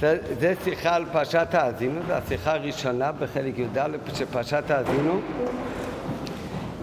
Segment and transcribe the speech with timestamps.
[0.00, 3.78] זה, זה שיחה על פרשת האזינו, זו השיחה הראשונה בחלק י"ד
[4.14, 5.20] של פרשת האזינו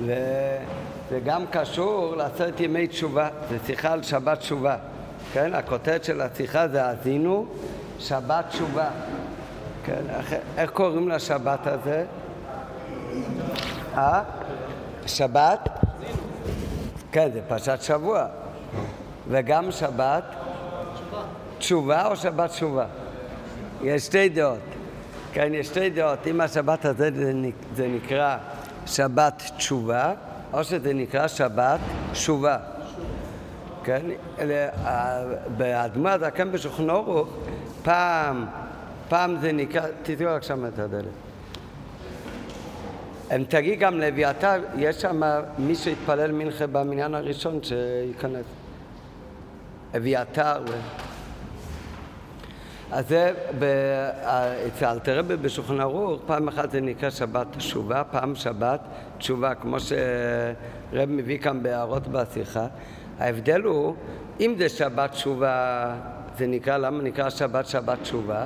[0.02, 4.76] וזה גם קשור לעשרת ימי תשובה, זה שיחה על שבת תשובה
[5.34, 7.46] כן, הכותרת של השיחה זה האזינו
[8.00, 8.90] שבת תשובה
[9.86, 12.06] כן, איך, איך קוראים לשבת הזה?
[13.98, 14.24] אה?
[15.06, 15.70] שבת?
[17.12, 18.26] כן, זה פרשת שבוע
[19.28, 20.24] וגם שבת
[21.58, 22.86] תשובה או שבת תשובה?
[23.84, 24.60] יש שתי דעות.
[25.34, 26.28] כן, יש שתי דעות.
[26.28, 27.10] אם השבת הזה
[27.76, 28.38] זה נקרא
[28.86, 30.14] שבת תשובה,
[30.54, 31.80] או שזה נקרא שבת
[32.14, 32.58] שובה.
[33.84, 34.02] כן,
[35.58, 37.30] באדמה זה כאן בשולחן אורוך,
[37.84, 38.46] פעם,
[39.10, 41.06] פעם זה נקרא, תתראו רק שם את הדלת.
[43.36, 45.22] אם תגיד גם לאביתר, יש שם
[45.58, 48.46] מי שהתפלל מנחה במניין הראשון שייכנס.
[49.98, 50.64] אביתר.
[52.92, 53.32] אז זה
[54.68, 58.80] אצל אלתרבה בשולחן ערוך, פעם אחת זה נקרא שבת תשובה, פעם שבת
[59.18, 62.68] תשובה, כמו שרב מביא כאן בהערות בשיחה.
[63.20, 63.96] ההבדל הוא,
[64.40, 65.96] אם זה שבת תשובה,
[66.38, 68.46] זה נקרא, למה נקרא שבת שבת תשובה?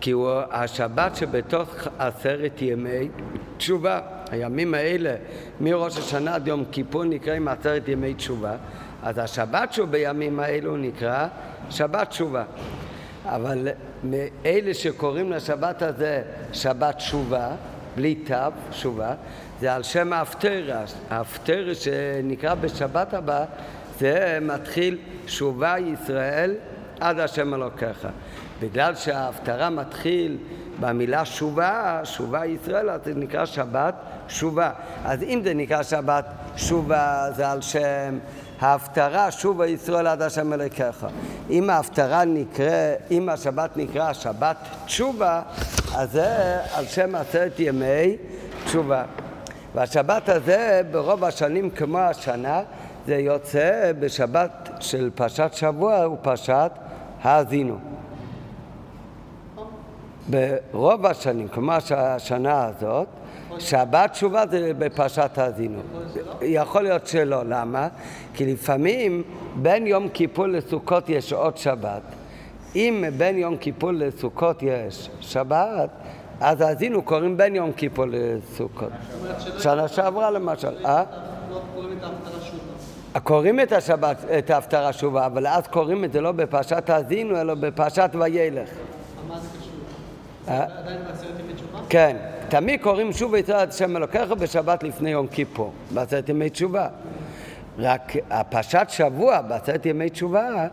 [0.00, 3.08] כי הוא השבת שבתוך עשרת ימי
[3.56, 4.00] תשובה.
[4.30, 5.14] הימים האלה,
[5.60, 8.56] מראש השנה עד יום כיפור נקראים עשרת ימי תשובה.
[9.02, 11.26] אז השבת שהוא בימים האלו נקרא
[11.70, 12.44] שבת תשובה.
[13.24, 13.68] אבל
[14.04, 17.48] מאלה שקוראים לשבת הזה שבת תשובה,
[17.96, 18.34] בלי תו,
[18.70, 19.14] תשובה,
[19.60, 20.84] זה על שם ההפטרה.
[21.10, 23.44] ההפטרה שנקרא בשבת הבא,
[23.98, 26.54] זה מתחיל שובה ישראל
[27.00, 28.08] עד השם אלוקיך.
[28.60, 30.36] בגלל שההפטרה מתחיל
[30.80, 33.94] במילה שובה, שובה ישראל, אז זה נקרא שבת
[34.28, 34.70] שובה.
[35.04, 36.24] אז אם זה נקרא שבת
[36.56, 38.18] שובה, זה על שם
[38.60, 41.06] ההפטרה שובה ישראל עד השם אלוקיך.
[41.50, 45.42] אם ההפטרה נקרא, אם השבת נקרא שבת תשובה,
[45.96, 48.16] אז זה על שם עשרת ימי
[48.64, 49.04] תשובה.
[49.74, 52.62] והשבת הזה ברוב השנים כמו השנה
[53.06, 56.70] זה יוצא בשבת של פרשת שבוע ופרשת
[57.22, 57.78] האזינו.
[60.30, 63.06] ברוב השנים, כמו השנה הזאת,
[63.58, 65.80] שבת תשובה זה בפרשת האזינו.
[66.42, 67.88] יכול להיות שלא, למה?
[68.34, 69.22] כי לפעמים
[69.56, 72.02] בין יום כיפור לסוכות יש עוד שבת.
[72.76, 75.90] אם בין יום כיפור לסוכות יש שבת,
[76.40, 78.92] אז האזינו קוראים בין יום כיפור לסוכות.
[79.58, 80.86] שנה שעברה למשל.
[80.86, 81.04] אה?
[83.22, 87.54] קוראים את השבת, את ההפטרה שובה, אבל אז קוראים את זה לא בפרשת האזינו, אלא
[87.54, 88.68] בפרשת וילך.
[89.28, 89.72] מה זה קשור?
[90.46, 91.78] עדיין בעשרת ימי תשובה?
[91.88, 92.16] כן.
[92.50, 96.88] תמיד קוראים שוב את השם אלוקיך בשבת לפני יום כיפור, בעשרת ימי תשובה.
[97.78, 100.66] רק הפרשת שבוע בעשרת ימי תשובה,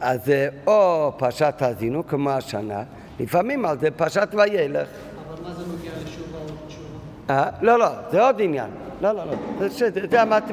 [0.00, 2.82] אז זה או פרשת האזינו כמו השנה,
[3.20, 4.88] לפעמים על זה פרשת וילך.
[5.28, 6.88] אבל מה זה נוגע לשובה או תשובה?
[7.30, 7.50] אה?
[7.62, 8.70] לא, לא, זה עוד עניין.
[9.00, 9.68] לא, לא, לא.
[10.10, 10.52] זה, אמרתי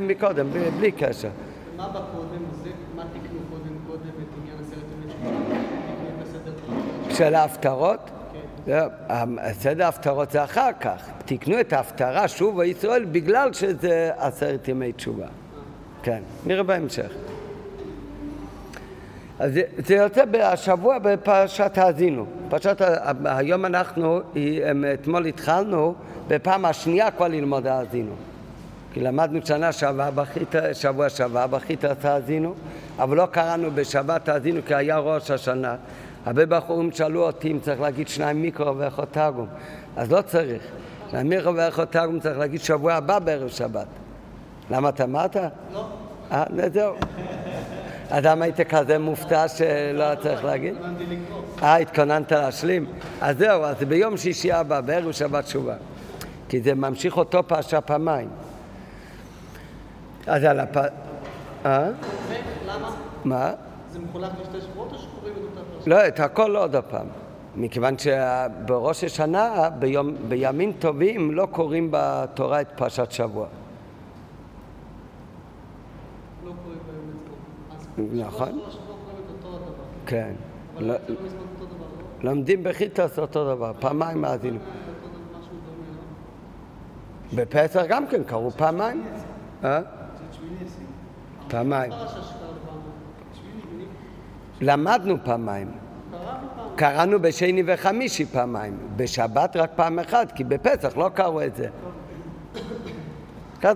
[0.00, 0.46] מקודם,
[0.78, 1.28] בלי קשר.
[1.76, 2.44] מה בא קודם?
[2.62, 5.12] זה, מה תקנו קודם קודם את עניין עשרת ימי
[7.04, 7.16] תשובה?
[7.16, 8.10] של ההפטרות?
[8.68, 8.86] כן.
[9.52, 11.08] סדר ההפטרות זה אחר כך.
[11.24, 15.26] תקנו את ההפטרה שוב ישראל בגלל שזה עשרת ימי תשובה.
[16.02, 17.10] כן, נראה בהמשך.
[19.38, 19.52] אז
[19.86, 22.26] זה, יוצא השבוע בפרשת האזינו.
[22.48, 22.82] פרשת,
[23.24, 24.20] היום אנחנו,
[24.94, 25.94] אתמול התחלנו
[26.28, 28.12] בפעם השנייה כבר ללמוד האזינו.
[28.92, 32.54] כי למדנו שנה שעברה בחיתא, שבוע שעבר בחיתא האזינו,
[32.98, 35.76] אבל לא קראנו בשבת האזינו כי היה ראש השנה.
[36.26, 39.46] הרבה בחורים שאלו אותי אם צריך להגיד שניים מיקרו ואיכות תרגום,
[39.96, 40.62] אז לא צריך.
[41.10, 43.86] שניים מיקרו ואיכות תרגום צריך להגיד שבוע הבא בערב שבת.
[44.70, 45.36] למה אתה אמרת?
[45.72, 45.86] לא.
[46.32, 46.94] אה, זהו.
[48.10, 50.74] אז למה היית כזה מופתע שלא צריך להגיד?
[51.62, 52.86] אה, התכוננת להשלים?
[53.20, 55.74] אז זהו, אז ביום שישי הבא, בערב שבת תשובה.
[56.48, 58.28] כי זה ממשיך אותו פרשה פעמיים.
[60.26, 60.76] אז על הפ...
[60.76, 61.88] אה?
[62.64, 62.90] ולמה?
[63.24, 63.52] מה?
[63.92, 65.77] זה מחולק לשתי שבועות או שקוראים את אותה פרשה?
[65.86, 67.06] לא, את הכל עוד הפעם.
[67.56, 73.46] מכיוון שבראש השנה, ביום, בימים טובים, לא קוראים בתורה את פרשת שבוע.
[76.44, 76.80] לא קוראים
[77.96, 78.60] ביום נכון.
[80.06, 80.32] כן.
[80.78, 80.94] לא, לא?
[82.22, 84.58] לומדים בחיטוס אותו דבר, פעמיים מאזינו.
[84.58, 84.70] דומה,
[87.32, 87.42] לא?
[87.42, 89.04] בפסח גם כן קראו פעמיים.
[89.64, 89.80] אה?
[91.48, 91.92] פעמיים.
[94.60, 95.70] למדנו פעמיים.
[96.76, 98.78] קראנו בשני וחמישי פעמיים.
[98.96, 101.68] בשבת רק פעם אחת, כי בפסח לא קראו את זה.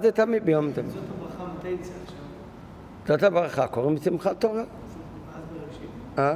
[0.03, 0.85] זה תמיד ביום טוב.
[0.87, 2.19] זאת הברכה מתי יצא עכשיו?
[3.07, 4.55] זאת הברכה, קוראים בשמחת תורה.
[4.55, 5.89] בראשית.
[6.19, 6.35] אה?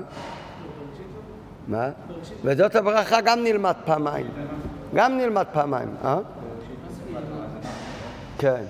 [1.69, 1.89] מה?
[2.45, 4.27] וזאת הברכה גם נלמד פעמיים.
[4.95, 6.19] גם נלמד פעמיים, אה?
[8.39, 8.63] כן.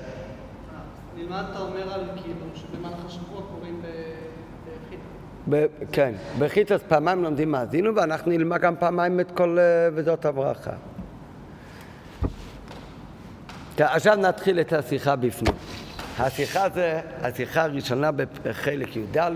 [1.17, 3.66] נלמד, אתה אומר על כאילו, שבמהלך השבוע בחיטה.
[5.51, 10.71] ב- כן, בחיטס פעמיים לומדים מאזינו, ואנחנו נלמד גם פעמיים את כל אה, וזאת הברכה.
[13.79, 15.55] עכשיו נתחיל את השיחה בפנים.
[16.19, 18.11] השיחה זה השיחה הראשונה
[18.43, 19.31] בחלק י"ד,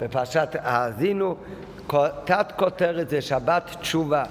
[0.00, 1.36] בפרשת האזינו,
[2.24, 4.24] תת כותרת זה שבת תשובה.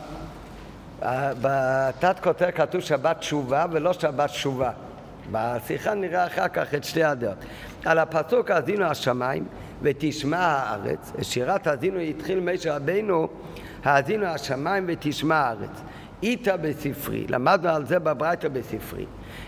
[1.03, 4.71] אה, בתת כותרת כתוב שבת תשובה ולא שבת תשובה.
[5.31, 7.37] בשיחה נראה אחר כך את שתי הדעות.
[7.85, 9.45] על הפסוק האזינו השמיים
[9.81, 13.27] ותשמע הארץ, שירת האזינו התחיל משה רבינו,
[13.83, 15.81] האזינו השמיים ותשמע הארץ.
[16.23, 19.05] איתה בספרי, למדנו על זה בברייתא בספרי.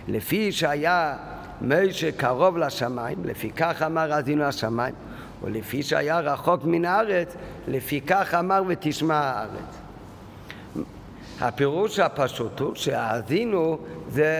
[0.07, 1.17] לפי שהיה
[1.61, 4.95] משה קרוב לשמיים, לפי כך אמר האזינו השמיים,
[5.43, 7.35] ולפי שהיה רחוק מן הארץ,
[7.67, 9.82] לפי כך אמר ותשמע הארץ.
[11.43, 13.77] הפירוש הפשוט הוא שהאזינו
[14.09, 14.33] זה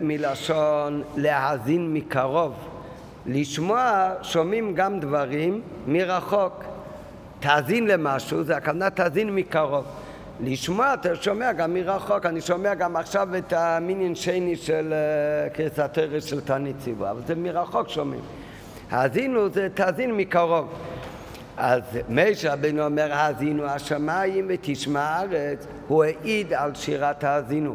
[0.00, 2.54] מלשון להאזין מקרוב.
[3.26, 6.64] לשמוע, שומעים גם דברים מרחוק.
[7.40, 9.84] תאזין למשהו, זה הכוונה תאזין מקרוב.
[10.40, 12.26] לשמוע, אתה שומע גם מרחוק.
[12.26, 17.20] אני שומע גם עכשיו את המיניון שני של אה, קריסת ארץ של תענית ציבור, אבל
[17.26, 18.22] זה מרחוק שומעים.
[18.90, 20.68] האזינו זה תאזין מקרוב.
[21.56, 27.74] אז משה רבינו אומר, האזינו השמיים ותשמע הארץ, הוא העיד על שירת האזינו.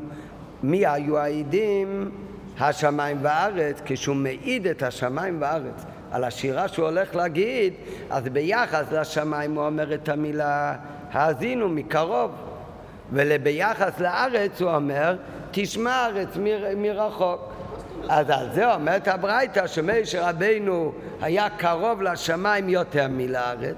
[0.64, 2.12] מי היו העידים?
[2.60, 7.74] השמיים והארץ, כשהוא מעיד את השמיים והארץ על השירה שהוא הולך להגיד,
[8.10, 10.76] אז ביחס לשמיים הוא אומר את המילה
[11.12, 12.32] האזינו מקרוב,
[13.14, 15.16] וביחס לארץ הוא אומר,
[15.52, 16.38] תשמע הארץ
[16.78, 17.57] מרחוק.
[18.10, 20.92] אז על זה אומרת הברייתא שמשה רבינו
[21.22, 23.78] היה קרוב לשמיים יותר מלארץ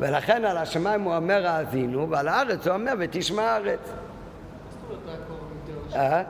[0.00, 3.92] ולכן על השמיים הוא אומר האזינו ועל הארץ הוא אומר ותשמע הארץ.
[5.94, 6.22] אה?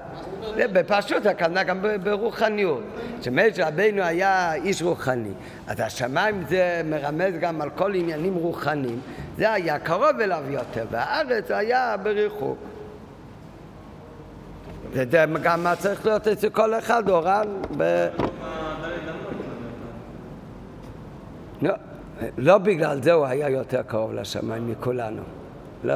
[0.56, 2.82] זה בפשוט הכוונה גם ברוחניות.
[3.22, 5.32] שמשה רבינו היה איש רוחני,
[5.66, 9.00] אז השמיים זה מרמז גם על כל עניינים רוחניים,
[9.36, 12.58] זה היה קרוב אליו יותר, והארץ היה בריחוק.
[14.94, 15.04] זה
[15.42, 17.48] גם מה צריך להיות אצל כל אחד, אורן.
[17.76, 18.06] ב...
[21.62, 21.74] לא,
[22.38, 25.22] לא בגלל זה הוא היה יותר קרוב לשמיים מכולנו.
[25.84, 25.94] לא.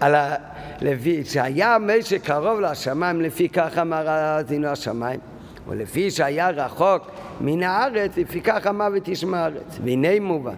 [0.00, 0.34] על ה...
[0.80, 5.20] לפי שהיה משה קרוב לשמיים, לפי כך אמר האזינו השמיים,
[5.68, 7.10] ולפי שהיה רחוק
[7.40, 9.78] מן הארץ, לפי כך אמר ותשמע הארץ.
[9.84, 10.54] והנה מובן,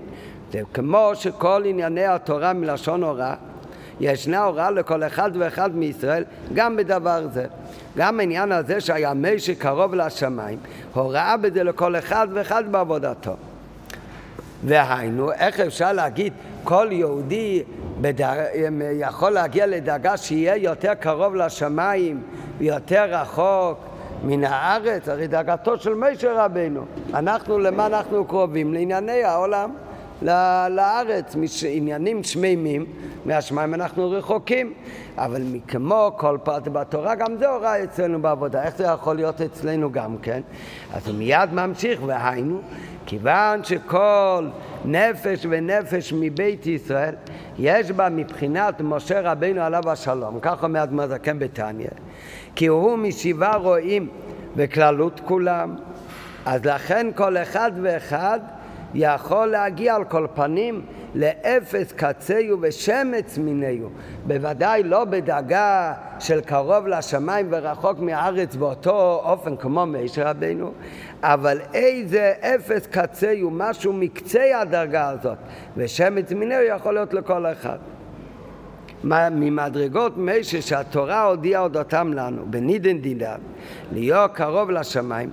[0.53, 3.35] זה כמו שכל ענייני התורה מלשון הוראה
[4.01, 6.25] ישנה הוראה לכל אחד ואחד מישראל
[6.55, 7.47] גם בדבר זה.
[7.97, 10.59] גם העניין הזה שהיה משה קרוב לשמיים,
[10.95, 13.37] הוראה בזה לכל אחד ואחד בעבודתו.
[14.65, 16.33] והיינו, איך אפשר להגיד
[16.65, 17.63] כל יהודי
[18.01, 18.33] בדר...
[18.93, 22.23] יכול להגיע לדרגה שיהיה יותר קרוב לשמיים
[22.59, 23.79] ויותר רחוק
[24.25, 25.09] מן הארץ?
[25.09, 26.85] הרי דרגתו של משה רבינו.
[27.15, 28.75] אנחנו, למה אנחנו קרובים?
[28.75, 29.71] לענייני העולם.
[30.23, 31.37] לארץ,
[31.69, 32.87] עניינים שמימים,
[33.25, 34.73] מהשמיים אנחנו רחוקים.
[35.19, 38.63] אבל כמו כל פרט בתורה, גם זה הוראה אצלנו בעבודה.
[38.63, 40.41] איך זה יכול להיות אצלנו גם כן?
[40.95, 42.61] אז הוא מיד ממשיך, והיינו,
[43.07, 44.47] כיוון שכל
[44.85, 47.15] נפש ונפש מבית ישראל,
[47.59, 51.87] יש בה מבחינת משה רבינו עליו השלום, כך אומר אדמו"ר זקן בתניא,
[52.57, 54.09] כי הוא משבעה רועים
[54.57, 55.77] וכללות כולם,
[56.47, 58.41] אז לכן כל אחד ואחד
[58.95, 60.83] יכול להגיע על כל פנים
[61.15, 63.89] לאפס קצהו ושמץ מיניהו.
[64.27, 70.73] בוודאי לא בדאגה של קרוב לשמיים ורחוק מהארץ באותו אופן כמו משה רבינו,
[71.23, 75.39] אבל איזה אפס קצהו, משהו מקצה הדרגה הזאת,
[75.77, 77.79] ושמץ מיניהו יכול להיות לכל אחד.
[79.05, 83.35] ממדרגות משה שהתורה הודיעה אודותם לנו, בנידן דידה,
[83.93, 85.31] להיות קרוב לשמיים,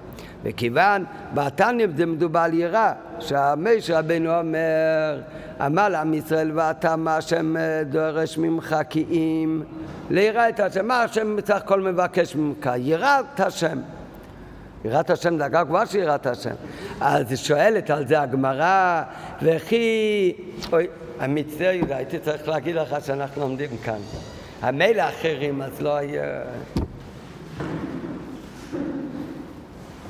[0.48, 5.22] וכיוון בתניא זה מדובר על יראה, שהמשה רבנו אומר,
[5.66, 9.62] אמר לעם ישראל ואתה מה השם אה, דורש ממך כי אם
[10.10, 12.70] ליראה את השם, מה השם בסך הכל מבקש ממך?
[12.78, 13.80] יראת השם.
[14.86, 16.56] יראת השם דרגה גבוהה של יראת השם.
[17.02, 19.04] אז שואלת על זה הגמרא,
[19.42, 20.34] וכי...
[20.74, 20.88] אוי,
[21.20, 24.00] אני מצטער יהודה, הייתי צריך להגיד לך שאנחנו עומדים כאן.
[24.62, 26.24] המילא אחרים, אז לא היה...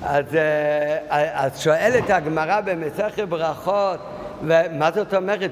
[0.10, 4.00] אז, אה, אז שואלת הגמרא במסכת ברכות,
[4.42, 5.52] ומה זאת אומרת,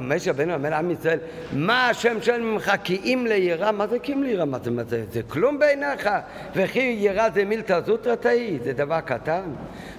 [0.00, 1.18] משה רבנו אומר לעם ישראל,
[1.52, 3.72] מה השם שואל ממך כי אם ליראה?
[3.72, 4.44] מה זה כי אם ליראה?
[4.44, 6.10] מה זה, מה זה, זה כלום בעיניך?
[6.56, 9.42] וכי יראה זה מילתא זוטרא תאי, זה דבר קטן.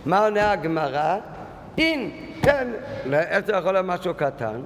[0.05, 1.17] מה עונה הגמרא?
[1.77, 2.11] אין,
[2.41, 2.67] כן,
[3.13, 4.61] איך זה יכול להיות משהו קטן?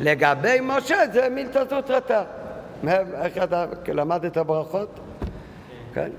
[0.00, 2.22] לגבי משה זה מילתא זוטרתא.
[3.22, 5.00] איך אתה למד את הברכות?
[5.94, 6.10] כן.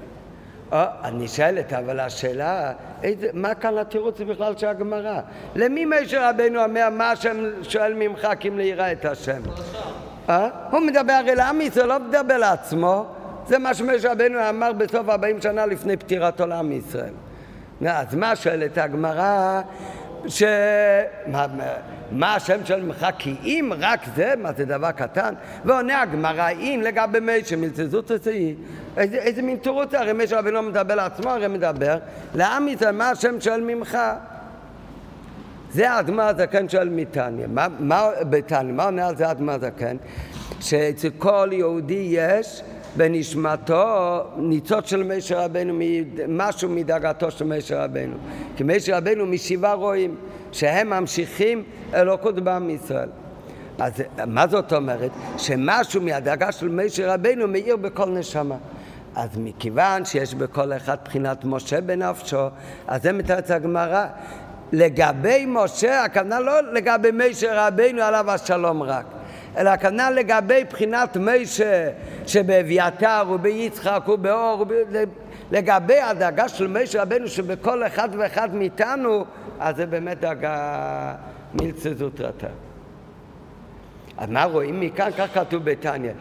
[0.73, 2.71] אה, אני שואלת, אבל השאלה,
[3.03, 5.19] איזה, מה כאן התירוץ בכלל של הגמרא?
[5.55, 9.41] למי משה רבנו אומר, מה השם שואל ממך כי אם ליראה את השם?
[10.29, 10.49] אה?
[10.71, 13.05] הוא מדבר הרי לעם ישראל, לא מדבר לעצמו.
[13.47, 17.13] זה מה שמשה רבנו אמר בסוף 40 שנה לפני פטירתו לעם ישראל.
[17.87, 19.61] אז מה שואלת הגמרא?
[20.27, 20.43] ש...
[21.27, 21.45] מה,
[22.11, 23.07] מה השם שואל ממך?
[23.17, 25.33] כי אם רק זה, מה זה דבר קטן?
[25.65, 28.55] ועונה הגמרא, אם לגבי מי שמלצזות תצאי,
[28.97, 31.97] איזה, איזה מין תירוץ הרי משה רבנו מדבר לעצמו, הרי מדבר
[32.35, 33.97] לעם ישראל, מה השם שואל ממך?
[35.71, 37.47] זה האדמה הזקן שואל מתניא.
[37.47, 38.09] מה, מה?
[38.63, 39.97] מה עונה על זה האדמה הזקן?
[40.59, 42.63] שאצל כל יהודי יש
[42.97, 45.79] בנשמתו ניצוץ של משה רבנו,
[46.27, 48.15] משהו מדאגתו של משה רבנו.
[48.55, 50.15] כי משה רבנו משבעה רואים
[50.51, 53.09] שהם ממשיכים אלוקות בעם ישראל.
[53.79, 53.93] אז
[54.27, 55.11] מה זאת אומרת?
[55.37, 58.55] שמשהו מהדאגה של משה רבנו מאיר בכל נשמה.
[59.15, 62.47] אז מכיוון שיש בכל אחד בחינת משה בנפשו,
[62.87, 64.05] אז זה מתרץ הגמרא.
[64.71, 69.05] לגבי משה, הכוונה לא לגבי משה רבנו עליו השלום רק,
[69.57, 71.89] אלא הכוונה לגבי בחינת משה
[72.27, 74.95] שבאביתר וביצחק ובאור, וב...
[75.51, 79.25] לגבי הדאגה של משה רבנו שבכל אחד ואחד מאיתנו,
[79.59, 81.13] אז זה באמת דאגה
[81.53, 82.47] מילצה זוטרתא.
[84.17, 85.09] אז מה רואים מכאן?
[85.17, 86.11] כך כתוב בתניא.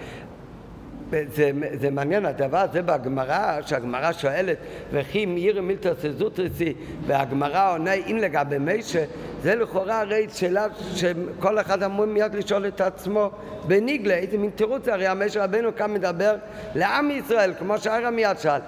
[1.11, 4.57] זה, זה מעניין הדבר הזה בגמרא, שהגמרא שואלת
[4.93, 6.75] וכי מאיר מילתא סזוטריסי?
[7.07, 9.05] והגמרא עונה אם לגבי מישה
[9.43, 13.31] זה לכאורה הרי שאלה שכל אחד אמור מיד לשאול את עצמו
[13.67, 16.37] בניגלה, איזה מין תירוץ הרי המשה רבנו כאן מדבר
[16.75, 18.61] לעם ישראל כמו שהרע מיד שאל.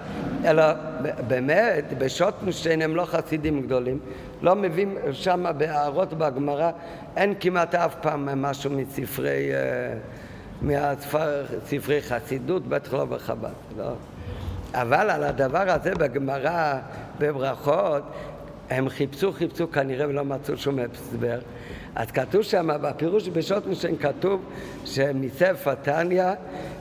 [0.45, 0.63] אלא
[1.27, 3.99] באמת בשוטנשטיין הם לא חסידים גדולים
[4.41, 6.71] לא מביאים שם בהערות בגמרא
[7.17, 10.16] אין כמעט אף פעם משהו מספרי uh,
[10.61, 13.93] מספרי חסידות, בטח לא בחב"ד, לא.
[14.73, 16.73] אבל על הדבר הזה בגמרא,
[17.19, 18.03] בברכות,
[18.69, 21.39] הם חיפשו, חיפשו כנראה ולא מצאו שום הסבר.
[21.97, 23.29] אז כתוב שם בפירוש
[23.67, 24.41] משן כתוב
[24.85, 26.23] שמספר תניא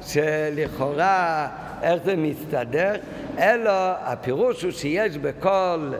[0.02, 1.48] שלכאורה
[1.82, 2.94] איך זה מסתדר,
[3.38, 3.70] אלא
[4.00, 5.92] הפירוש הוא שיש בכל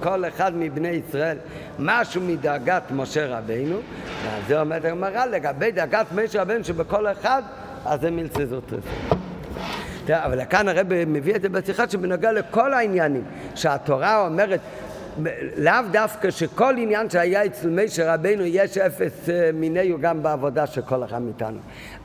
[0.00, 1.36] כל אחד מבני ישראל
[1.78, 3.76] משהו מדאגת משה רבינו,
[4.24, 7.42] ועל זה עומד הגמרא לגבי דאגת משה רבינו שבכל אחד,
[7.86, 8.72] אז זה מלצזות
[10.10, 14.60] אבל כאן הרב מביא את זה בשיחה שבנוגע לכל העניינים, שהתורה אומרת
[15.56, 20.82] לאו דווקא שכל עניין שהיה אצל משה רבנו יש אפס אה, מיניו גם בעבודה של
[20.82, 21.58] כל אחד מאיתנו.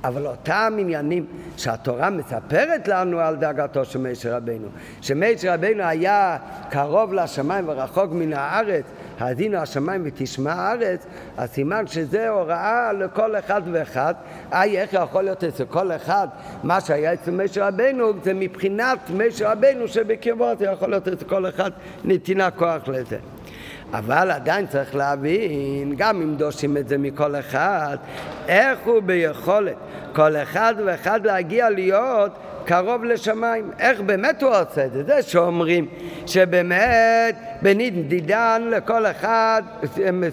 [0.03, 1.25] אבל אותם עניינים
[1.57, 4.67] שהתורה מספרת לנו על דאגתו של משה רבנו,
[5.01, 6.37] שמשה רבנו היה
[6.69, 8.85] קרוב לשמיים ורחוק מן הארץ,
[9.19, 11.05] האזינו השמיים ותשמע הארץ,
[11.37, 14.13] אז סימן שזה הוראה לכל אחד ואחד.
[14.53, 16.27] איי, איך יכול להיות אצל כל אחד
[16.63, 21.49] מה שהיה אצל משה רבנו, זה מבחינת משה רבנו שבקרבו זה יכול להיות אצל כל
[21.49, 21.71] אחד
[22.03, 23.17] נתינה כוח לזה.
[23.93, 27.97] אבל עדיין צריך להבין, גם אם דושים את זה מכל אחד,
[28.47, 29.75] איך הוא ביכולת
[30.15, 32.31] כל אחד ואחד להגיע להיות
[32.65, 33.71] קרוב לשמיים.
[33.79, 35.03] איך באמת הוא עושה את זה?
[35.03, 35.87] זה שאומרים
[36.25, 39.61] שבאמת בנדידן לכל אחד,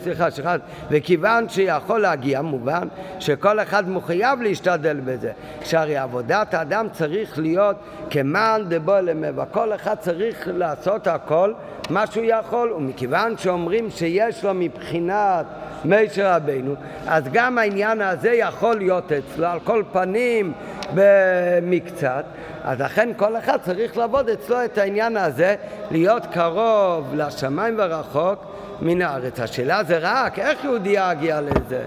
[0.03, 0.57] סליחה, סליחה,
[0.91, 5.33] וכיוון שיכול להגיע, מובן שכל אחד מחויב להשתדל בזה.
[5.65, 7.77] שהרי עבודת האדם צריך להיות
[8.11, 9.45] כמען דבו למבע.
[9.45, 11.53] כל אחד צריך לעשות הכל
[11.91, 15.47] מה שהוא יכול, ומכיוון שאומרים שיש לו מבחינת
[15.85, 16.75] משה רבנו,
[17.07, 20.53] אז גם העניין הזה יכול להיות אצלו, על כל פנים
[20.95, 22.25] במקצת,
[22.65, 25.55] אז לכן כל אחד צריך לעבוד אצלו את העניין הזה,
[25.91, 28.45] להיות קרוב לשמיים ורחוק
[28.81, 29.41] מן הארץ.
[29.41, 31.85] השאלה זה רק איך יהודי יגיע לזה.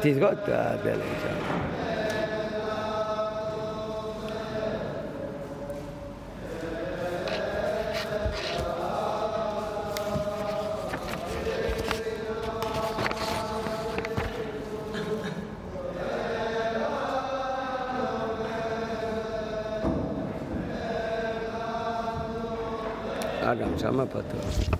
[0.00, 1.39] תסגור את הדלת שם.
[23.90, 24.79] אה, גם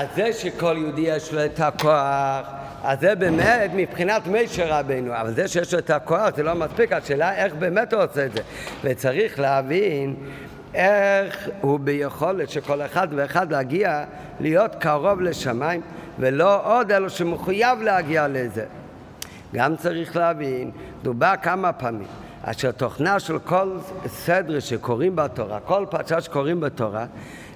[0.00, 2.46] אז זה שכל יהודי יש לו את הכוח
[2.84, 6.92] אז זה באמת מבחינת מישר רבינו, אבל זה שיש לו את הכוח זה לא מספיק,
[6.92, 8.40] השאלה איך באמת הוא עושה את זה.
[8.84, 10.14] וצריך להבין
[10.74, 14.04] איך הוא ביכולת של כל אחד ואחד להגיע
[14.40, 15.80] להיות קרוב לשמיים,
[16.18, 18.64] ולא עוד אלו שמחויב להגיע לזה.
[19.54, 20.70] גם צריך להבין,
[21.02, 22.08] דובר כמה פעמים,
[22.42, 27.06] אשר תוכנה של כל סדר שקוראים בתורה, כל פרשה שקוראים בתורה,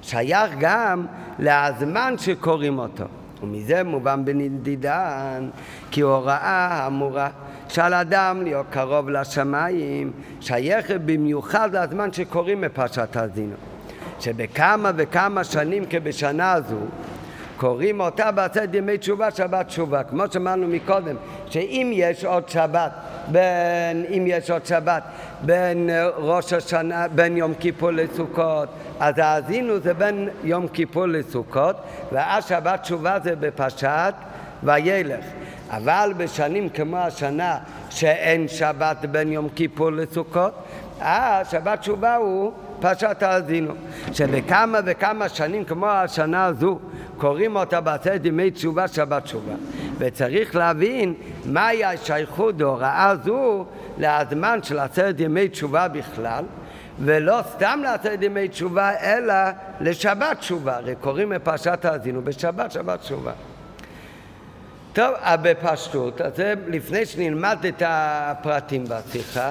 [0.05, 1.07] שייך גם
[1.39, 3.05] לזמן שקוראים אותו.
[3.43, 5.49] ומזה מובן בנדידן,
[5.91, 7.29] כי הוראה האמורה
[7.69, 13.55] שעל אדם להיות קרוב לשמיים, שייכת במיוחד לזמן שקוראים בפרשת האזינו.
[14.21, 16.81] שבכמה וכמה שנים כבשנה הזו,
[17.57, 20.03] קוראים אותה בעשרת ימי תשובה, שבת תשובה.
[20.03, 21.17] כמו שאמרנו מקודם,
[21.51, 22.91] שאם יש עוד שבת,
[23.29, 25.03] בין, אם יש עוד שבת,
[25.41, 28.69] בין ראש השנה, בין יום כיפור לסוכות,
[29.01, 31.77] אז האזינו זה בין יום כיפור לסוכות,
[32.13, 34.15] ואז שבת תשובה זה בפרשת
[34.63, 35.25] וילך.
[35.71, 37.59] אבל בשנים כמו השנה
[37.91, 40.53] שאין שבת בין יום כיפור לסוכות,
[41.01, 43.75] אז שבת תשובה הוא פרשת האזינו.
[44.13, 46.79] שבכמה וכמה שנים כמו השנה הזו
[47.19, 49.53] קוראים אותה בעשרת ימי תשובה שבת תשובה.
[49.99, 51.15] וצריך להבין
[51.45, 53.65] מהי השייכות בהוראה זו
[53.99, 56.45] לזמן של עשרת ימי תשובה בכלל.
[57.01, 59.35] ולא סתם לעשרת ימי תשובה, אלא
[59.81, 60.77] לשבת תשובה.
[60.77, 63.33] הרי קוראים בפרשת האזינו בשבת, שבת תשובה.
[64.95, 69.51] טוב, בפשטות, אז זה לפני שנלמד את הפרטים בשיחה,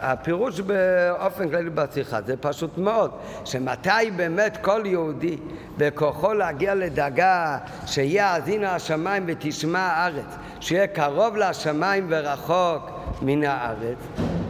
[0.00, 3.10] הפירוש באופן כללי בשיחה זה פשוט מאוד,
[3.44, 5.36] שמתי באמת כל יהודי
[5.78, 12.90] בכוחו להגיע לדאגה שיהיה האזינו השמיים ותשמע הארץ, שיהיה קרוב לשמיים ורחוק
[13.22, 13.98] מן הארץ,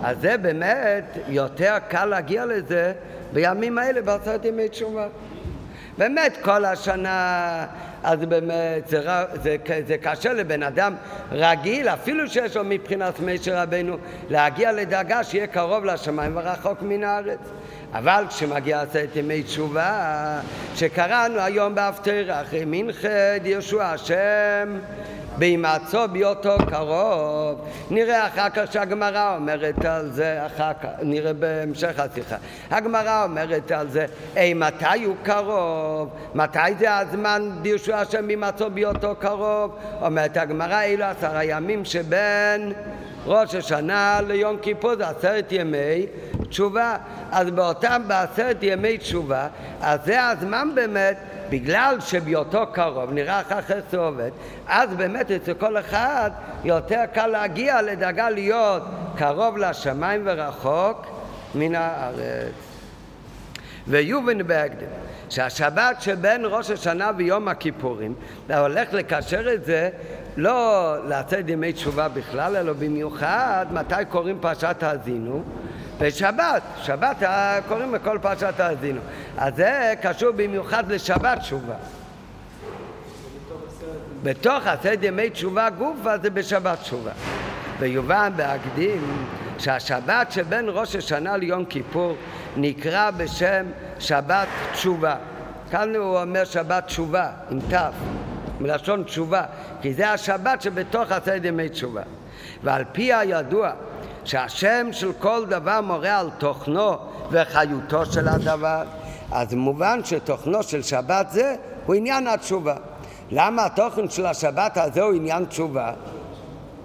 [0.02, 2.92] אז זה באמת יותר קל להגיע לזה
[3.32, 5.06] בימים האלה בעשרת ימי תשובה.
[5.98, 7.66] באמת כל השנה
[8.08, 9.00] אז באמת זה,
[9.42, 10.94] זה, זה קשה לבן אדם
[11.32, 13.96] רגיל, אפילו שיש לו מבחינת משה רבנו,
[14.30, 17.38] להגיע לדאגה שיהיה קרוב לשמיים ורחוק מן הארץ.
[17.94, 20.40] אבל כשמגיע עשרת ימי תשובה,
[20.74, 23.08] שקראנו היום בהפטרה, אחרי מנחה
[23.44, 24.78] ישוע השם
[25.38, 27.60] בהימצאו בהיותו קרוב.
[27.90, 32.36] נראה אחר כך שהגמרא אומרת על זה, אחר כך, נראה בהמשך השיחה.
[32.70, 36.08] הגמרא אומרת על זה, אי מתי הוא קרוב?
[36.34, 39.76] מתי זה הזמן דירשו השם בהימצאו בהיותו קרוב?
[40.02, 42.72] אומרת הגמרא, אלו עשרה ימים שבין
[43.26, 46.06] ראש השנה ליום כיפור זה עשרת ימי
[46.48, 46.96] תשובה.
[47.32, 49.48] אז באותם בעשרת ימי תשובה,
[49.80, 51.18] אז זה הזמן באמת
[51.50, 54.30] בגלל שבהיותו קרוב, נראה אחר זה עובד,
[54.68, 56.30] אז באמת אצל כל אחד
[56.64, 58.82] יותר קל להגיע לדאגה להיות
[59.16, 61.06] קרוב לשמיים ורחוק
[61.54, 62.52] מן הארץ.
[63.88, 64.86] ויובן בהקדם
[65.30, 68.14] שהשבת שבין ראש השנה ויום הכיפורים,
[68.46, 69.90] אתה הולך לקשר את זה
[70.36, 75.42] לא לצאת ימי תשובה בכלל, אלא במיוחד מתי קוראים פרשת האזינו
[76.00, 77.16] בשבת, שבת
[77.68, 79.00] קוראים בכל פרשת האזינו.
[79.36, 81.74] אז זה קשור במיוחד לשבת תשובה.
[84.22, 87.10] בתוך עשרת ימי תשובה גופה זה בשבת תשובה.
[87.78, 89.26] ויובן בהקדים
[89.58, 92.16] שהשבת שבין ראש השנה ליום כיפור
[92.56, 93.66] נקרא בשם
[93.98, 95.16] שבת תשובה.
[95.70, 97.74] כאן הוא אומר שבת תשובה, עם ת',
[98.60, 99.42] מלשון תשובה,
[99.82, 102.02] כי זה השבת שבתוך עשרת ימי תשובה.
[102.62, 103.70] ועל פי הידוע
[104.28, 106.96] שהשם של כל דבר מורה על תוכנו
[107.30, 108.82] וחיותו של הדבר,
[109.32, 112.74] אז מובן שתוכנו של שבת זה הוא עניין התשובה.
[113.30, 115.92] למה התוכן של השבת הזה הוא עניין תשובה?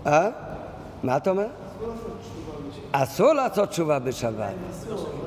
[0.08, 0.30] אה?
[1.04, 1.48] מה אתה אומר?
[2.92, 4.54] אסור לעשות תשובה בשבת.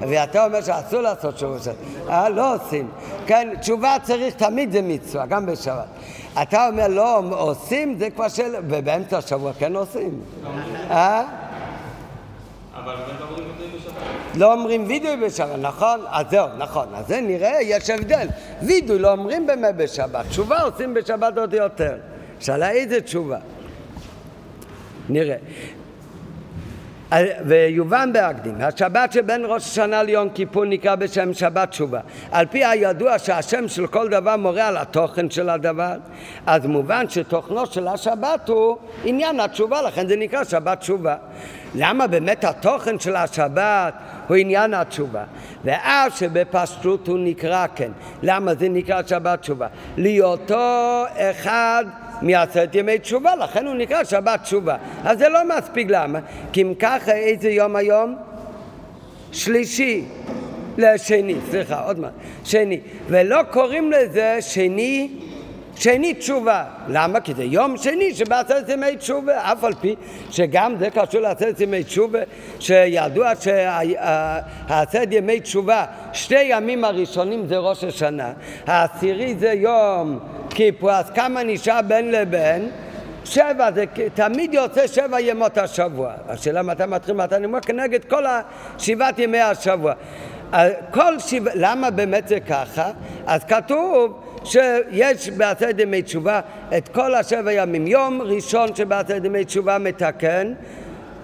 [0.00, 1.74] ואתה אומר שאסור לעשות תשובה בשבת.
[2.08, 2.88] אה, לא עושים.
[3.26, 5.86] כן, תשובה צריך תמיד זה מצווה, גם בשבת.
[6.42, 8.54] אתה אומר לא עושים, זה כבר של...
[8.68, 10.20] ובאמצע השבוע כן עושים.
[10.90, 11.45] אה?
[14.34, 16.00] לא אומרים וידוי בשבת, נכון?
[16.10, 16.86] אז זהו, נכון.
[16.94, 18.26] אז זה נראה, יש הבדל.
[18.62, 21.96] וידוי לא אומרים באמת בשבת, תשובה עושים בשבת עוד יותר.
[22.40, 23.38] שאלה איזה תשובה?
[25.08, 25.36] נראה.
[27.46, 32.00] ויובן בהקדים, השבת שבין ראש השנה ליום כיפור נקרא בשם שבת תשובה.
[32.30, 35.94] על פי הידוע שהשם של כל דבר מורה על התוכן של הדבר,
[36.46, 41.16] אז מובן שתוכנו של השבת הוא עניין התשובה, לכן זה נקרא שבת תשובה.
[41.76, 43.94] למה באמת התוכן של השבת
[44.28, 45.24] הוא עניין התשובה?
[45.64, 47.90] ואף שבפשטות הוא נקרא כן.
[48.22, 49.66] למה זה נקרא שבת תשובה?
[49.96, 51.84] להיותו אחד
[52.22, 54.76] מעשרת ימי תשובה, לכן הוא נקרא שבת תשובה.
[55.04, 56.18] אז זה לא מספיק, למה?
[56.52, 58.16] כי אם ככה, איזה יום היום?
[59.32, 60.04] שלישי.
[60.78, 62.12] לשני, סליחה, עוד מעט,
[62.44, 62.80] שני.
[63.06, 65.08] ולא קוראים לזה שני
[65.76, 66.64] שני תשובה.
[66.88, 67.20] למה?
[67.20, 69.94] כי זה יום שני שבעשרת ימי תשובה, אף על פי
[70.30, 72.18] שגם זה קשור לעשרת ימי תשובה,
[72.60, 78.32] שידוע שעשרת ימי תשובה, שתי ימים הראשונים זה ראש השנה,
[78.66, 80.18] העשירי זה יום
[80.50, 82.70] כיפור, אז כמה נשאר בין לבין?
[83.24, 83.84] שבע, זה
[84.14, 86.12] תמיד יוצא שבע ימות השבוע.
[86.28, 87.60] השאלה מתי מתחיל מתי נגמר?
[87.60, 88.24] כנגד כל
[88.78, 89.92] שבעת ימי השבוע.
[90.90, 92.90] כל שבע, למה באמת זה ככה?
[93.26, 96.40] אז כתוב שיש בעשרת ימי תשובה
[96.76, 97.86] את כל השבע ימים.
[97.86, 100.52] יום ראשון שבעשרת ימי תשובה מתקן,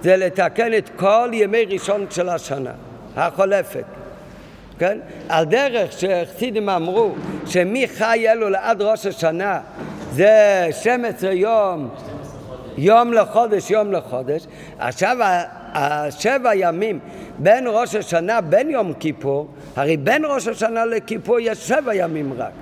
[0.02, 2.72] זה לתקן את כל ימי ראשון של השנה
[3.16, 3.84] החולפת.
[4.78, 4.98] כן?
[5.28, 7.10] על דרך שחסידים אמרו
[7.46, 9.60] שמי חי אלו עד ראש השנה
[10.12, 11.88] זה 12 יום,
[12.78, 14.46] יום לחודש, יום לחודש.
[14.78, 15.16] עכשיו
[15.74, 16.98] השבע ימים
[17.38, 22.52] בין ראש השנה, בין יום כיפור, הרי בין ראש השנה לכיפור יש שבע ימים רק.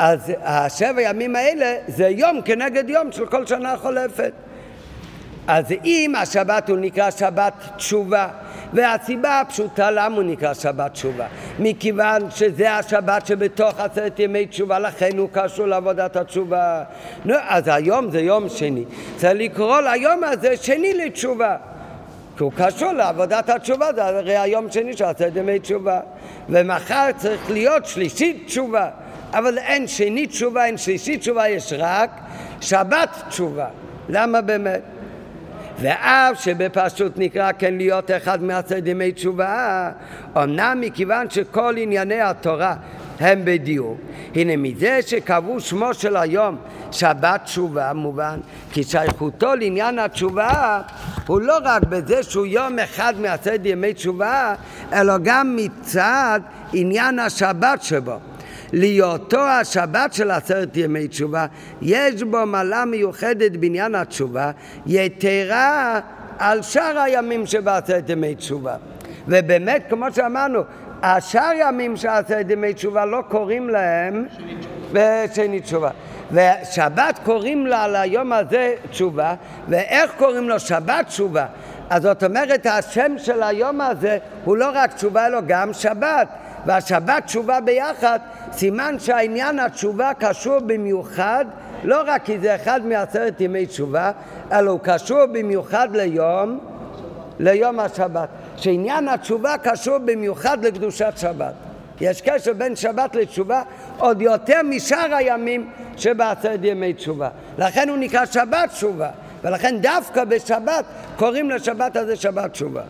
[0.00, 4.32] אז השבע ימים האלה זה יום כנגד יום של כל שנה חולפת.
[5.46, 8.28] אז אם השבת הוא נקרא שבת תשובה,
[8.72, 11.26] והסיבה הפשוטה למה הוא נקרא שבת תשובה,
[11.58, 16.82] מכיוון שזה השבת שבתוך עשרת ימי תשובה, לכן הוא קשור לעבודת התשובה.
[17.24, 18.84] נו, אז היום זה יום שני,
[19.16, 21.56] צריך לקרוא ליום הזה שני לתשובה.
[22.36, 26.00] כי הוא קשור לעבודת התשובה, זה הרי היום שני של עשרת ימי תשובה.
[26.48, 28.88] ומחר צריך להיות שלישית תשובה.
[29.32, 32.10] אבל אין שני תשובה, אין שלישית תשובה, יש רק
[32.60, 33.66] שבת תשובה.
[34.08, 34.82] למה באמת?
[35.80, 39.90] ואף שבפשוט נקרא כן להיות אחד מעשרת ימי תשובה,
[40.36, 42.74] אמנם מכיוון שכל ענייני התורה
[43.20, 43.98] הם בדיוק.
[44.34, 46.56] הנה מזה שקבעו שמו של היום
[46.92, 48.40] שבת תשובה מובן
[48.72, 50.82] כי שייכותו לעניין התשובה
[51.26, 54.54] הוא לא רק בזה שהוא יום אחד מעשרת ימי תשובה
[54.92, 56.40] אלא גם מצד
[56.72, 58.18] עניין השבת שבו
[58.72, 61.46] להיותו השבת של עשרת ימי תשובה,
[61.82, 64.50] יש בו מעלה מיוחדת בעניין התשובה,
[64.86, 66.00] יתרה
[66.38, 68.76] על שאר הימים שבעשרת ימי תשובה.
[69.28, 70.60] ובאמת, כמו שאמרנו,
[71.02, 74.26] השאר ימים של עשרת ימי תשובה לא קוראים להם
[75.34, 75.90] שני תשובה.
[76.32, 79.34] ושבת קוראים לה ליום הזה תשובה,
[79.68, 81.46] ואיך קוראים לו שבת תשובה?
[81.90, 86.28] אז זאת אומרת, השם של היום הזה הוא לא רק תשובה, אלא גם שבת.
[86.66, 88.18] והשבת תשובה ביחד,
[88.52, 91.44] סימן שהעניין התשובה קשור במיוחד,
[91.84, 94.10] לא רק כי זה אחד מעשרת ימי תשובה,
[94.52, 96.58] אלא הוא קשור במיוחד ליום,
[97.38, 98.28] ליום השבת.
[98.56, 101.52] שעניין התשובה קשור במיוחד לקדושת שבת.
[102.00, 103.62] יש קשר בין שבת לתשובה
[103.98, 107.28] עוד יותר משאר הימים שבעשרת ימי תשובה.
[107.58, 109.08] לכן הוא נקרא שבת תשובה,
[109.44, 110.84] ולכן דווקא בשבת
[111.16, 112.82] קוראים לשבת הזה שבת תשובה.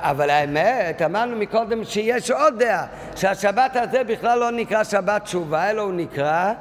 [0.00, 5.82] אבל האמת, אמרנו מקודם שיש עוד דעה, שהשבת הזה בכלל לא נקרא שבת תשובה, אלא
[5.82, 6.52] הוא נקרא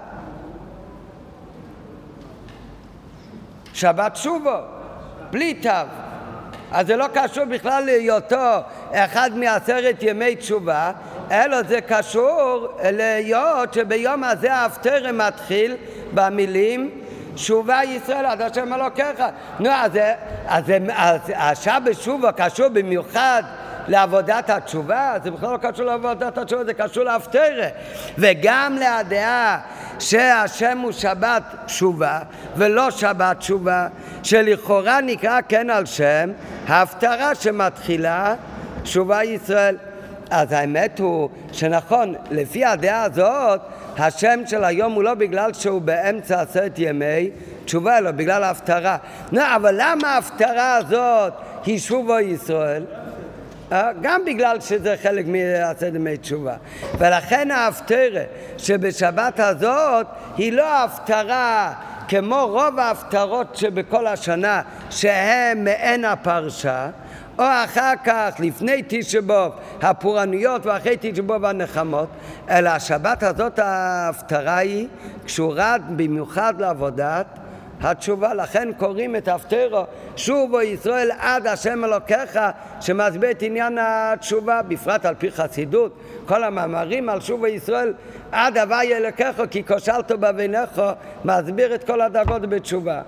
[3.74, 4.58] שבת תשובו,
[5.32, 5.70] בלי תו.
[6.72, 8.58] אז זה לא קשור בכלל להיותו
[8.92, 10.92] אחד מעשרת ימי תשובה,
[11.32, 15.76] אלא זה קשור להיות שביום הזה ההפטר מתחיל
[16.14, 17.02] במילים
[17.36, 19.24] שובה ישראל עד השם אלוקיך.
[19.60, 19.92] נו, אז,
[20.48, 20.64] אז,
[20.96, 23.44] אז השבת שובה קשור במיוחד
[23.88, 27.68] לעבודת התשובה, זה בכלל לא קשור לעבודת התשובה, זה קשור להפטרה.
[28.18, 29.60] וגם להדעה
[30.00, 32.20] שהשם הוא שבת תשובה
[32.56, 33.88] ולא שבת תשובה,
[34.24, 36.30] שלכאורה נקרא כן על שם
[36.68, 38.36] ההפטרה שמתחילה
[38.86, 39.78] שובה ישראל.
[40.30, 43.62] אז האמת הוא שנכון, לפי הדעה הזאת
[43.98, 47.30] השם של היום הוא לא בגלל שהוא באמצע עשרת ימי
[47.66, 48.98] תשובה, אלא בגלל ההפטרה.
[49.32, 51.34] לא, אבל למה ההפטרה הזאת
[51.66, 52.84] היא שובו ישראל?
[53.72, 56.56] אה, גם בגלל שזה חלק מעשרת ימי תשובה.
[56.98, 58.24] ולכן ההפטרה
[58.58, 61.74] שבשבת הזאת היא לא ההפטרה
[62.08, 66.90] כמו רוב ההפטרות שבכל השנה שהן מעין הפרשה,
[67.40, 72.08] או אחר כך, לפני תשבוב, הפורענויות ואחרי תשבוב הנחמות,
[72.50, 74.88] אלא השבת הזאת ההפטרה היא
[75.26, 77.26] קשורה במיוחד לעבודת
[77.82, 79.84] התשובה, לכן קוראים את הפטרו
[80.16, 82.40] שובו ישראל עד השם אלוקיך
[82.82, 87.94] שמסביר את עניין התשובה, בפרט על פי חסידות, כל המאמרים על שובו ישראל
[88.32, 90.82] עד הווי אלוקיך כי כושלתו בבינך
[91.26, 93.02] מסביר את כל הדרגות בתשובה.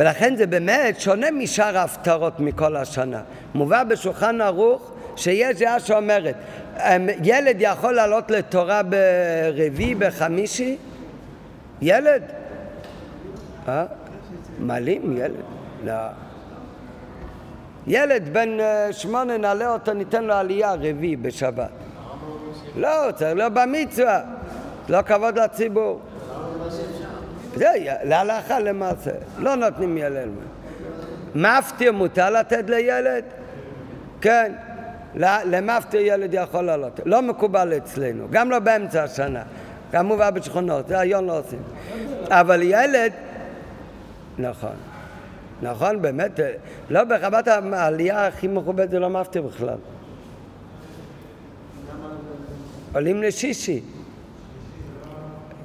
[0.00, 3.20] ולכן זה באמת שונה משאר ההפטרות מכל השנה.
[3.54, 6.34] מובא בשולחן ערוך שיש דעה שאומרת,
[6.76, 10.76] אמ, ילד יכול לעלות לתורה ברביעי, בחמישי?
[11.82, 12.22] ילד?
[13.68, 13.84] אה?
[14.58, 15.44] מעלים ילד?
[15.84, 15.94] לא.
[17.86, 21.70] ילד בן אה, שמונה נעלה אותו, ניתן לו עלייה רביעי בשבת.
[22.76, 24.20] לא, צריך להיות במצווה.
[24.88, 26.00] לא כבוד לציבור.
[27.54, 27.68] זה
[28.04, 30.28] להלכה למעשה, לא נותנים ילד.
[31.34, 33.24] מפטיר מותר לתת לילד?
[34.20, 34.52] כן,
[35.44, 37.00] למפטיר ילד יכול לעלות.
[37.04, 39.42] לא מקובל אצלנו, גם לא באמצע השנה.
[39.92, 41.62] גם מובא בשכונות, זה היום לא עושים.
[42.28, 43.12] אבל ילד,
[44.38, 44.74] נכון.
[45.62, 46.40] נכון, באמת,
[46.90, 49.78] לא בחבת העלייה הכי מכובדת זה לא מפטיר בכלל.
[52.94, 53.80] עולים לשישי.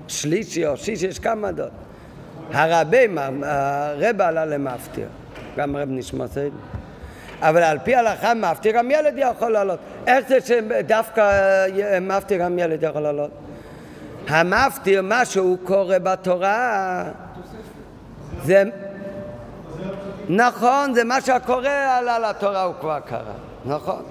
[0.07, 1.71] שלישי או שישי, יש כמה דעות.
[2.53, 5.07] הרבים, הרבה עלה למפטיר,
[5.57, 6.25] גם רב נשמע.
[7.41, 9.79] אבל על פי ההלכה מפטיר גם ילד יכול לעלות.
[10.07, 11.31] איך זה שדווקא
[12.01, 13.31] מפטיר גם ילד יכול לעלות?
[14.27, 17.03] המפטיר, מה שהוא קורא בתורה,
[18.43, 18.63] זה...
[20.29, 23.33] נכון, זה מה שהקורא עלה לתורה הוא כבר קרא,
[23.65, 24.03] נכון.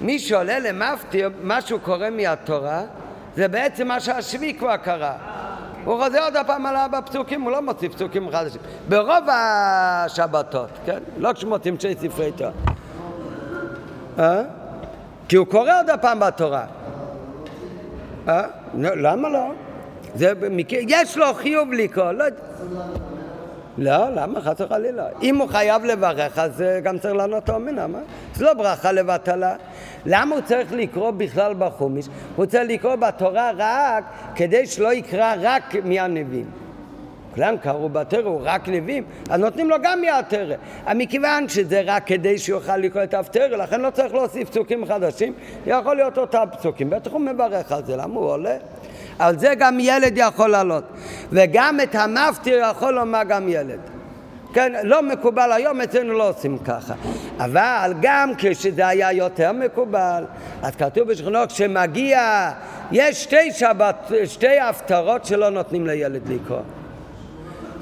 [0.00, 2.82] מי שעולה למפטיר, מה שהוא קורא מהתורה,
[3.36, 5.12] זה בעצם מה שהשביעי כבר קרא.
[5.84, 8.60] הוא חוזר עוד הפעם על ארבע פסוקים, הוא לא מוציא פסוקים חדשים.
[8.88, 10.98] ברוב השבתות, כן?
[11.16, 12.50] לא כשמוצאים שני ספרי תורה.
[14.18, 14.42] אה?
[15.28, 16.64] כי הוא קורא עוד הפעם בתורה.
[18.28, 18.42] אה?
[18.74, 19.52] למה לא?
[20.14, 20.32] זה,
[20.68, 22.24] יש לו חיוב לקרוא, לא
[23.78, 24.40] לא, למה?
[24.40, 25.06] חס וחלילה.
[25.22, 27.98] אם הוא חייב לברך, אז אה, גם צריך לענות אומנה, מה?
[28.34, 29.56] זה לא ברכה לבטלה.
[30.06, 32.06] למה הוא צריך לקרוא בכלל בחומיש?
[32.36, 36.50] הוא צריך לקרוא בתורה רק כדי שלא יקרא רק מהנביאים.
[37.34, 40.56] כולם קראו בתרא, רק נביאים, אז נותנים לו גם מהתרא.
[40.94, 45.32] מכיוון שזה רק כדי שיוכל לקרוא את ההפטרא, לכן לא צריך להוסיף פסוקים חדשים,
[45.66, 46.90] יכול להיות אותם פסוקים.
[46.90, 48.56] בטח הוא מברך על זה, למה הוא עולה?
[49.18, 50.84] על זה גם ילד יכול לעלות.
[51.32, 53.80] וגם את המפטיר יכול לומר גם ילד.
[54.54, 56.94] כן, לא מקובל היום, אצלנו לא עושים ככה.
[57.38, 60.24] אבל גם כשזה היה יותר מקובל,
[60.62, 62.50] אז כתוב בשכונו, כשמגיע,
[62.92, 66.60] יש שתי שבת, שתי הפטרות שלא נותנים לילד לקרוא.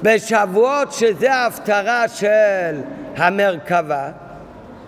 [0.03, 2.81] בשבועות שזה ההפטרה של
[3.17, 4.09] המרכבה,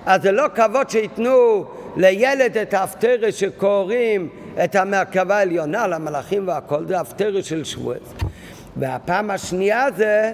[0.05, 1.65] אז זה לא כבוד שייתנו
[1.97, 4.29] לילד את ההפטרה שקוראים
[4.63, 8.13] את המרכבה העליונה למלאכים והכל, זה ההפטרה של שבועס.
[8.77, 10.31] והפעם השנייה זה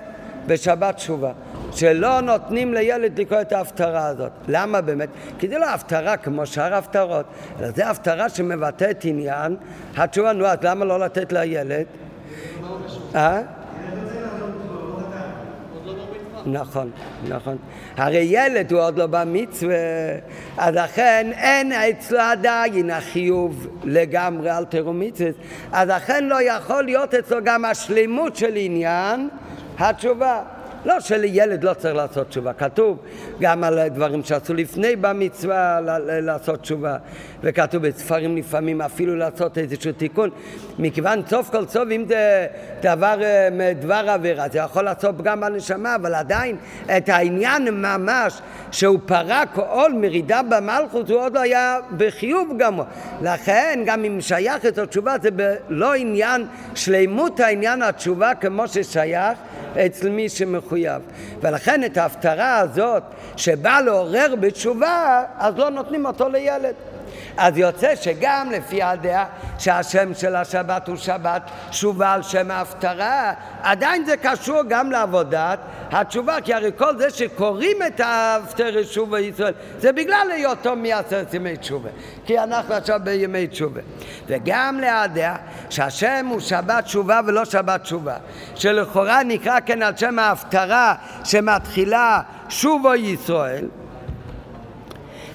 [0.47, 1.31] בשבת תשובה.
[1.71, 4.31] שלא נותנים לילד לקרוא את ההפטרה הזאת.
[4.47, 5.09] למה באמת?
[5.39, 7.25] כי זה לא הפטרה כמו שאר ההפטרות,
[7.59, 9.55] אלא זה הפטרה שמבטאת עניין
[9.97, 10.33] התשובה.
[10.33, 11.85] נו, אז למה לא לתת לילד?
[13.15, 13.41] אה?
[16.45, 16.91] נכון,
[17.27, 17.57] נכון.
[17.97, 19.75] הרי ילד הוא עוד לא במצווה,
[20.57, 25.33] אז לכן אין אצלו עדיין החיוב לגמרי על תרומיצס,
[25.71, 29.29] אז לכן לא יכול להיות אצלו גם השלמות של עניין
[29.79, 30.41] התשובה.
[30.85, 32.97] לא שלילד לא צריך לעשות תשובה, כתוב
[33.39, 36.97] גם על דברים שעשו לפני במצווה לעשות תשובה,
[37.43, 40.29] וכתוב בספרים לפעמים אפילו לעשות איזשהו תיקון,
[40.79, 42.47] מכיוון סוף כל סוף אם זה
[42.81, 46.55] דבר אה, דבר עבירה, זה יכול לעשות פגם בנשמה, אבל עדיין
[46.97, 48.41] את העניין ממש
[48.71, 52.85] שהוא פרק עול מרידה במלכות הוא עוד לא היה בחיוב גמור,
[53.21, 55.29] לכן גם אם שייך את התשובה זה
[55.69, 59.37] לא עניין שלמות העניין התשובה כמו ששייך
[59.85, 60.70] אצל מי שמחויב.
[61.41, 63.03] ולכן את ההפטרה הזאת
[63.37, 66.73] שבאה לעורר בתשובה, אז לא נותנים אותו לילד.
[67.37, 69.25] אז יוצא שגם לפי הדעה
[69.59, 75.59] שהשם של השבת הוא שבת תשובה על שם ההפטרה, עדיין זה קשור גם לעבודת
[75.91, 81.57] התשובה, כי הרי כל זה שקוראים את ההפטר תשובה ישראל, זה בגלל היותו מעשרת ימי
[81.57, 81.89] תשובה,
[82.25, 83.81] כי אנחנו עכשיו בימי תשובה.
[84.27, 85.35] וגם להדעה
[85.69, 88.15] שהשם הוא שבת תשובה ולא שבת תשובה,
[88.55, 93.65] שלכאורה נקרא כן על שם ההפטרה שמתחילה שובו ישראל,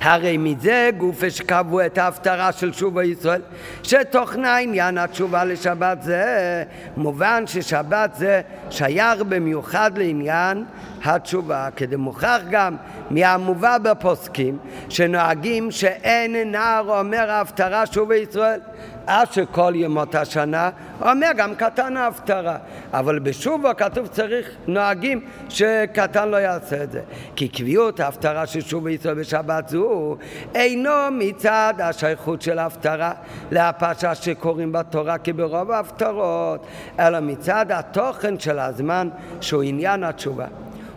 [0.01, 3.43] הרי מזה גוף שקבעו את ההפטרה של שובו ישראל,
[3.83, 6.65] שתוכנה עניין התשובה לשבת זה,
[6.97, 10.65] מובן ששבת זה שייך במיוחד לעניין
[11.05, 12.77] התשובה, כדי מוכח גם
[13.11, 18.61] מהמובא בפוסקים, שנוהגים שאין נער אומר ההפטרה שובו ישראל.
[19.07, 22.57] אז שכל ימות השנה, אומר גם קטן ההפטרה.
[22.93, 27.01] אבל בשובו כתוב צריך, נוהגים שקטן לא יעשה את זה.
[27.37, 30.17] כי קביעות ההפטרה של שובו ישראל בשבת זו
[30.55, 33.13] אינו מצד השייכות של ההפטרה
[33.51, 36.67] להפשה שקוראים בתורה כברוב ההפטרות,
[37.01, 39.09] אלא מצד התוכן של הזמן
[39.41, 40.47] שהוא עניין התשובה.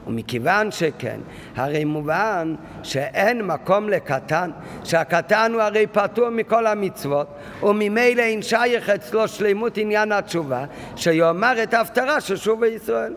[0.07, 1.19] ומכיוון שכן,
[1.55, 4.51] הרי מובן שאין מקום לקטן,
[4.83, 7.27] שהקטן הוא הרי פטור מכל המצוות,
[7.63, 13.13] וממילא אין שייך אצלו שלמות עניין התשובה, שיאמר את ההפטרה של שוב בישראל.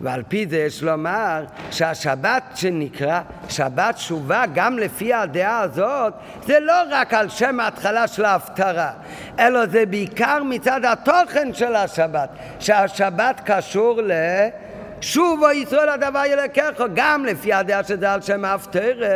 [0.00, 6.14] ועל פי זה יש לומר שהשבת שנקרא שבת תשובה, גם לפי הדעה הזאת,
[6.46, 8.90] זה לא רק על שם ההתחלה של ההפטרה,
[9.38, 12.28] אלא זה בעיקר מצד התוכן של השבת,
[12.60, 14.12] שהשבת קשור ל...
[15.00, 19.08] שובו ישראל הדבר ילקחו, גם לפי הדעה שזה על שם ההפטרה.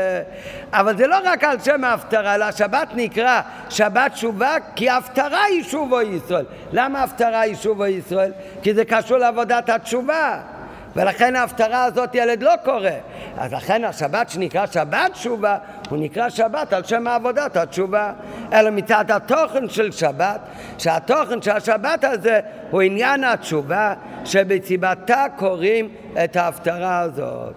[0.73, 5.63] אבל זה לא רק על שם ההפטרה, אלא השבת נקרא שבת תשובה, כי ההפטרה היא
[5.63, 6.45] שובו ישראל.
[6.73, 8.33] למה ההפטרה היא שובו ישראל?
[8.63, 10.41] כי זה קשור לעבודת התשובה.
[10.97, 12.91] ולכן ההפטרה הזאת ילד לא קורא.
[13.39, 18.13] אז לכן השבת שנקרא שבת תשובה, הוא נקרא שבת על שם עבודת התשובה.
[18.53, 20.41] אלא מצד התוכן של שבת,
[20.79, 25.89] שהתוכן של השבת הזה הוא עניין התשובה, שבציבתה קוראים
[26.25, 27.55] את ההפטרה הזאת.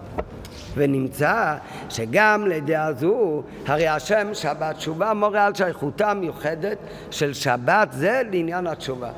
[0.74, 1.54] ונמצא
[1.90, 6.78] שגם לדעה זו, הרי השם שבת תשובה מורה על שייכותה המיוחדת
[7.10, 9.10] של שבת זה לעניין התשובה.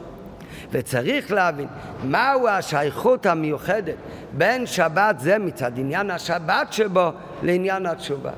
[0.73, 1.69] וצריך להבין
[2.05, 3.95] מהו השייכות המיוחדת
[4.33, 7.11] בין שבת זה מצד עניין השבת שבו
[7.43, 8.31] לעניין התשובה.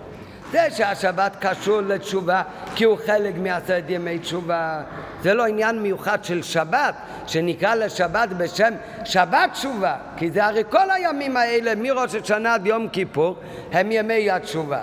[0.53, 2.43] זה שהשבת קשור לתשובה
[2.75, 4.83] כי הוא חלק מעשרת ימי תשובה
[5.23, 6.95] זה לא עניין מיוחד של שבת
[7.27, 12.89] שנקרא לשבת בשם שבת תשובה כי זה הרי כל הימים האלה מראש השנה עד יום
[12.89, 13.37] כיפור
[13.73, 14.81] הם ימי התשובה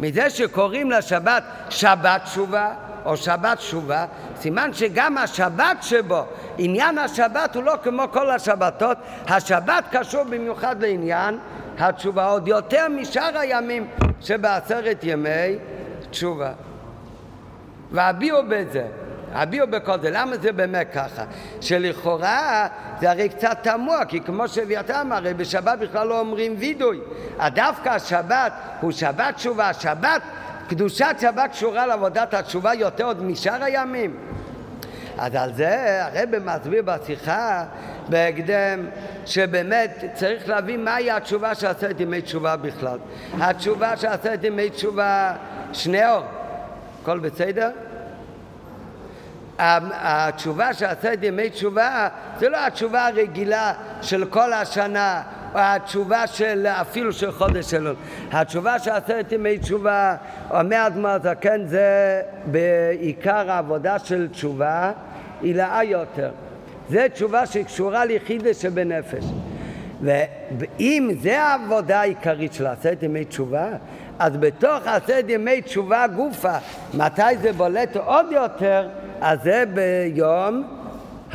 [0.00, 2.74] מזה שקוראים לשבת שבת תשובה
[3.06, 6.24] או שבת תשובה, סימן שגם השבת שבו,
[6.58, 11.38] עניין השבת הוא לא כמו כל השבתות, השבת קשור במיוחד לעניין
[11.78, 13.88] התשובה, עוד יותר משאר הימים
[14.20, 15.58] שבעשרת ימי
[16.10, 16.52] תשובה.
[17.90, 18.86] והביאו בזה,
[19.32, 21.24] הביאו בכל זה, למה זה באמת ככה?
[21.60, 22.68] שלכאורה
[23.00, 27.00] זה הרי קצת תמוה, כי כמו שאביתר אמר, הרי בשבת בכלל לא אומרים וידוי.
[27.46, 30.22] דווקא השבת הוא שבת תשובה, שבת
[30.68, 34.16] קדושת שבת קשורה לעבודת התשובה יותר עוד משאר הימים.
[35.18, 37.64] אז על זה הרב מסביר בשיחה
[38.08, 38.86] בהקדם
[39.26, 42.98] שבאמת צריך להבין מהי התשובה של עשרת ימי תשובה בכלל.
[43.40, 45.32] התשובה של עשרת ימי תשובה,
[45.72, 46.24] שני אור,
[47.02, 47.70] הכל בסדר?
[49.58, 55.22] התשובה של עשרת ימי תשובה זה לא התשובה הרגילה של כל השנה
[55.58, 57.94] התשובה של אפילו של חודש אלול.
[58.32, 60.16] התשובה של עשרת ימי תשובה,
[60.50, 64.92] אומר אדמו"ר הזקן, זה בעיקר העבודה של תשובה
[65.40, 66.30] עילאה יותר.
[66.88, 69.24] זה תשובה שקשורה ליחידה שבנפש.
[70.58, 73.68] ואם זה העבודה העיקרית של עשרת ימי תשובה,
[74.18, 76.56] אז בתוך עשרת ימי תשובה גופה,
[76.94, 78.88] מתי זה בולט עוד יותר?
[79.20, 80.75] אז זה ביום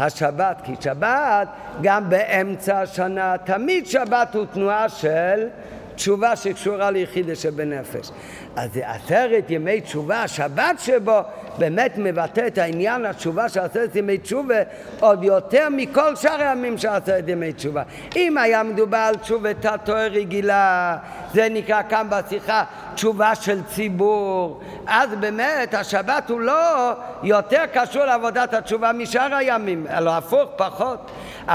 [0.01, 1.47] השבת, כי שבת
[1.81, 5.47] גם באמצע השנה, תמיד שבת הוא תנועה של
[5.95, 8.11] תשובה שקשורה ליחידה שבנפש.
[8.55, 11.19] אז עשרת ימי תשובה, השבת שבו
[11.57, 14.55] באמת מבטא את העניין התשובה של עשרת ימי תשובה
[14.99, 17.83] עוד יותר מכל שאר הימים של עשרת ימי תשובה.
[18.15, 20.97] אם היה מדובר על תשובת התואר רגילה,
[21.33, 22.63] זה נקרא כאן בשיחה
[22.95, 30.11] תשובה של ציבור, אז באמת השבת הוא לא יותר קשור לעבודת התשובה משאר הימים, אלא
[30.11, 31.11] הפוך פחות.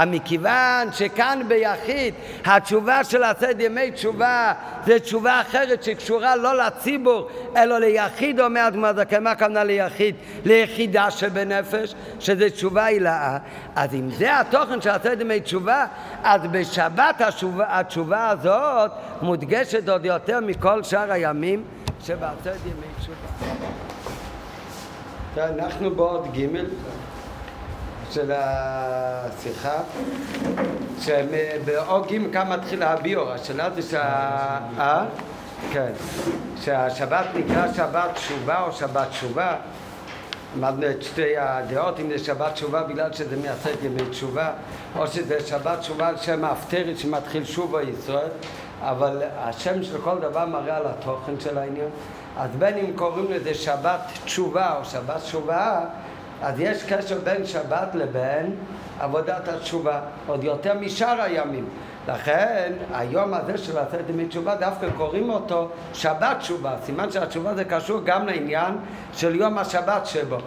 [0.07, 2.13] מכיוון שכאן ביחיד
[2.45, 4.53] התשובה של עשרת ימי תשובה
[4.85, 6.86] זה תשובה אחרת שקשורה לא לציבור
[7.57, 10.15] אלא ליחיד אומר אדמו"ר זקן, מה הכוונה ליחיד?
[10.45, 13.37] ליחידה שבנפש שזה תשובה הילאה.
[13.75, 15.85] אז אם זה התוכן של עשרת ימי תשובה
[16.23, 21.63] אז בשבת התשובה, התשובה הזאת מודגשת עוד יותר מכל שאר הימים
[22.01, 23.17] שבעשרת ימי תשובה.
[25.37, 26.47] אנחנו בעוד ג'
[28.11, 29.79] של השיחה,
[30.99, 35.05] שבאוגים כאן מתחיל הביור, השאלה זה שה...
[35.71, 35.91] כן,
[36.61, 39.55] שהשבת נקרא שבת תשובה או שבת תשובה
[40.57, 44.51] למדנו את שתי הדעות, אם זה שבת תשובה בגלל שזה מייסד ימי תשובה,
[44.95, 48.29] או שזה שבת תשובה על שם האפטרית שמתחיל שובה ישראל,
[48.81, 51.89] אבל השם של כל דבר מראה על התוכן של העניין.
[52.37, 55.79] אז בין אם קוראים לזה שבת תשובה או שבת תשובה,
[56.41, 58.55] אז יש קשר בין שבת לבין
[58.99, 61.65] עבודת התשובה, עוד יותר משאר הימים.
[62.07, 67.63] לכן היום הזה של עשרת ימי תשובה דווקא קוראים אותו שבת תשובה, סימן שהתשובה זה
[67.63, 68.73] קשור גם לעניין
[69.13, 70.37] של יום השבת שבו.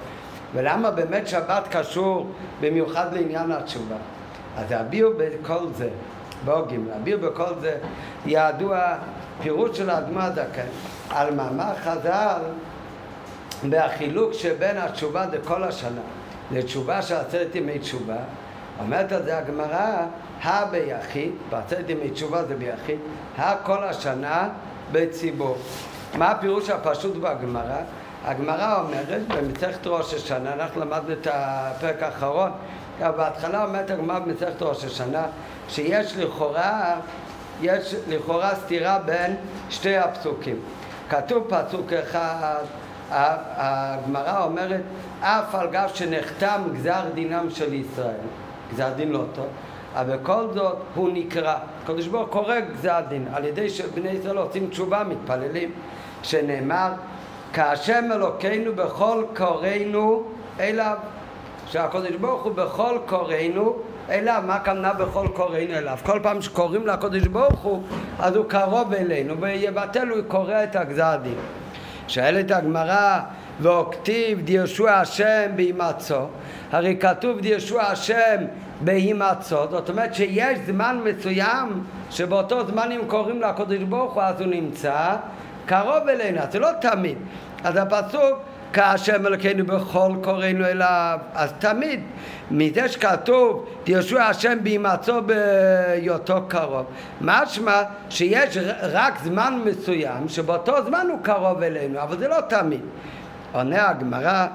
[0.54, 2.30] ולמה באמת שבת קשור
[2.60, 3.96] במיוחד לעניין התשובה?
[4.56, 5.88] אז הביאו בכל זה,
[6.44, 7.78] בוגים, הביאו בכל זה
[8.26, 8.94] ידוע
[9.42, 10.66] פירוט של האדמה הזקן
[11.10, 12.40] על מאמר חז"ל
[13.70, 16.00] והחילוק שבין התשובה לכל השנה
[16.52, 18.16] לתשובה של עשרת ימי תשובה,
[18.80, 20.06] אומרת על זה הגמרא,
[20.42, 22.98] הא ביחיד, בעשרת ימי תשובה זה ביחיד,
[23.36, 24.48] הא כל השנה
[24.92, 25.56] בציבור.
[26.18, 27.80] מה הפירוש הפשוט בגמרא?
[28.24, 32.50] הגמרא אומרת במסכת ראש השנה, אנחנו למדנו את הפרק האחרון,
[33.00, 35.26] בהתחלה אומרת הגמרא במסכת ראש השנה
[35.68, 36.94] שיש לכאורה,
[37.60, 39.36] יש לכאורה סתירה בין
[39.70, 40.56] שתי הפסוקים.
[41.08, 42.62] כתוב פסוק אחד,
[43.10, 44.80] הגמרא אומרת
[45.20, 48.14] אף על גב שנחתם גזר דינם של ישראל,
[48.72, 49.46] גזר דין לא טוב,
[49.96, 54.36] אבל בכל זאת הוא נקרא, הקדוש ברוך הוא קורא גזר דין, על ידי שבני ישראל
[54.36, 55.70] עושים תשובה, מתפללים,
[56.22, 56.92] שנאמר
[57.52, 60.24] כהשם אלוקינו בכל קוראינו
[60.60, 60.96] אליו
[61.66, 63.76] שהקדוש ברוך הוא בכל קוראינו
[64.10, 65.98] אליו, מה כמנה בכל קוראינו אליו?
[66.02, 67.82] כל פעם שקוראים לקדוש ברוך הוא,
[68.18, 71.34] אז הוא קרוב אלינו, ויבטל הוא קורא את הגזר דין.
[72.08, 73.20] שואלת הגמרא,
[73.60, 76.26] והוכתיב דישוע השם בהימצאו,
[76.72, 78.36] הרי כתוב דישוע השם
[78.80, 84.48] בהימצאו, זאת אומרת שיש זמן מסוים שבאותו זמן אם קוראים לקדוש ברוך הוא אז הוא
[84.48, 85.16] נמצא
[85.66, 87.18] קרוב אלינו, זה לא תמיד.
[87.64, 88.38] אז הפסוק
[88.72, 92.00] כאשר אלוקינו בכל קוראינו אליו, אז תמיד
[92.50, 96.86] מזה שכתוב תירשו השם בהימצאו בהיותו קרוב
[97.20, 102.80] משמע שיש רק זמן מסוים שבאותו זמן הוא קרוב אלינו אבל זה לא תמיד.
[103.52, 104.46] עונה הגמרא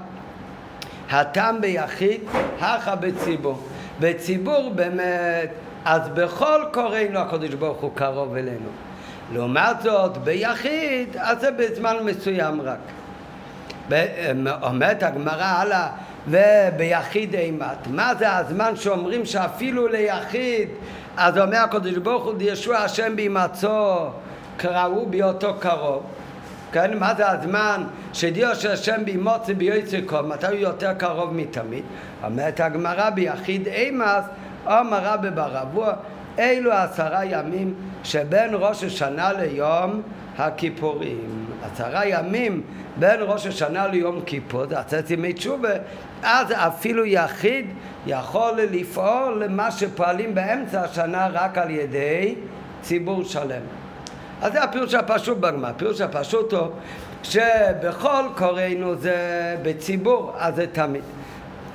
[1.09, 2.21] הטעם ביחיד
[2.59, 3.59] הכה בציבור
[3.99, 5.49] בציבור באמת
[5.85, 8.69] אז בכל קוראינו הקדוש ברוך הוא קרוב אלינו.
[9.33, 12.79] לעומת זאת ביחיד אז זה בזמן מסוים רק.
[14.61, 15.87] אומרת הגמרא הלאה
[16.27, 17.87] וביחיד אימת.
[17.87, 20.69] מה זה הזמן שאומרים שאפילו ליחיד
[21.17, 24.09] אז אומר הקדוש ברוך הוא ישוע השם בהימצאו
[24.57, 26.03] קראו בהיותו קרוב
[26.75, 31.83] כן, מה זה הזמן שדיו של השם בהימוצא ביועצי קום, מתי הוא יותר קרוב מתמיד?
[32.23, 34.25] אומרת הגמרא ביחיד אימס,
[34.65, 35.93] אומר רבי ברבוע,
[36.39, 37.73] אלו עשרה ימים
[38.03, 40.01] שבין ראש השנה ליום
[40.37, 41.45] הכיפורים.
[41.63, 42.61] עשרה ימים
[42.99, 45.73] בין ראש השנה ליום כיפור, זה עצת ימי תשובה,
[46.23, 47.65] אז אפילו יחיד
[48.07, 52.35] יכול לפעול למה שפועלים באמצע השנה רק על ידי
[52.81, 53.84] ציבור שלם.
[54.41, 55.69] אז זה הפירוש הפשוט בגמרא.
[55.69, 56.67] הפירוש הפשוט הוא
[57.23, 59.15] שבכל קוראינו זה
[59.61, 61.03] בציבור, אז זה תמיד.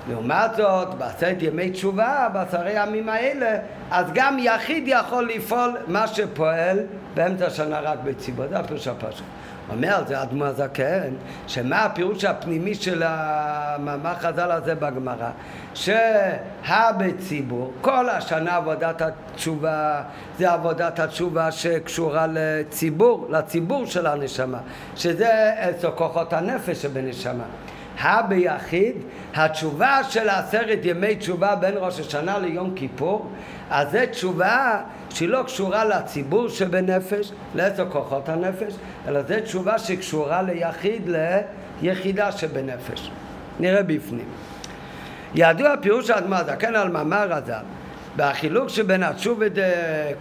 [0.09, 3.59] לעומת זאת, בעשרת ימי תשובה, בעשרי הימים האלה,
[3.91, 6.79] אז גם יחיד יכול לפעול מה שפועל
[7.15, 8.47] באמצע השנה רק בציבור.
[8.49, 9.27] זה הפירוש הפשוט.
[9.71, 11.11] אומר זה אדמו הזקן,
[11.47, 15.31] שמה הפירוש הפנימי של המאמר חז"ל הזה בגמרא?
[15.75, 20.03] שהבציבור, כל השנה עבודת התשובה
[20.39, 24.59] זה עבודת התשובה שקשורה לציבור, לציבור של הנשמה,
[24.97, 27.45] שזה עשר כוחות הנפש שבנשמה.
[28.01, 28.95] הביחיד,
[29.35, 33.31] התשובה של עשרת ימי תשובה בין ראש השנה ליום כיפור,
[33.71, 34.81] אז זו תשובה
[35.11, 38.75] שהיא לא קשורה לציבור שבנפש, לעשר כוחות הנפש,
[39.09, 41.11] אלא זו תשובה שקשורה ליחיד,
[41.83, 43.11] ליחידה שבנפש.
[43.61, 44.29] נראה בפנים.
[45.35, 47.80] ידוע פירוש האדמה זקן על מאמר הז"ל
[48.17, 49.47] והחילוק שבין התשובה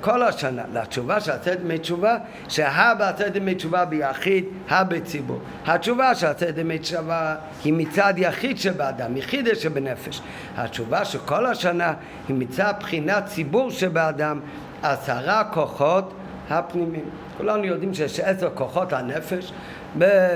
[0.02, 2.18] כל השנה לתשובה שעשית דמי תשובה,
[2.50, 5.40] שהא בעשית דמי תשובה ביחיד, הא בציבור.
[5.66, 10.22] התשובה שעשית דמי תשובה היא מצד יחיד שבאדם, יחיד שבנפש.
[10.58, 11.94] התשובה שכל השנה
[12.28, 14.40] היא מצד בחינת ציבור שבאדם,
[14.84, 16.14] עשרה כוחות
[16.50, 17.10] הפנימיים.
[17.40, 19.52] כולנו יודעים שיש עשר כוחות הנפש,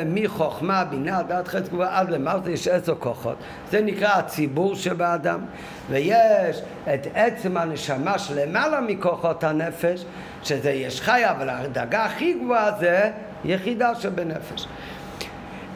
[0.05, 3.35] מחוכמה, בינה, דעת חץ גבוהה עד למטה יש עשר כוחות.
[3.71, 5.39] זה נקרא הציבור שבאדם.
[5.89, 6.61] ויש
[6.93, 10.05] את עצם הנשמה שלמעלה מכוחות הנפש,
[10.43, 13.11] שזה יש חי, אבל הדרגה הכי גבוהה זה
[13.45, 14.67] יחידה שבנפש.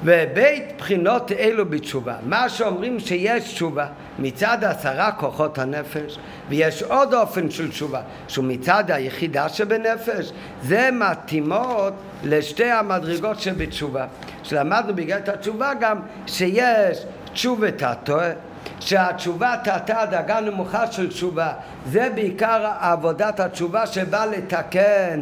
[0.04, 2.16] ובית בחינות אלו בתשובה.
[2.24, 3.88] מה שאומרים שיש תשובה
[4.20, 6.18] מצד עשרה כוחות הנפש,
[6.50, 11.94] ויש עוד אופן של תשובה, שהוא מצד היחידה שבנפש, זה מתאימות
[12.24, 14.06] לשתי המדרגות שבתשובה.
[14.44, 16.98] שלמדנו בגלל התשובה גם שיש
[17.34, 18.32] תשובת הטועה
[18.80, 21.54] שהתשובה תתה דרגה נמוכה של תשובה
[21.86, 25.20] זה בעיקר עבודת התשובה שבאה לתקן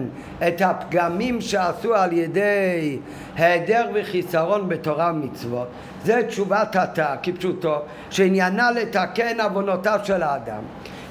[0.48, 2.98] את הפגמים שעשו על ידי
[3.36, 5.68] היעדר וחיסרון בתורה ומצוות
[6.06, 10.62] זה תשובה תתה כפשוטו שעניינה לתקן עוונותיו של האדם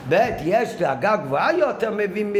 [0.08, 2.32] ב' יש דרגה גבוהה יותר מבין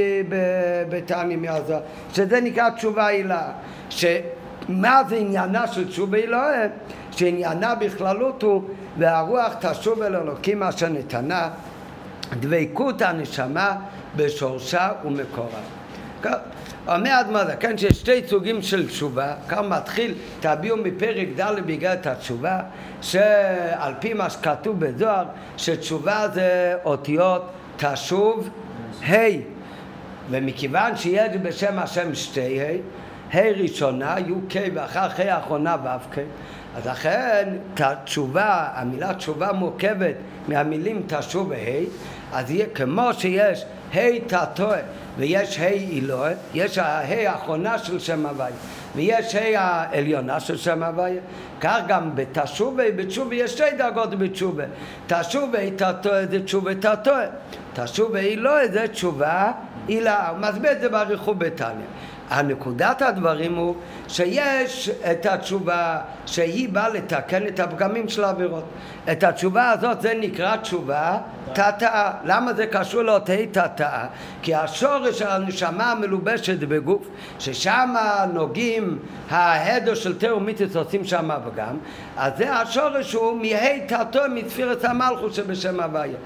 [0.88, 1.76] בתעני מעזה
[2.12, 3.52] שזה נקרא תשובה הילה
[3.90, 6.66] שמה זה עניינה של תשובה הילה?
[7.10, 8.62] שעניינה בכללות הוא
[8.98, 11.48] והרוח תשוב אל אלוקים אשר נתנה
[12.40, 13.76] דבקות הנשמה
[14.16, 15.60] בשורשה ומקורה.
[16.88, 22.60] אומר אדמודה, כן, שיש שתי סוגים של תשובה, כאן מתחיל, תביאו מפרק ד' את התשובה,
[23.02, 25.24] שעל פי מה שכתוב בזוהר,
[25.56, 27.42] שתשובה זה אותיות
[27.76, 28.48] תשוב
[29.10, 29.14] ה',
[30.30, 32.76] ומכיוון שיש בשם השם שתי ה',
[33.36, 36.18] ה' ראשונה, י' ק' ואחר ה' האחרונה ו' ק',
[36.76, 37.56] אז לכן
[38.04, 40.14] תשובה, המילה תשובה מורכבת
[40.48, 41.84] מהמילים תשוב וה',
[42.32, 43.64] אז יהיה כמו שיש
[43.94, 44.78] ה' תתוה
[45.18, 48.56] ויש ה' אלוה, יש ה' האחרונה של שם הוויה
[48.94, 51.20] ויש ה' העליונה של שם הוויה,
[51.60, 54.64] כך גם בתשובה, בתשובה יש שתי דרגות בתשובה,
[55.06, 57.24] תשובה תתוה זה תשובה תתוה,
[57.74, 59.52] תשובה אלוה זה תשובה
[59.88, 61.86] הילה, הוא מסביר את זה באריכות בתניא
[62.30, 63.74] הנקודת הדברים הוא
[64.08, 68.64] שיש את התשובה שהיא באה לתקן את הפגמים של העבירות.
[69.12, 71.18] את התשובה הזאת זה נקרא תשובה
[71.52, 72.12] תתאה.
[72.24, 74.06] למה זה קשור לאותי תתאה?
[74.42, 77.08] כי השורש של הנשמה המלובשת בגוף,
[77.38, 77.94] ששם
[78.32, 78.98] נוגעים
[79.30, 81.76] ההדר של תר ומיתוס עושים שם הפגם,
[82.16, 86.16] אז זה השורש הוא מהי תתאה מספירת המלכות שבשם הוויה.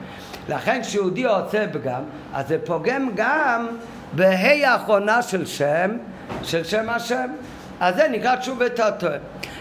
[0.48, 2.02] לכן כשיהודי עושה פגם,
[2.34, 3.66] אז זה פוגם גם
[4.12, 5.90] בה"א האחרונה של שם,
[6.42, 7.30] של שם השם.
[7.80, 9.16] אז זה נקרא תשובה תתוה.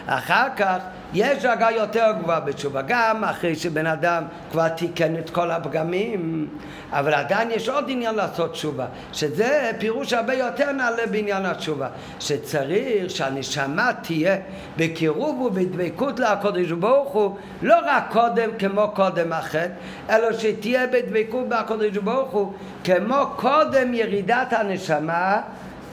[0.07, 0.77] אחר כך
[1.13, 6.47] יש דרגה יותר גבוהה בתשובה, גם אחרי שבן אדם כבר תיקן את כל הפגמים,
[6.91, 11.87] אבל עדיין יש עוד עניין לעשות תשובה, שזה פירוש הרבה יותר נעלה בעניין התשובה,
[12.19, 14.35] שצריך שהנשמה תהיה
[14.77, 19.67] בקירוב ובדבקות לקודש ברוך הוא, לא רק קודם כמו קודם החטא,
[20.09, 22.53] אלא שתהיה בדבקות בקודש ברוך הוא
[22.83, 25.41] כמו קודם ירידת הנשמה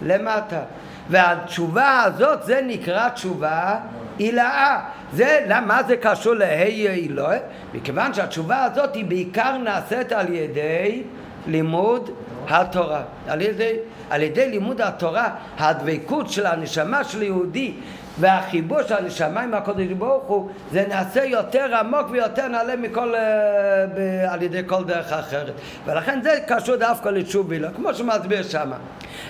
[0.03, 0.61] למטה.
[1.11, 3.77] והתשובה הזאת זה נקרא תשובה
[4.19, 4.81] הילאה.
[5.15, 7.39] זה, למה זה קשור להי אלוהי?
[7.75, 11.03] מכיוון שהתשובה הזאת היא בעיקר נעשית על ידי
[11.47, 12.11] לימוד
[12.49, 13.03] התורה.
[13.29, 13.73] על ידי,
[14.11, 17.73] על ידי לימוד התורה, הדבקות של הנשמה של יהודי
[18.19, 24.31] והחיבור של הנשמה עם הקודש ברוך הוא זה נעשה יותר עמוק ויותר נעלה מכל, uh,
[24.31, 25.53] על ידי כל דרך אחרת.
[25.87, 28.77] ולכן זה קשור דווקא לתשובה, כמו שמסביר שמה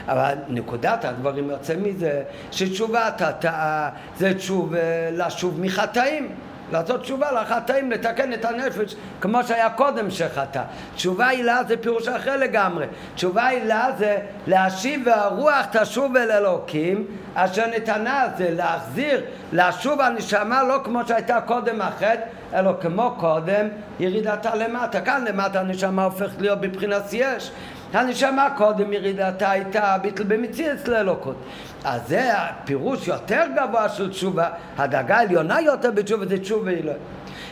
[0.09, 4.74] אבל נקודת הדברים יוצא מזה שתשובת התאה זה תשוב
[5.12, 6.28] לשוב מחטאים
[6.74, 10.62] לעשות תשובה לחטאים, לתקן את הנפש כמו שהיה קודם שחטא.
[10.94, 12.86] תשובה הילה זה פירוש אחר לגמרי.
[13.14, 20.80] תשובה הילה זה להשיב והרוח תשוב אל אלוקים אשר נתנה זה להחזיר, לשוב הנשמה לא
[20.84, 22.20] כמו שהייתה קודם החטא
[22.54, 23.68] אלא כמו קודם
[24.00, 25.00] ירידתה למטה.
[25.00, 27.50] כאן למטה הנשמה הופכת להיות בבחינת יש.
[27.95, 31.36] הנשמה קודם ירידתה הייתה ביטל במציאס לאלוקות.
[31.84, 37.01] אז זה הפירוש יותר גבוה של תשובה, הדאגה העליונה יותר בתשובה זה תשובה אלוהים.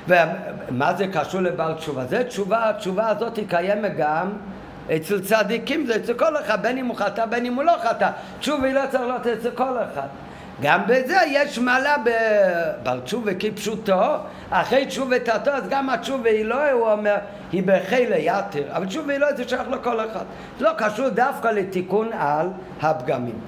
[0.09, 2.05] ומה זה קשור לבעל תשובה?
[2.07, 4.32] זה תשובה, התשובה הזאת היא קיימת גם
[4.97, 8.11] אצל צדיקים, זה אצל כל אחד, בין אם הוא חטא, בין אם הוא לא חטא.
[8.38, 10.07] תשובה היא לא צריך להיות אצל כל אחד.
[10.62, 14.02] גם בזה יש מעלה בבר תשובה כפשוטו,
[14.50, 17.16] אחרי תשובה תתו, אז גם התשובה היא לא, הוא אומר,
[17.52, 20.24] היא בחילה יתר, אבל תשובה היא לא, זה שייך לכל אחד.
[20.60, 22.48] לא קשור דווקא לתיקון על
[22.82, 23.38] הפגמים.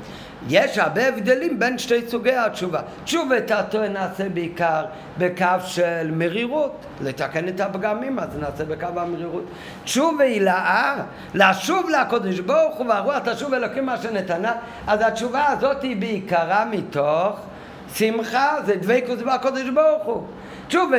[0.48, 2.80] יש הרבה הבדלים בין שתי סוגי התשובה.
[3.04, 4.84] תשובת התואר נעשה בעיקר
[5.18, 9.44] בקו של מרירות, לתקן את הפגמים, אז נעשה בקו המרירות.
[9.84, 10.96] תשובה הילאה,
[11.34, 14.52] לשוב לקודש ברוך הוא והרוח תשוב אלוקים מה שנתנה,
[14.86, 17.40] אז התשובה הזאת היא בעיקרה מתוך
[17.94, 20.26] שמחה, זה דבקות בקודש ברוך הוא.
[20.68, 20.96] תשובה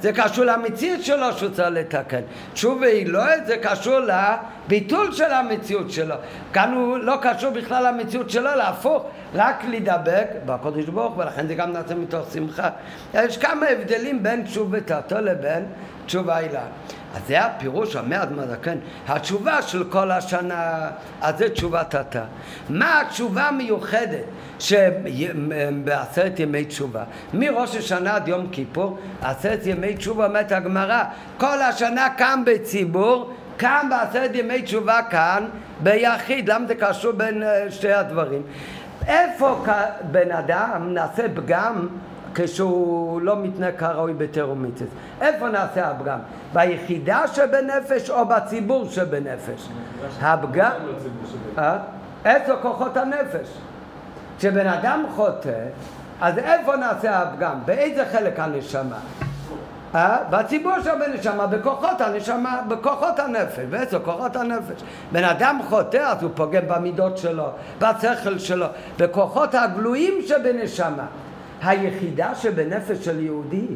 [0.00, 2.20] זה קשור למציאות שלו שהוא צריך לתקן.
[2.52, 6.14] תשובה היא לא, זה קשור לביטול של המציאות שלו.
[6.52, 9.04] כאן הוא לא קשור בכלל למציאות שלו, להפוך,
[9.34, 12.68] רק להידבק בקודש ברוך ולכן זה גם נעשה מתוך שמחה.
[13.14, 15.64] יש כמה הבדלים בין תשובה תתו לבין
[16.06, 16.62] תשובה הילה.
[17.14, 20.90] אז זה הפירוש, אומר אדמה זקן, התשובה של כל השנה,
[21.20, 22.22] אז זה תשובת התא.
[22.70, 24.24] מה התשובה המיוחדת
[24.58, 27.04] שבעשרת ימי תשובה?
[27.34, 31.04] מראש השנה עד יום כיפור, עשרת ימי תשובה אומרת הגמרא,
[31.38, 35.44] כל השנה קם בציבור, קם בעשרת ימי תשובה כאן
[35.80, 38.42] ביחיד, למה זה קשור בין אה, שתי הדברים?
[39.06, 39.64] איפה
[40.10, 41.88] בן אדם נעשה פגם
[42.34, 44.82] כשהוא לא מתנהג כראוי בתרומיתס.
[45.20, 46.18] איפה נעשה הפגם?
[46.52, 49.68] ביחידה שבנפש או בציבור שבנפש?
[50.20, 50.70] הפגם...
[51.58, 51.78] אה?
[52.24, 53.48] איפה כוחות הנפש?
[54.38, 55.64] כשבן אדם חוטא,
[56.20, 57.58] אז איפה נעשה הפגם?
[57.64, 58.98] באיזה חלק הנשמה?
[59.94, 60.16] אה?
[60.30, 64.82] בציבור שבנשמה, בכוחות הנשמה, בכוחות הנפש, באיזה כוחות הנפש.
[65.12, 67.44] בן אדם חוטא אז הוא פוגם במידות שלו,
[67.78, 68.66] בשכל שלו,
[68.98, 71.06] בכוחות הגלויים שבנשמה.
[71.62, 73.66] היחידה שבנפש של יהודי,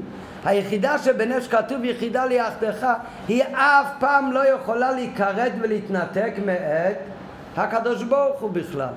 [0.44, 2.86] היחידה שבנפש כתוב יחידה ליחדך,
[3.28, 6.96] היא אף פעם לא יכולה להיכרת ולהתנתק מאת
[7.56, 8.88] הקדוש ברוך הוא בכלל.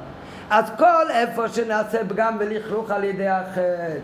[0.50, 3.98] אז כל איפה שנעשה פגם ולכלוך על ידי החטא,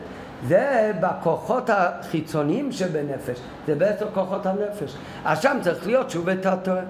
[0.47, 4.95] זה בכוחות החיצוניים שבנפש, זה בעצם כוחות הנפש.
[5.25, 6.83] אז שם צריך להיות שוב את התואר.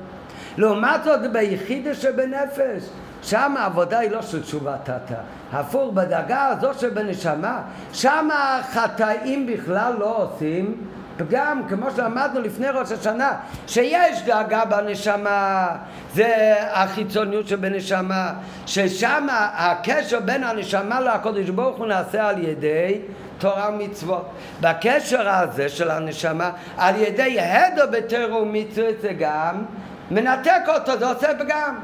[0.57, 2.89] לעומת זאת ביחידה שבנפש,
[3.25, 5.15] שם העבודה היא לא של תשובת תתא.
[5.53, 7.61] הפוך, בדרגה הזאת שבנשמה,
[7.93, 10.75] שם החטאים בכלל לא עושים
[11.17, 13.31] פגם, כמו שלמדנו לפני ראש השנה,
[13.67, 15.67] שיש דאגה בנשמה,
[16.13, 18.33] זה החיצוניות שבנשמה,
[18.65, 22.99] ששם הקשר בין הנשמה לקודש ברוך הוא נעשה על ידי
[23.37, 24.29] תורה ומצוות.
[24.61, 29.63] בקשר הזה של הנשמה, על ידי הדו בתורה ומצוות זה גם
[30.11, 31.75] מנתק אותו, זה עושה פגם.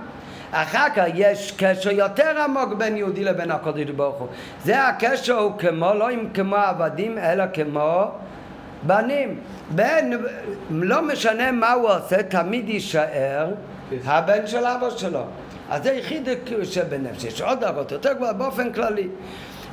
[0.52, 4.28] אחר כך יש קשר יותר עמוק בין יהודי לבין הקודש ברוך הוא.
[4.64, 8.12] זה הקשר הוא כמו, לא עם כמו עבדים, אלא כמו
[8.84, 9.40] בנים.
[9.70, 10.12] בן,
[10.70, 13.48] לא משנה מה הוא עושה, תמיד יישאר
[14.06, 15.24] הבן של אבא שלו.
[15.70, 16.30] אז זה יחיד
[16.64, 17.24] שבנפש.
[17.24, 19.08] יש עוד דרגות יותר גבוהות באופן כללי.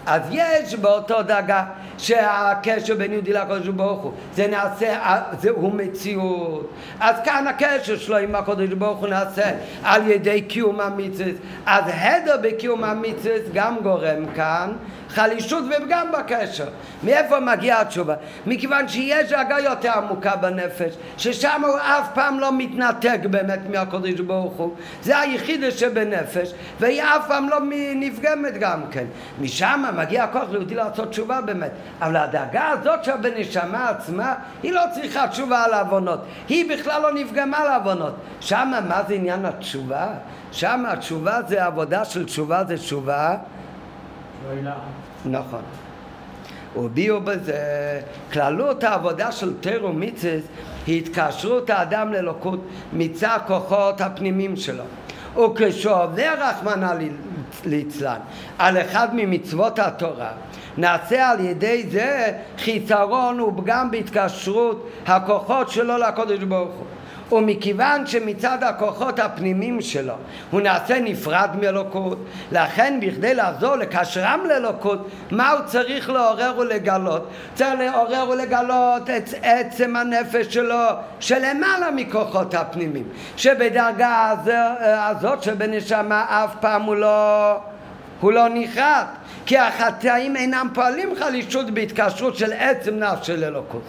[0.08, 1.64] אז יש באותו דרגה
[1.98, 6.70] שהקשר בין יהודי לקדוש ברוך הוא זה נעשה, זה, הוא מציאות.
[7.00, 9.50] אז כאן הקשר שלו עם הקדוש ברוך הוא נעשה
[9.82, 11.34] על ידי קיום המצוות.
[11.66, 14.72] אז הדר בקיום המצוות גם גורם כאן
[15.08, 16.68] חלישות ופגם בקשר.
[17.04, 18.14] מאיפה מגיעה התשובה?
[18.46, 24.52] מכיוון שיש דאגה יותר עמוקה בנפש, ששם הוא אף פעם לא מתנתק באמת מהקודש ברוך
[24.56, 24.74] הוא.
[25.02, 27.58] זה היחיד שבנפש, והיא אף פעם לא
[27.94, 29.04] נפגמת גם כן.
[29.40, 31.70] משם מגיע הכוח ליהודי לעשות תשובה באמת.
[32.00, 36.20] אבל הדאגה הזאת שבנשמה עצמה, היא לא צריכה תשובה על עוונות.
[36.48, 38.14] היא בכלל לא נפגמה לעוונות.
[38.40, 40.06] שם מה זה עניין התשובה?
[40.52, 43.36] שם התשובה זה עבודה של תשובה זה תשובה
[45.24, 45.62] נכון.
[46.74, 48.00] הוביעו בזה,
[48.32, 50.44] כללות העבודה של תירו מיציס
[50.86, 52.60] היא התקשרות האדם לאלוקות
[52.92, 54.84] מצד כוחות הפנימיים שלו.
[55.36, 56.92] וכשעובר רחמנא
[57.64, 58.18] ליצלן
[58.58, 60.30] על אחד ממצוות התורה
[60.78, 66.86] נעשה על ידי זה חיסרון ופגם בהתקשרות הכוחות שלו לקודש ברוך הוא
[67.32, 70.14] ומכיוון שמצד הכוחות הפנימיים שלו
[70.50, 72.18] הוא נעשה נפרד מאלוקות,
[72.52, 77.28] לכן בכדי לחזור לקשרם לאלוקות, מה הוא צריך לעורר ולגלות?
[77.54, 80.84] צריך לעורר ולגלות את עצם הנפש שלו
[81.20, 84.34] שלמעלה מכוחות הפנימיים, שבדרגה
[85.10, 87.56] הזאת שבנשמה אף פעם הוא לא...
[88.20, 89.06] הוא לא נחרט,
[89.46, 93.82] כי החטאים אינם פועלים חלישות בהתקשרות של עצם נפש של אלוקות.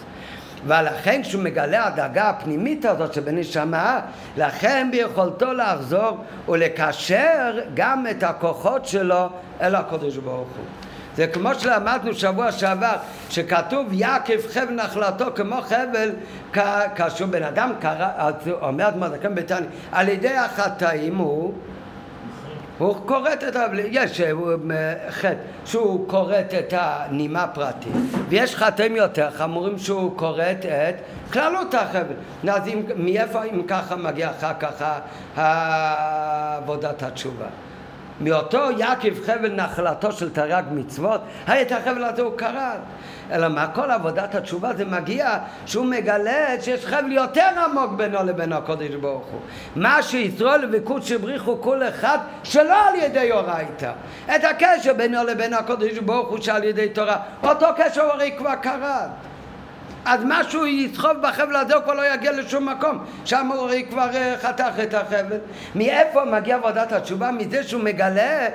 [0.67, 3.99] ולכן כשהוא מגלה הדאגה הפנימית הזאת שבנשמה,
[4.37, 9.29] לכן ביכולתו לחזור ולקשר גם את הכוחות שלו
[9.61, 10.65] אל הקודש ברוך הוא.
[11.15, 12.95] זה כמו שלמדנו שבוע שעבר,
[13.29, 16.11] שכתוב יעקב חבל נחלתו כמו חבל,
[16.95, 18.31] כאשר בן אדם קרא,
[18.61, 21.53] אומר אדמת כאן בתניא, על ידי החטאים הוא
[22.79, 23.65] הוא כורת את ה...
[23.91, 24.31] יש אה,
[25.09, 27.91] חטא שהוא כורת את הנימה הפרטית.
[28.29, 30.95] ויש חטאים יותר חמורים שהוא כורת את
[31.33, 32.15] כללות החבל.
[32.49, 34.85] אז אם, מאיפה אם ככה מגיע אחר כך
[35.35, 37.45] עבודת התשובה?
[38.21, 42.79] מאותו יעקב חבל נחלתו של תרי"ג מצוות, הרי את החבל הזה הוא כרת.
[43.31, 48.53] אלא מה כל עבודת התשובה זה מגיע שהוא מגלה שיש חבל יותר עמוק בינו לבין
[48.53, 49.39] הקודש ברוך הוא.
[49.75, 53.91] מה שישראל וקודש בריחו כל אחד שלא על ידי אורייתא.
[54.35, 58.53] את הקשר בינו לבין הקודש ברוך הוא שעל ידי תורה, אותו קשר הוא הרי כבר
[58.61, 59.09] כרת.
[60.05, 64.09] אז משהו יסחוב בחבל הזה הוא כבר לא יגיע לשום מקום שם הוא הרי כבר
[64.15, 65.37] אה, חתך את החבל
[65.75, 67.31] מאיפה מגיע עבודת התשובה?
[67.31, 68.47] מזה שהוא מגלה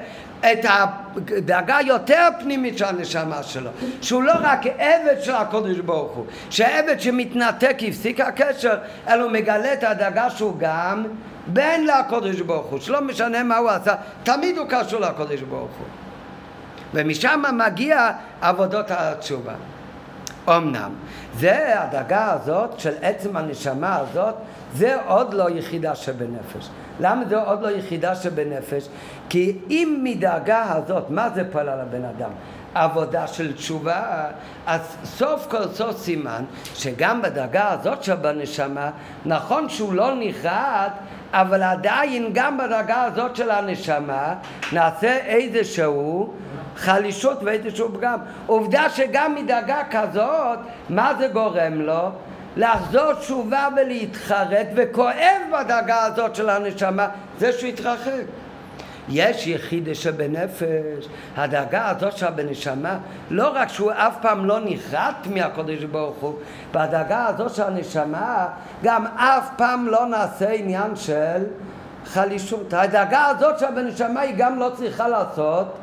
[0.52, 3.70] את הדאגה יותר פנימית של הנשמה שלו
[4.02, 8.76] שהוא לא רק עבד של הקודש ברוך הוא שעבד שמתנתק הפסיק הקשר
[9.08, 11.04] אלא מגלה את הדאגה שהוא גם
[11.46, 15.86] בן לקודש ברוך הוא שלא משנה מה הוא עשה תמיד הוא קשור לקודש ברוך הוא
[16.94, 19.54] ומשם מגיע עבודות התשובה
[20.48, 20.90] אמנם,
[21.38, 24.34] זה הדאגה הזאת של עצם הנשמה הזאת,
[24.74, 26.68] זה עוד לא יחידה שבנפש.
[27.00, 28.88] למה זה עוד לא יחידה שבנפש?
[29.28, 32.30] כי אם מדאגה הזאת, מה זה פועל על הבן אדם?
[32.74, 34.24] עבודה של תשובה,
[34.66, 38.90] אז סוף כל סוף סימן שגם בדאגה הזאת שבנשמה,
[39.26, 40.92] נכון שהוא לא נחרט,
[41.32, 44.34] אבל עדיין גם בדאגה הזאת של הנשמה
[44.72, 46.34] נעשה איזשהו
[46.76, 48.18] חלישות ואיזשהו פגם.
[48.46, 52.10] עובדה שגם מדאגה כזאת, מה זה גורם לו?
[52.56, 58.22] לחזור תשובה ולהתחרט, וכואב בדאגה הזאת של הנשמה, זה שהוא יתרחק.
[59.08, 62.98] יש יחיד שבנפש, הדאגה הזאת שבנשמה,
[63.30, 66.34] לא רק שהוא אף פעם לא נחרט מהקודש ברוך הוא,
[66.72, 68.46] בדאגה הזאת של הנשמה
[68.82, 71.44] גם אף פעם לא נעשה עניין של
[72.06, 72.74] חלישות.
[72.74, 75.74] הדאגה הזאת שבנשמה היא גם לא צריכה לעשות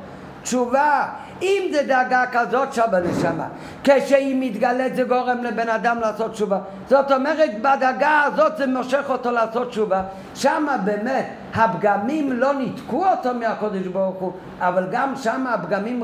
[0.43, 1.07] תשובה.
[1.41, 3.47] אם זה דאגה כזאת שבנשמה,
[3.83, 6.59] כשהיא מתגלית זה גורם לבן אדם לעשות תשובה.
[6.89, 10.03] זאת אומרת, בדאגה הזאת זה מושך אותו לעשות תשובה.
[10.35, 16.03] שמה באמת הפגמים לא ניתקו אותו מהקודש ברוך הוא, אבל גם שם הפגמים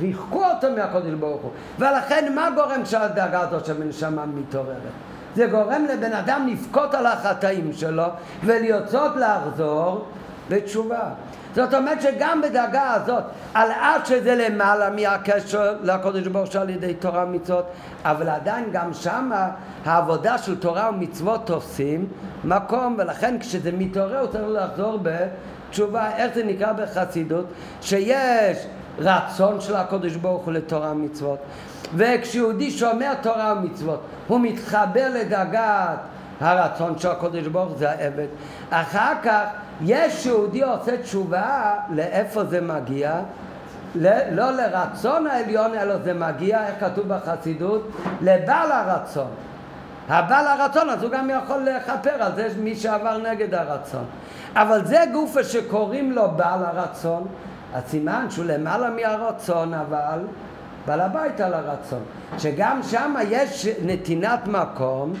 [0.00, 1.50] ריחקו אותו מהקודש ברוך הוא.
[1.78, 4.76] ולכן מה גורם כשהדאגה הזאת של בנשמה מתעוררת?
[5.34, 8.04] זה גורם לבן אדם לבכות על החטאים שלו
[8.44, 10.06] ולרצות לחזור
[10.48, 11.08] בתשובה.
[11.56, 16.94] זאת אומרת שגם בדאגה הזאת, על אף שזה למעלה מהקשר לקודש ברוך הוא על ידי
[16.94, 17.64] תורה ומצוות,
[18.04, 19.48] אבל עדיין גם שמה
[19.84, 22.06] העבודה של תורה ומצוות תופסים
[22.44, 26.16] מקום, ולכן כשזה מתעורר הוא צריך לחזור בתשובה.
[26.16, 27.46] איך זה נקרא בחסידות?
[27.82, 28.66] שיש
[28.98, 31.38] רצון של הקודש ברוך הוא לתורה ומצוות,
[31.94, 35.98] וכשיהודי שומר תורה ומצוות, הוא מתחבר לדאגת
[36.40, 38.26] הרצון של הקודש ברוך זה העבד.
[38.70, 39.42] אחר כך
[39.80, 43.20] יש יהודי עושה תשובה, לאיפה זה מגיע?
[44.30, 47.90] לא לרצון העליון, אלא זה מגיע, איך כתוב בחסידות?
[48.20, 49.28] לבעל הרצון.
[50.08, 54.04] הבעל הרצון, אז הוא גם יכול לכפר על זה מי שעבר נגד הרצון.
[54.54, 57.26] אבל זה גופה שקוראים לו בעל הרצון,
[57.74, 60.18] הסימן שהוא למעלה מהרצון, אבל
[60.86, 62.02] בעל הבית על הרצון.
[62.38, 65.12] שגם שם יש נתינת מקום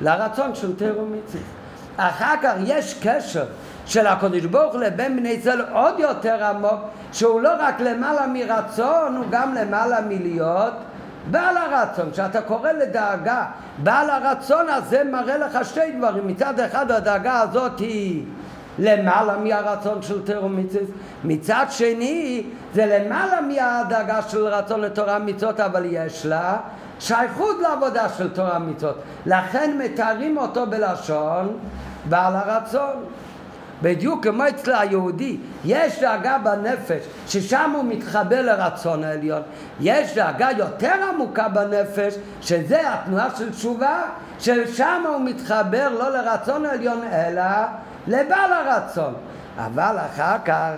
[0.00, 1.42] לרצון של תירו מצווה.
[1.96, 3.44] אחר כך יש קשר
[3.86, 6.80] של הקדוש ברוך הוא לבין בני ישראל עוד יותר עמוק,
[7.12, 10.72] שהוא לא רק למעלה מרצון, הוא גם למעלה מלהיות
[11.30, 12.10] בעל הרצון.
[12.12, 13.44] כשאתה קורא לדאגה
[13.78, 16.26] בעל הרצון, אז זה מראה לך שתי דברים.
[16.26, 18.24] מצד אחד הדאגה הזאת היא
[18.78, 20.88] למעלה מהרצון של תירו מצוות,
[21.24, 26.56] מצד שני זה למעלה מהדאגה של רצון לתורה מצוות, אבל יש לה
[27.00, 28.96] שייכות לעבודה של תורה מצוות.
[29.26, 31.58] לכן מתארים אותו בלשון
[32.04, 33.04] בעל הרצון.
[33.82, 39.42] בדיוק כמו אצל היהודי, יש דאגה בנפש, ששם הוא מתחבר לרצון העליון.
[39.80, 44.02] יש דאגה יותר עמוקה בנפש, שזה התנועה של תשובה,
[44.38, 47.42] ששם הוא מתחבר לא לרצון העליון, אלא
[48.08, 49.14] לבעל הרצון.
[49.58, 50.72] אבל אחר כך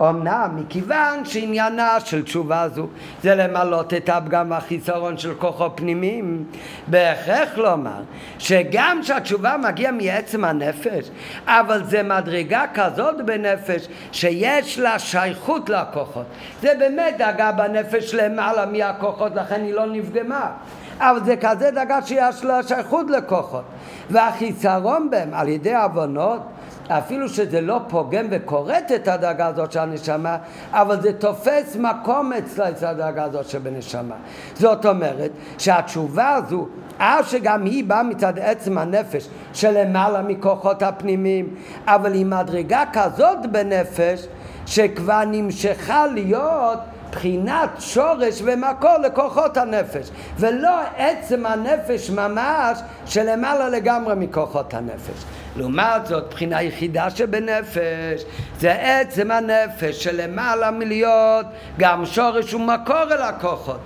[0.00, 2.86] אמנם מכיוון שעניינה של תשובה זו
[3.22, 6.44] זה למלות את הפגם והחיסרון של כוחו פנימיים,
[6.86, 8.02] בהכרח לומר
[8.38, 11.10] שגם שהתשובה מגיעה מעצם הנפש,
[11.46, 16.26] אבל זה מדרגה כזאת בנפש שיש לה שייכות לכוחות.
[16.60, 20.50] זה באמת דאגה בנפש למעלה מהכוחות, לכן היא לא נפגמה.
[20.98, 23.64] אבל זה כזה דאגה שיש לה שייכות לכוחות.
[24.10, 26.40] והחיסרון בהם על ידי עוונות
[26.88, 30.36] אפילו שזה לא פוגם וכורת את הדאגה הזאת של הנשמה,
[30.70, 34.14] אבל זה תופס מקום אצלה את הדאגה הזאת שבנשמה.
[34.54, 36.66] זאת אומרת שהתשובה הזו,
[36.98, 41.54] אף שגם היא באה מצד עצם הנפש שלמעלה מכוחות הפנימיים,
[41.86, 44.26] אבל היא מדרגה כזאת בנפש
[44.66, 46.78] שכבר נמשכה להיות
[47.10, 55.24] בחינת שורש ומקור לכוחות הנפש, ולא עצם הנפש ממש שלמעלה לגמרי מכוחות הנפש.
[55.56, 58.24] לעומת זאת, בחינה יחידה שבנפש
[58.58, 61.46] זה עצם הנפש שלמעלה מלהיות
[61.78, 63.80] גם שורש ומקור אל הכוחות.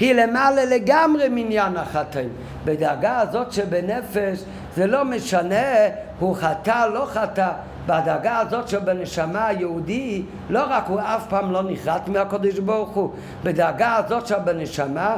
[0.00, 2.28] היא למעלה לגמרי מניין החטאים.
[2.64, 4.44] בדאגה הזאת שבנפש
[4.76, 5.86] זה לא משנה,
[6.18, 7.48] הוא חטא, לא חטא.
[7.86, 13.12] בדאגה הזאת שבנשמה היהודי, לא רק הוא אף פעם לא נחרט מהקודש ברוך הוא,
[13.44, 15.16] בדאגה הזאת שבנשמה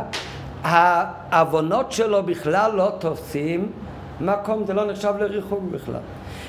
[0.63, 3.73] העוונות שלו בכלל לא תופסים
[4.21, 6.01] מקום, זה לא נחשב לריחוק בכלל.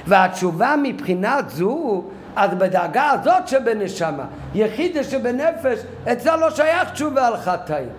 [0.08, 2.04] והתשובה מבחינת זו,
[2.36, 5.80] אז בדאגה הזאת שבנשמה, יחידה שבנפש,
[6.12, 7.90] אצלה לא שייך תשובה על חטאים.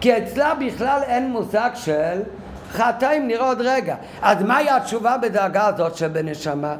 [0.00, 2.20] כי אצלה בכלל אין מושג של
[2.72, 3.96] חטאים, נראה עוד רגע.
[4.22, 6.76] אז מהי התשובה בדאגה הזאת שבנשמה?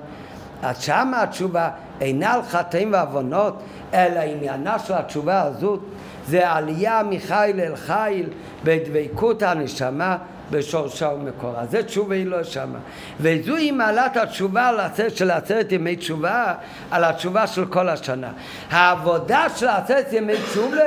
[0.62, 1.70] אז שמה התשובה
[2.00, 3.62] אינה על חטאים ועוונות,
[3.94, 5.80] אלא עניינה של התשובה הזאת
[6.26, 8.28] זה עלייה מחיל אל חיל
[8.64, 10.16] בדבקות הנשמה
[10.50, 11.66] בשורשה ומקורה.
[11.66, 12.78] זה תשובה היא לא שמה.
[13.20, 16.54] וזוהי מעלת התשובה של עשרת ימי תשובה
[16.90, 18.30] על התשובה של כל השנה.
[18.70, 20.82] העבודה של עשרת ימי תשובה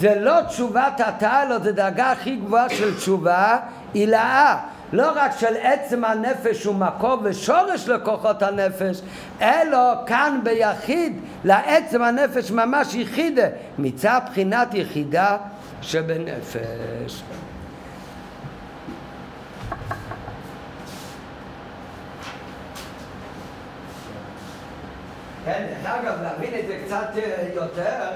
[0.00, 3.58] זה לא תשובת התא, אלא זה דאגה הכי גבוהה של תשובה,
[3.94, 4.56] הילאה.
[4.92, 9.00] לא רק של עצם הנפש הוא מקור ושורש לכוחות הנפש,
[9.40, 13.46] אלא כאן ביחיד, לעצם הנפש ממש יחידה,
[13.78, 15.36] מצד בחינת יחידה
[15.82, 17.22] שבנפש.
[25.46, 28.10] כן, אגב, להבין את זה קצת אה, יותר,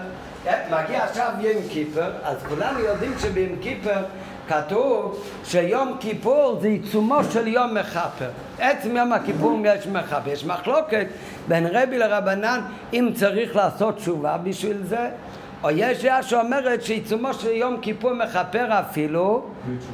[0.46, 4.02] אה, מגיע עכשיו יום כיפר, אז כולנו יודעים שביום כיפר
[4.48, 8.28] כתוב שיום כיפור זה עיצומו של יום מכפר.
[8.58, 10.30] עצם יום הכיפור יש מכפר.
[10.30, 11.06] יש מחלוקת
[11.48, 12.60] בין רבי לרבנן
[12.92, 15.08] אם צריך לעשות תשובה בשביל זה,
[15.62, 19.44] או יש דעה שאומרת שעיצומו של יום כיפור מכפר אפילו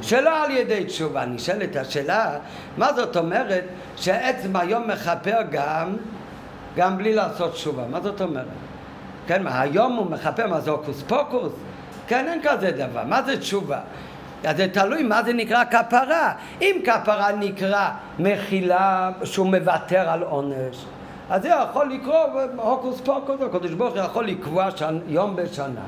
[0.01, 1.25] שלא על ידי תשובה.
[1.25, 2.37] נשאלת השאלה,
[2.77, 3.63] מה זאת אומרת
[3.95, 5.95] שעצם היום מכפר גם
[6.77, 7.83] גם בלי לעשות תשובה.
[7.89, 8.45] מה זאת אומרת?
[9.27, 11.53] כן, היום הוא מכפר, מה זה הוקוס פוקוס?
[12.07, 13.03] כן, אין כזה דבר.
[13.03, 13.79] מה זה תשובה?
[14.43, 16.33] אז זה תלוי מה זה נקרא כפרה.
[16.61, 20.85] אם כפרה נקרא מחילה שהוא מוותר על עונש,
[21.29, 22.15] אז זה יכול לקרוא
[22.55, 25.81] הוקוס פוקוס, הקדוש ברוך הוא יכול לקבוע שנ, יום בשנה.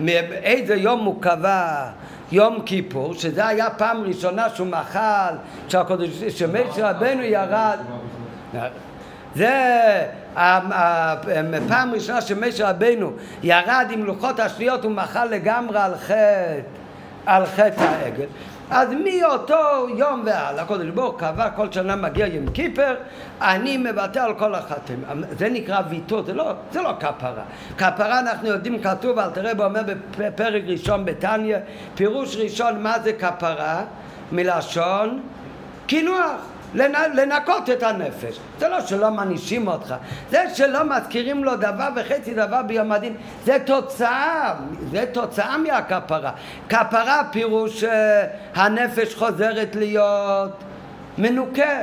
[0.00, 1.88] מאיזה יום הוא קבע
[2.32, 5.34] יום כיפור, שזה היה פעם ראשונה שהוא מחל,
[5.68, 7.78] שהקדוש, שמשה רבנו ירד.
[9.36, 10.06] זה
[11.68, 13.12] פעם ראשונה שמשה רבנו
[13.42, 16.60] ירד עם לוחות השניות הוא מחל לגמרי על חטא,
[17.26, 18.26] על חטא העגל.
[18.70, 22.94] אז מאותו יום והלאה, הקודש ברוך קבע כל שנה מגיע יום כיפר,
[23.40, 25.04] אני מוותר על כל החטאים.
[25.38, 27.42] זה נקרא ויתור, זה לא, זה לא כפרה.
[27.78, 29.82] כפרה אנחנו יודעים, כתוב, אל תראה, אומר
[30.18, 31.56] בפרק ראשון בתניא,
[31.94, 33.82] פירוש ראשון מה זה כפרה?
[34.32, 35.20] מלשון
[35.86, 36.55] קינוח.
[37.14, 38.38] לנקות את הנפש.
[38.58, 39.94] זה לא שלא מענישים אותך,
[40.30, 43.14] זה שלא מזכירים לו דבר וחצי דבר ביום הדין,
[43.44, 44.54] זה תוצאה,
[44.90, 46.30] זה תוצאה מהכפרה.
[46.68, 48.26] כפרה פירוש אה,
[49.14, 50.52] חוזרת להיות
[51.18, 51.80] מנוקה.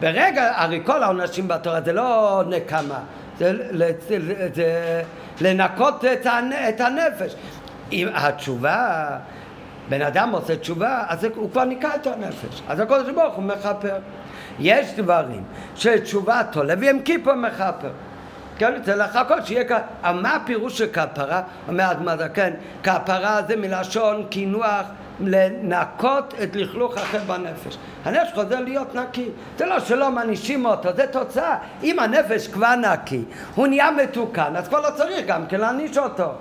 [0.00, 2.98] ברגע, הרי כל העונשים בתורה זה לא נקמה,
[3.38, 4.18] זה, זה,
[4.54, 5.02] זה,
[5.40, 7.34] לנקות את הנפש.
[7.92, 9.08] אם התשובה
[9.88, 12.62] בן אדם עושה תשובה, אז הוא כבר ניקה את הנפש.
[12.68, 13.96] אז הקודש ברוך הוא מכפר.
[14.58, 15.42] יש דברים
[15.76, 17.90] שתשובה תולה והם כיפו מכפר.
[18.58, 19.72] כן, זה לחכות שיהיה כ...
[20.02, 21.42] מה הפירוש של כפרה?
[21.68, 22.52] אומר אדמדה, כן,
[22.82, 24.86] כפרה זה מלשון קינוח
[25.20, 27.78] לנקות את לכלוך החטא בנפש.
[28.04, 29.28] הנפש חוזר להיות נקי.
[29.58, 31.56] זה לא שלא מענישים אותו, זה תוצאה.
[31.82, 33.24] אם הנפש כבר נקי,
[33.54, 36.32] הוא נהיה מתוקן, אז כבר לא צריך גם כן להעניש אותו.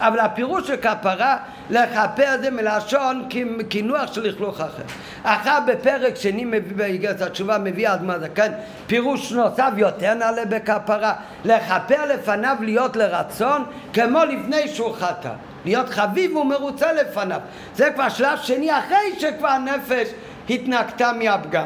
[0.00, 1.36] אבל הפירוש של כפרה,
[1.70, 3.28] לכפר זה מלשון
[3.68, 4.82] קינוח של לכלוך אחר.
[5.22, 8.52] אחר בפרק שני באגרת התשובה מביא אדמה זקן
[8.86, 11.12] פירוש נוסף יותר נעלה בכפרה,
[11.44, 15.30] לכפר לפניו להיות לרצון כמו לפני שהוא חטא.
[15.64, 17.40] להיות חביב ומרוצה לפניו.
[17.74, 20.08] זה כבר שלב שני אחרי שכבר הנפש
[20.50, 21.64] התנקתה מהפגם.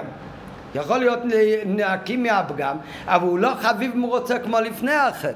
[0.75, 1.19] יכול להיות
[1.67, 2.77] נקי מהפגם,
[3.07, 5.33] אבל הוא לא חביב ומרוצה כמו לפני החטא.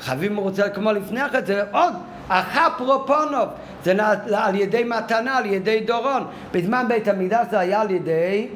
[0.00, 1.94] חביב מרוצה כמו לפני החטא, זה עוד
[2.28, 3.48] אחר פרופונוב,
[3.84, 3.94] זה
[4.32, 6.26] על ידי מתנה, על ידי דורון.
[6.52, 8.48] בזמן בית המקדש זה היה על ידי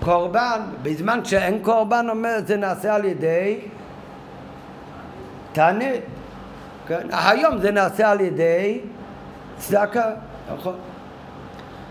[0.00, 3.58] קורבן, בזמן שאין קורבן אומר זה נעשה על ידי
[5.52, 6.00] תענית.
[6.88, 7.06] כן?
[7.12, 8.80] היום זה נעשה על ידי
[9.56, 10.10] צדקה,
[10.54, 10.74] נכון?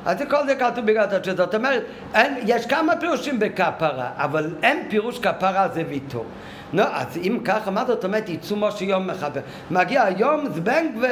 [0.05, 1.38] אז כל זה כתוב בגלל התשובה.
[1.38, 1.84] זאת אומרת,
[2.14, 6.26] אין, יש כמה פירושים בכפרה, אבל אין פירוש כפרה זה ויתור.
[6.74, 9.41] נו, אז אם ככה, מה זאת אומרת עיצומו של יום מחבר?
[9.72, 11.05] מגיע היום זבנג ו...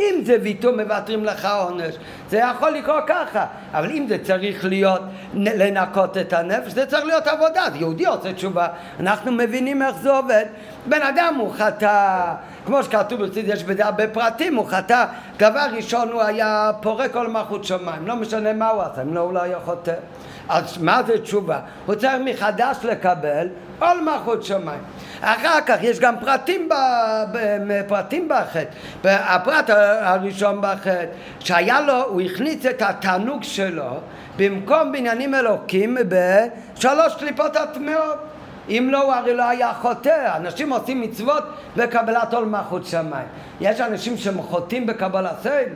[0.00, 1.94] אם זה ויתור מוותרים לך עונש,
[2.30, 5.00] זה יכול לקרות ככה, אבל אם זה צריך להיות
[5.34, 8.66] לנקות את הנפש, זה צריך להיות עבודה, יהודי עושה תשובה,
[9.00, 10.44] אנחנו מבינים איך זה עובד.
[10.86, 12.34] בן אדם הוא חטא,
[12.66, 15.04] כמו שכתוב יש בזה הרבה פרטים, הוא חטא,
[15.36, 19.20] דבר ראשון הוא היה פורק כל מלכות שמיים, לא משנה מה הוא עשה, אם לא
[19.20, 19.94] הוא לא היה חוטא.
[20.48, 21.58] אז מה זה תשובה?
[21.86, 23.48] הוא צריך מחדש לקבל
[23.82, 24.80] עול מלכות שמיים.
[25.20, 26.74] אחר כך יש גם פרטים, ב,
[27.88, 28.64] פרטים בחטא.
[29.04, 29.70] הפרט
[30.00, 31.04] הראשון בחטא,
[31.40, 34.00] שהיה לו, הוא הכניס את התענוג שלו
[34.36, 38.18] במקום בניינים אלוקים בשלוש קליפות הטמעות.
[38.68, 40.36] אם לא, הוא הרי לא היה חוטא.
[40.36, 41.44] אנשים עושים מצוות
[41.76, 43.26] בקבלת עול מלכות שמיים.
[43.60, 45.68] יש אנשים שהם חוטאים בקבלת סייל?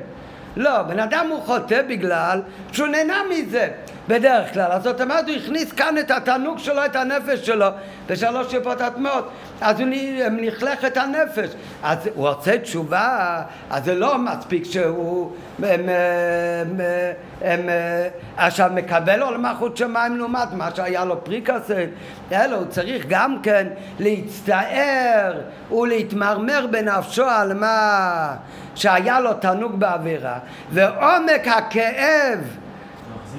[0.57, 2.43] לא, בן אדם הוא חוטא בגלל
[2.73, 3.69] שהוא נהנה מזה.
[4.09, 4.73] בדרך כלל.
[4.73, 7.67] אז זאת אומרת, הוא הכניס כאן את התענוג שלו, את הנפש שלו,
[8.07, 9.31] בשלוש שפות הטמעות.
[9.61, 9.89] אז הוא
[10.41, 11.49] לכלך את הנפש.
[11.83, 15.33] אז הוא עושה תשובה, אז זה לא מספיק שהוא
[18.37, 21.87] עכשיו מקבל עול מלכות שמיים לעומת מה שהיה לו פרי כזה,
[22.33, 23.67] אלא הוא צריך גם כן
[23.99, 25.41] להצטער
[25.71, 28.35] ולהתמרמר בנפשו על מה
[28.75, 30.39] שהיה לו תענוג בעבירה,
[30.71, 32.39] ועומק הכאב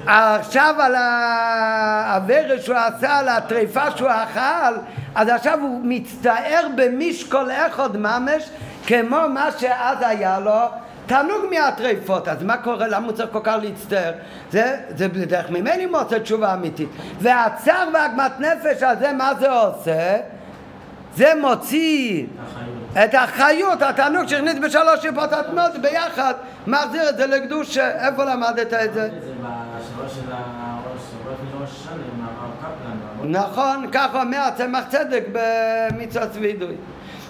[0.06, 4.74] עכשיו על האברת שהוא עשה, על הטריפה שהוא אכל,
[5.14, 8.50] אז עכשיו הוא מצטער במשקול אחד ממש,
[8.86, 10.60] כמו מה שאז היה לו
[11.06, 12.28] תענוג מהטריפות.
[12.28, 12.88] אז מה קורה?
[12.88, 14.12] למה הוא צריך כל כך להצטער?
[14.50, 16.88] זה, זה בדרך ממני מוצא תשובה אמיתית.
[17.20, 20.16] והצער והגמת נפש הזה, מה זה עושה?
[21.16, 22.26] זה מוציא
[23.04, 26.34] את החיות, התענוג שהכניס בשלוש שיפות הטמעות ביחד,
[26.66, 28.08] מחזיר את זה לקדושה.
[28.08, 29.08] איפה למדת את זה?
[33.24, 36.74] נכון, כך אומר הצמח צדק במצוות וידוי.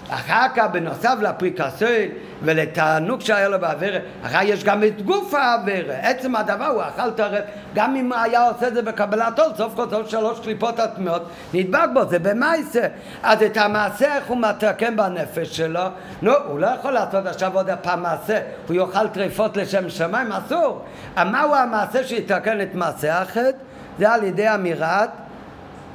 [0.09, 2.09] אחר כך בנוסף לפריקסוי
[2.43, 7.43] ולתענוג שהיה לו בעבירה, אחר יש גם את גוף העבירה, עצם הדבר הוא אכל טרף,
[7.75, 11.89] גם אם היה עושה את זה בקבלת עול, סוף כל סוף שלוש קליפות הטמעות, נדבק
[11.93, 12.87] בו, זה במעשה.
[13.23, 15.83] אז את המעשה איך הוא מתקן בנפש שלו,
[16.21, 20.85] נו, הוא לא יכול לעשות עכשיו עוד פעם מעשה, הוא יאכל טריפות לשם שמיים, אסור.
[21.15, 23.51] מהו המעשה שיתקן את מעשה החטא?
[23.99, 25.09] זה על ידי אמירת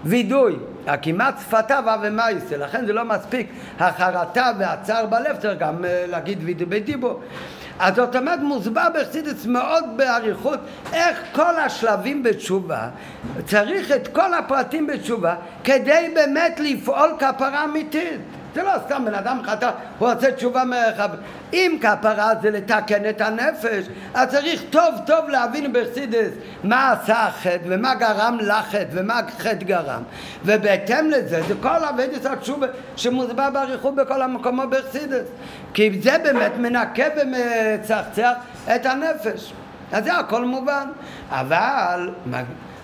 [0.04, 0.56] וידוי,
[0.86, 7.20] הכמעט שפתיו ומייסה, לכן זה לא מספיק החרטה והצער בלב, צריך גם אה, להגיד בדיבור.
[7.78, 10.58] אז זאת אומרת מוסבר בחסידס מאוד באריכות
[10.92, 12.88] איך כל השלבים בתשובה,
[13.46, 18.20] צריך את כל הפרטים בתשובה כדי באמת לפעול כפרה אמיתית.
[18.54, 21.10] זה לא סתם בן אדם חטא, הוא עושה תשובה מרחב.
[21.52, 23.84] אם כפרה זה לתקן את הנפש,
[24.14, 26.30] אז צריך טוב טוב להבין בחסידס
[26.64, 30.02] מה עשה החטא ומה גרם לחטא ומה החטא גרם.
[30.44, 35.26] ובהתאם לזה, זה כל אביידס התשובה שמוסבר באריכות בכל המקומות בחסידס.
[35.74, 38.32] כי זה באמת מנקה ומצחצח
[38.74, 39.52] את הנפש.
[39.92, 40.88] אז זה הכל מובן.
[41.30, 42.10] אבל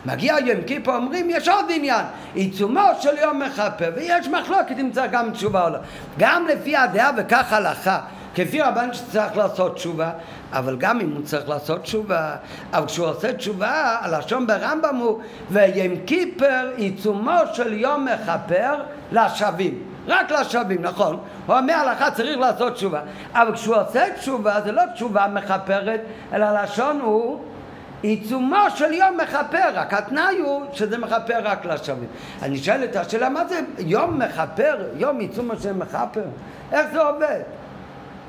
[0.06, 5.12] מגיע יום כיפור, אומרים יש עוד עניין, עיצומו של יום מכפר, ויש מחלוקת אם צריך
[5.12, 5.78] גם תשובה או לא.
[6.18, 8.00] גם לפי הדעה וכך הלכה,
[8.34, 10.10] כפי רבן שצריך לעשות תשובה,
[10.52, 12.36] אבל גם אם הוא צריך לעשות תשובה,
[12.72, 15.20] אבל כשהוא עושה תשובה, הלשון ברמב"ם הוא
[15.50, 18.74] ויום כיפר עיצומו של יום מכפר
[19.12, 19.82] לשווים.
[20.06, 21.18] רק לשווים, נכון.
[21.46, 23.00] הוא אומר הלכה צריך לעשות תשובה.
[23.32, 26.00] אבל כשהוא עושה תשובה זה לא תשובה מכפרת,
[26.32, 27.40] אלא הלשון הוא
[28.02, 32.08] עיצומו של יום מכפר, רק התנאי הוא שזה מכפר רק לשווים.
[32.42, 36.24] אני שואל את השאלה, מה זה יום מכפר, יום עיצומו של מכפר?
[36.72, 37.40] איך זה עובד?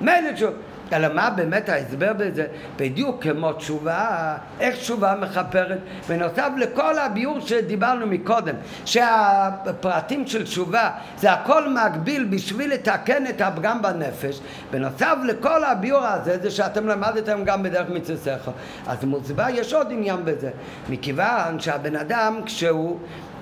[0.01, 0.51] מילא תשובה.
[0.93, 2.45] אלא מה באמת ההסבר בזה?
[2.77, 5.77] בדיוק כמו תשובה, איך תשובה מכפרת?
[6.09, 13.81] בנוסף לכל הביור שדיברנו מקודם, שהפרטים של תשובה זה הכל מקביל בשביל לתקן את הפגם
[13.81, 14.39] בנפש,
[14.71, 18.51] בנוסף לכל הביור הזה, זה שאתם למדתם גם בדרך מצווה שכל.
[18.87, 20.49] אז מוסבר, יש עוד עניין בזה,
[20.89, 22.99] מכיוון שהבן אדם כשהוא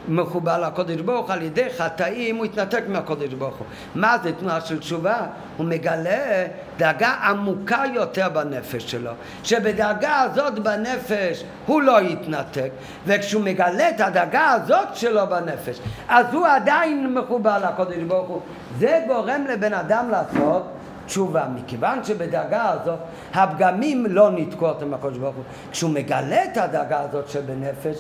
[0.08, 3.68] מחובר לקודש ברוך הוא, על ידי חטאים הוא התנתק מהקודש ברוך הוא.
[3.96, 5.18] מה זה תנועה של תשובה?
[5.58, 6.46] הוא מגלה
[6.78, 9.12] דאגה עמוקה יותר בנפש שלו,
[9.44, 12.70] שבדאגה הזאת בנפש הוא לא יתנתק,
[13.06, 18.42] וכשהוא מגלה את הדאגה הזאת שלו בנפש, אז הוא עדיין מחובר לקודש ברוך הוא.
[18.80, 20.64] זה גורם לבן אדם לעשות
[21.06, 23.00] תשובה, מכיוון שבדאגה הזאת
[23.34, 25.44] הפגמים לא ניתקו אותם מהקודש ברוך הוא.
[25.72, 27.98] כשהוא מגלה את הדאגה הזאת שבנפש,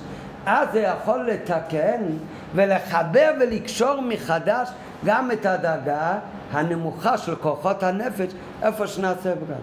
[0.49, 2.03] אז זה יכול לתקן
[2.55, 4.69] ולחבר ולקשור מחדש
[5.05, 6.13] גם את הדאגה
[6.51, 8.31] הנמוכה של כוחות הנפש
[8.61, 9.59] איפה שנעשה פגם.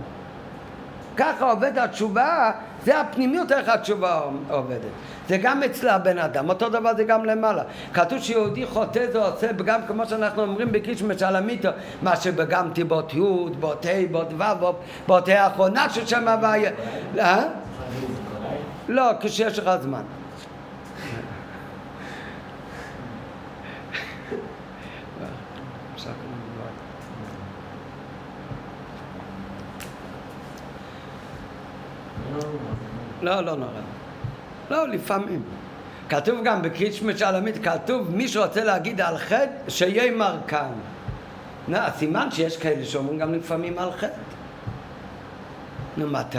[1.17, 2.51] ככה עובד התשובה,
[2.85, 4.21] זה הפנימיות איך התשובה
[4.51, 4.81] עובדת.
[5.29, 7.63] זה גם אצל הבן אדם, אותו דבר זה גם למעלה.
[7.95, 11.69] כתוב שיהודי חוטא זה עושה פגם כמו שאנחנו אומרים בקיש משלמיתו,
[12.03, 13.21] מה שבגם תיבות י',
[13.61, 14.73] באות ה', באות ו',
[15.07, 16.71] באות האחרונה של שם הוויה.
[17.19, 17.45] אה?
[18.89, 20.03] לא, כשיש לך זמן.
[33.23, 33.71] לא, לא נורא.
[34.71, 35.43] לא, לפעמים.
[36.09, 40.73] כתוב גם בקריצ'מץ' עלמית, כתוב מי שרוצה להגיד על חטא, שיהיה מרקן.
[41.69, 44.21] נו, הסימן שיש כאלה שאומרים גם לפעמים על חטא.
[45.97, 46.39] נו, מתי?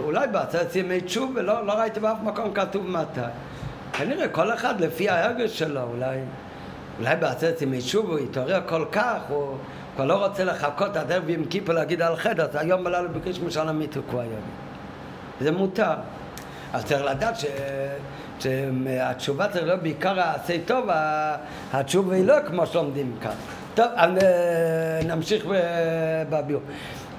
[0.00, 3.20] אולי בעצרת ימי תשוב, ולא לא ראיתי באף מקום כתוב מתי.
[3.92, 6.18] כנראה כל אחד לפי ההרגש שלו, אולי,
[6.98, 9.56] אולי בעצרת ימי תשוב הוא יתעורר כל כך, הוא
[9.94, 13.56] כבר לא רוצה לחכות עד ערב יום כיפור להגיד על חטא, אז היום בלילה בקריצ'מץ'
[13.56, 14.65] עלמית הוא כבר יגיד.
[15.40, 15.94] זה מותר.
[16.72, 17.44] אז צריך לדעת ש...
[18.40, 20.88] שהתשובה צריך להיות בעיקר העשה טוב,
[21.72, 23.34] התשובה היא לא כמו שלומדים כאן.
[23.74, 23.86] טוב,
[25.06, 25.46] נמשיך
[26.30, 26.62] בביור.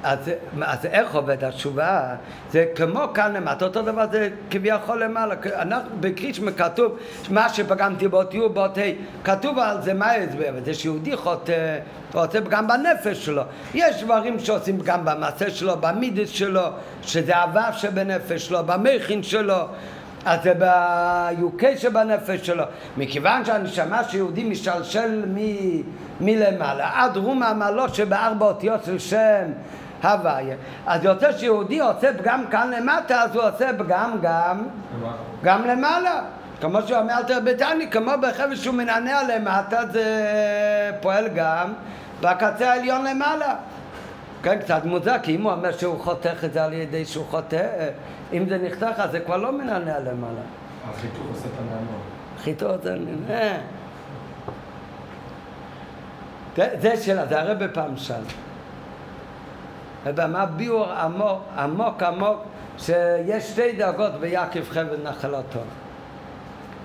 [0.07, 0.31] אז,
[0.61, 2.15] אז איך עובד התשובה?
[2.51, 5.35] זה כמו כאן למטה, אותו דבר זה כביכול למעלה.
[5.55, 6.97] אנחנו בקרישמה כתוב
[7.29, 8.81] מה שפגמתי באות י' באות ה',
[9.23, 11.79] כתוב על זה מה ההסבר, זה שיהודי חוטא,
[12.13, 13.41] רוצה פגם בנפש שלו.
[13.73, 16.67] יש דברים שעושים פגם במעשה שלו, במידס שלו,
[17.01, 19.65] שזה הוו שבנפש שלו, במכין שלו.
[20.25, 22.63] אז זה ביוקי שבנפש שלו.
[22.97, 25.37] מכיוון שהנשמה שיהודי משלשל מ...
[26.21, 29.51] מלמעלה עד רום המעלות שבארבע אותיות של שם
[30.03, 30.55] הוויה.
[30.87, 34.63] אז יוצא שיהודי עושה פגם כאן למטה, אז הוא עושה פגם גם,
[35.43, 36.21] גם למעלה.
[36.61, 40.05] כמו שאומר אלתר ביתני, כמו בחבל שהוא מנענע למטה, זה
[41.01, 41.73] פועל גם
[42.21, 43.55] בקצה העליון למעלה.
[44.43, 47.57] כן, קצת מוזר, כי אם הוא אומר שהוא חותך את זה על ידי שהוא חותך,
[48.33, 50.41] אם זה נחתך, אז זה כבר לא מנענע למעלה.
[50.89, 51.99] החיתוך עושה את הנענוע.
[52.43, 52.97] חיתוך זה...
[53.29, 53.57] אה.
[56.81, 58.21] זה שאלה, זה הרי בפעם שאל.
[60.55, 62.39] ביאור עמוק, עמוק עמוק,
[62.77, 65.59] שיש שתי דרגות ביעקב חבל נחלתו.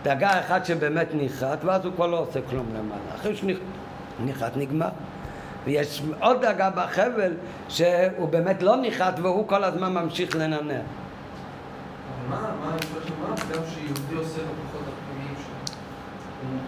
[0.03, 3.15] דרגה אחת שבאמת נחרט, ואז הוא כבר לא עושה כלום למעלה.
[3.15, 4.89] אחרי שנחרט נגמר.
[5.65, 7.33] ויש עוד דרגה בחבל
[7.69, 10.37] שהוא באמת לא נחרט והוא כל הזמן ממשיך.
[10.37, 10.47] אבל
[12.29, 13.35] מה, מה שמה?
[13.53, 15.77] גם שיהודי עושה בכוחות הפנימיים שלו.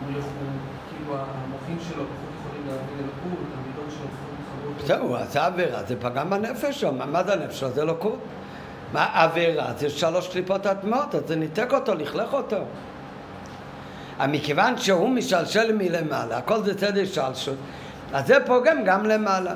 [0.06, 0.48] הוא יכול,
[0.88, 4.73] כאילו המוחים שלו פחות יכולים להבין אלוקות, המידות שלו פחות מתחברות.
[4.86, 7.70] זהו, עשה עבירה, זה פגם בנפש שלו, מה זה הנפש שלו?
[7.70, 8.18] זה אלוקות.
[8.92, 9.72] מה עבירה?
[9.78, 12.56] זה שלוש קליפות הטמעות, אז זה ניתק אותו, לכלך אותו.
[14.28, 17.56] מכיוון שהוא משלשל מלמעלה, הכל זה צדק שלשות,
[18.12, 19.54] אז זה פוגם גם למעלה.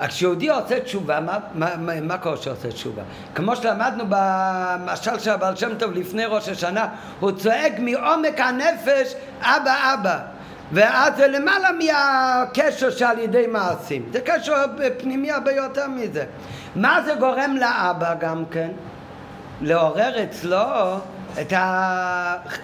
[0.00, 3.02] כשיהודי עושה תשובה, מה, מה, מה, מה קורה שעושה תשובה?
[3.34, 6.88] כמו שלמדנו במשל של הבעל שם טוב לפני ראש השנה,
[7.20, 10.35] הוא צועק מעומק הנפש, אבא אבא.
[10.72, 14.08] ואז זה למעלה מהקשר שעל ידי מעשים.
[14.12, 14.54] זה קשר
[14.98, 16.24] פנימי הרבה יותר מזה.
[16.76, 18.68] מה זה גורם לאבא גם כן?
[19.60, 20.98] לעורר אצלו
[21.40, 21.52] את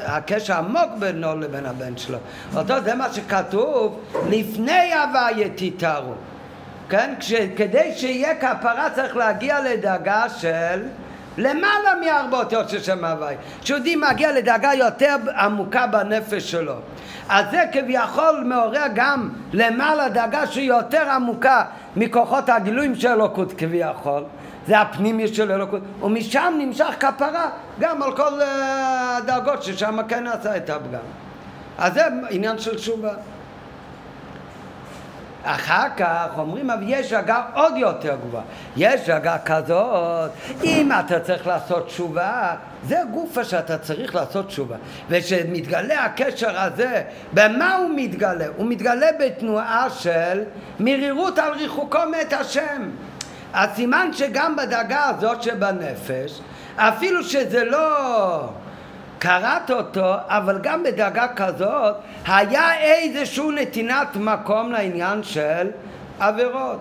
[0.01, 2.19] הקשר העמוק בינו לבין הבן שלו.
[2.57, 6.13] אותו זה מה שכתוב, לפני הוויה תתארו.
[6.89, 7.15] כן?
[7.57, 10.83] כדי שיהיה כפרה צריך להגיע לדאגה של
[11.39, 13.35] למעלה מארבע אותיות של שם הוואי.
[13.63, 16.75] כשיהודי מגיע לדאגה יותר עמוקה בנפש שלו.
[17.29, 21.65] אז זה כביכול מעורר גם למעלה דאגה שהיא יותר עמוקה
[21.97, 24.23] מכוחות הגילויים של אלוקות כביכול.
[24.67, 30.57] זה הפנימי של אלוקות, ומשם נמשך כפרה גם על כל אה, הדאגות ששם כן עשה
[30.57, 31.01] את הפגם.
[31.79, 33.13] אז זה עניין של תשובה.
[35.45, 38.45] אחר כך אומרים, אבל יש דרגה עוד יותר גבוהה.
[38.77, 40.31] יש דרגה כזאת,
[40.65, 44.77] אם אתה צריך לעשות תשובה, זה גופה שאתה צריך לעשות תשובה.
[45.09, 48.47] ושמתגלה הקשר הזה, במה הוא מתגלה?
[48.57, 50.43] הוא מתגלה בתנועה של
[50.81, 52.91] מרירות על ריחוקו מאת השם.
[53.55, 56.41] הסימן שגם בדרגה הזאת שבנפש,
[56.77, 58.49] אפילו שזה לא
[59.23, 61.95] קראת אותו, אבל גם בדרגה כזאת
[62.27, 65.71] היה איזשהו נתינת מקום לעניין של
[66.21, 66.81] עבירות.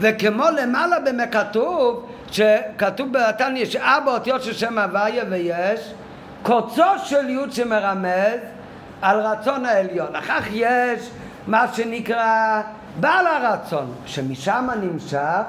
[0.00, 5.94] וכמו למעלה במה כתוב, שכתוב בתן יש ארבע אותיות של שם הוויה ויש
[6.42, 8.40] קוצו של יוד שמרמז
[9.02, 10.16] על רצון העליון.
[10.16, 11.10] אחר כך יש
[11.46, 12.62] מה שנקרא
[13.00, 15.42] בעל הרצון, שמשם נמשך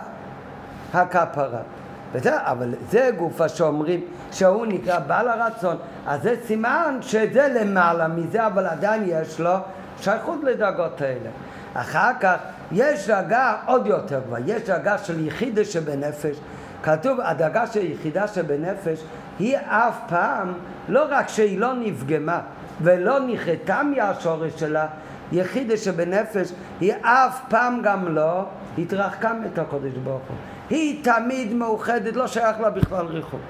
[0.93, 1.78] הכפרה.
[2.14, 4.01] בסדר, אבל זה גופה שאומרים
[4.32, 9.55] שהוא נקרא בעל הרצון, אז זה סימן שזה למעלה מזה, אבל עדיין יש לו
[9.99, 11.30] שייכות לדרגות האלה.
[11.74, 12.36] אחר כך
[12.72, 16.38] יש דרגה עוד יותר גבוהה, יש דרגה של יחידה שבנפש.
[16.84, 19.03] כתוב, הדרגה של יחידה שבנפש
[19.39, 20.53] היא אף פעם,
[20.88, 22.41] לא רק שהיא לא נפגמה
[22.82, 24.88] ולא נחתה מהשורש שלה,
[25.32, 28.45] יחידה שבנפש היא אף פעם גם לא
[28.78, 30.59] התרחקה את הקודש ברוך הוא.
[30.70, 33.41] היא תמיד מאוחדת, לא שייך לה בכלל ריחוק.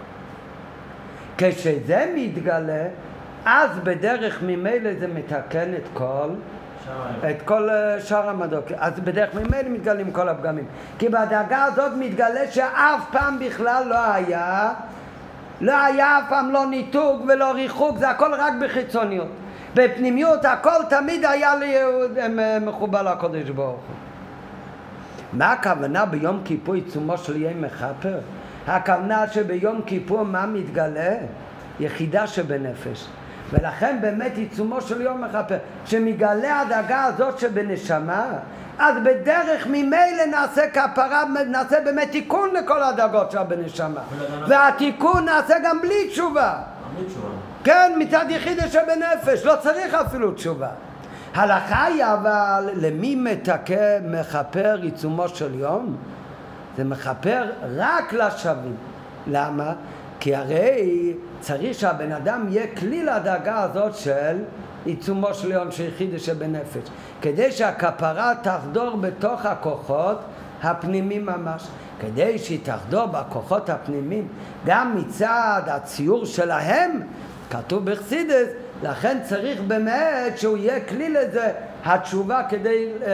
[1.37, 2.87] כשזה מתגלה,
[3.45, 6.29] אז בדרך ממילא זה מתקן את כל
[7.29, 8.65] את כל אה, שאר המדוק.
[8.77, 10.65] אז בדרך ממילא מתגלים כל הפגמים.
[10.99, 14.73] כי בדאגה הזאת מתגלה שאף פעם בכלל לא היה,
[15.61, 19.27] לא היה אף פעם לא ניתוק ולא ריחוק, זה הכל רק בחיצוניות.
[19.73, 24.08] בפנימיות הכל תמיד היה אה, מחובר לקודש ברוך הוא.
[25.33, 28.19] מה הכוונה ביום כיפור עיצומו של יהיה מכפר?
[28.67, 31.15] הכוונה שביום כיפור מה מתגלה?
[31.79, 33.07] יחידה שבנפש.
[33.51, 38.25] ולכן באמת עיצומו של יום מכפר, שמגלה הדאגה הזאת שבנשמה,
[38.79, 44.01] אז בדרך ממילא נעשה כפרה, נעשה באמת תיקון לכל הדאגות שלה בנשמה.
[44.47, 46.53] והתיקון נעשה גם בלי תשובה.
[47.63, 50.69] כן, מצד יחידה שבנפש, לא צריך אפילו תשובה.
[51.33, 55.95] הלכה היא אבל למי מתקה מכפר עיצומו של יום?
[56.77, 57.43] זה מכפר
[57.75, 58.75] רק לשווים.
[59.27, 59.73] למה?
[60.19, 64.37] כי הרי צריך שהבן אדם יהיה כלי לדאגה הזאת של
[64.85, 66.89] עיצומו של יום שיחידי שבנפש.
[67.21, 70.19] כדי שהכפרה תחדור בתוך הכוחות
[70.63, 71.67] הפנימיים ממש.
[71.99, 74.27] כדי שהיא תחדור בכוחות הפנימיים
[74.65, 77.01] גם מצד הציור שלהם,
[77.49, 78.47] כתוב בחסידס,
[78.83, 81.51] לכן צריך באמת שהוא יהיה כלי לזה,
[81.85, 83.05] התשובה כדי um,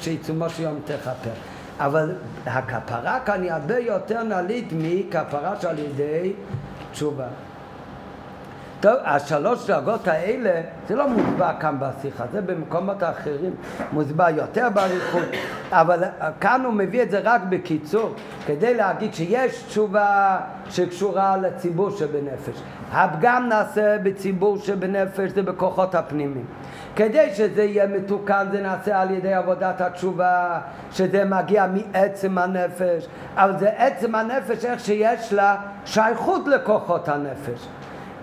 [0.00, 1.30] שעיצומו של יום תכפר.
[1.80, 2.14] אבל
[2.46, 6.32] הכפרה כאן היא הרבה יותר נעלית מכפרה שעל ידי
[6.92, 7.26] תשובה.
[8.80, 13.54] טוב, השלוש דרגות האלה, זה לא מוסבר כאן בשיחה, זה במקומות אחרים
[13.92, 15.22] מוסבר יותר באריכות,
[15.70, 16.04] אבל
[16.40, 18.14] כאן הוא מביא את זה רק בקיצור,
[18.46, 20.40] כדי להגיד שיש תשובה
[20.70, 22.62] שקשורה לציבור שבנפש.
[22.92, 26.44] הפגם נעשה בציבור שבנפש, זה בכוחות הפנימיים.
[26.96, 30.60] כדי שזה יהיה מתוקן זה נעשה על ידי עבודת התשובה,
[30.92, 33.06] שזה מגיע מעצם הנפש,
[33.36, 37.68] אבל זה עצם הנפש איך שיש לה שייכות לכוחות הנפש.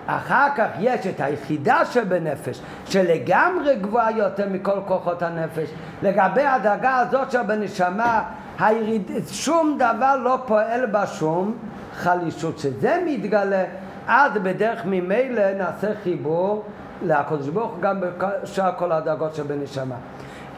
[0.07, 5.69] אחר כך יש את היחידה שבנפש, שלגמרי גבוהה יותר מכל כוחות הנפש.
[6.03, 8.23] לגבי הדרגה הזאת שבנשמה,
[8.59, 9.11] היריד...
[9.31, 11.57] שום דבר לא פועל בה שום
[11.95, 12.59] חלישות.
[12.59, 13.63] שזה מתגלה,
[14.07, 16.63] אז בדרך ממילא נעשה חיבור
[17.03, 19.95] לקדוש ברוך הוא גם בשאר כל הדרגות שבנשמה.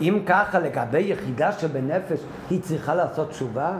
[0.01, 2.19] אם ככה לגבי יחידה שבנפש
[2.49, 3.71] היא צריכה לעשות תשובה?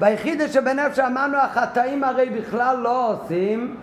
[0.00, 3.76] ביחידה שבנפש אמרנו החטאים הרי בכלל לא עושים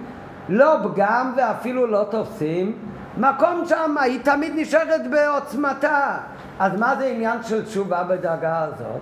[0.50, 2.78] לא פגם ואפילו לא תופסים
[3.18, 6.18] מקום שם היא תמיד נשארת בעוצמתה
[6.60, 9.02] אז מה זה עניין של תשובה בדרגה הזאת?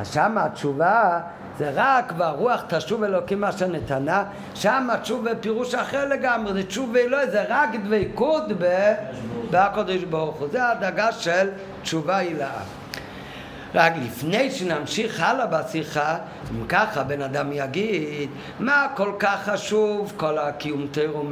[0.00, 1.20] אז שם התשובה
[1.58, 4.24] זה רק והרוח תשוב אלוקים אשר נתנה,
[4.54, 8.42] שם תשוב בפירוש אחר לגמרי, זה תשוב ואלוהי, זה רק דבקות
[9.50, 11.50] בקודש ברוך הוא, זה הדאגה של
[11.82, 12.60] תשובה הילאה.
[13.74, 16.18] רק לפני שנמשיך הלאה בשיחה,
[16.50, 18.30] אם ככה בן אדם יגיד,
[18.60, 21.22] מה כל כך חשוב כל הקיום תירו?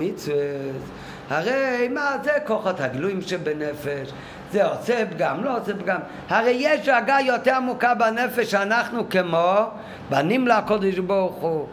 [1.31, 4.11] הרי מה זה כוחות הגלויים שבנפש,
[4.53, 5.99] זה עושה פגם, לא עושה פגם.
[6.29, 9.65] הרי יש דאגה יותר עמוקה בנפש שאנחנו כמו
[10.11, 11.67] בנים לקודש ברוך הוא.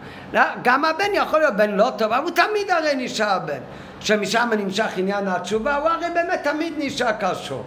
[0.64, 3.60] גם הבן יכול להיות בן לא טוב, אבל הוא תמיד הרי נשאר בן.
[4.00, 7.64] שמשם נמשך עניין התשובה, הוא הרי באמת תמיד נשאר קשור.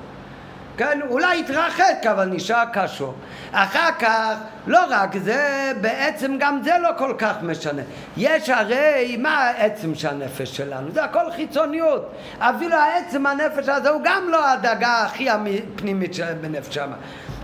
[0.76, 3.14] כן, אולי התרחק, אבל נשאר קשור.
[3.52, 4.34] אחר כך,
[4.66, 7.82] לא רק זה, בעצם גם זה לא כל כך משנה.
[8.16, 10.90] יש הרי, מה העצם של הנפש שלנו?
[10.92, 12.12] זה הכל חיצוניות.
[12.38, 16.96] אפילו העצם הנפש הזה הוא גם לא הדאגה הכי הפנימית בנפש שמה.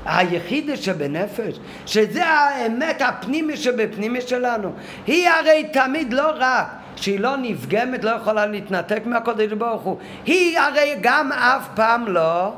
[0.07, 4.73] היחיד שבנפש, שזה האמת הפנימי שבפנימי שלנו,
[5.07, 6.67] היא הרי תמיד לא רק
[6.97, 12.53] שהיא לא נפגמת, לא יכולה להתנתק מהקודש ברוך הוא, היא הרי גם אף פעם לא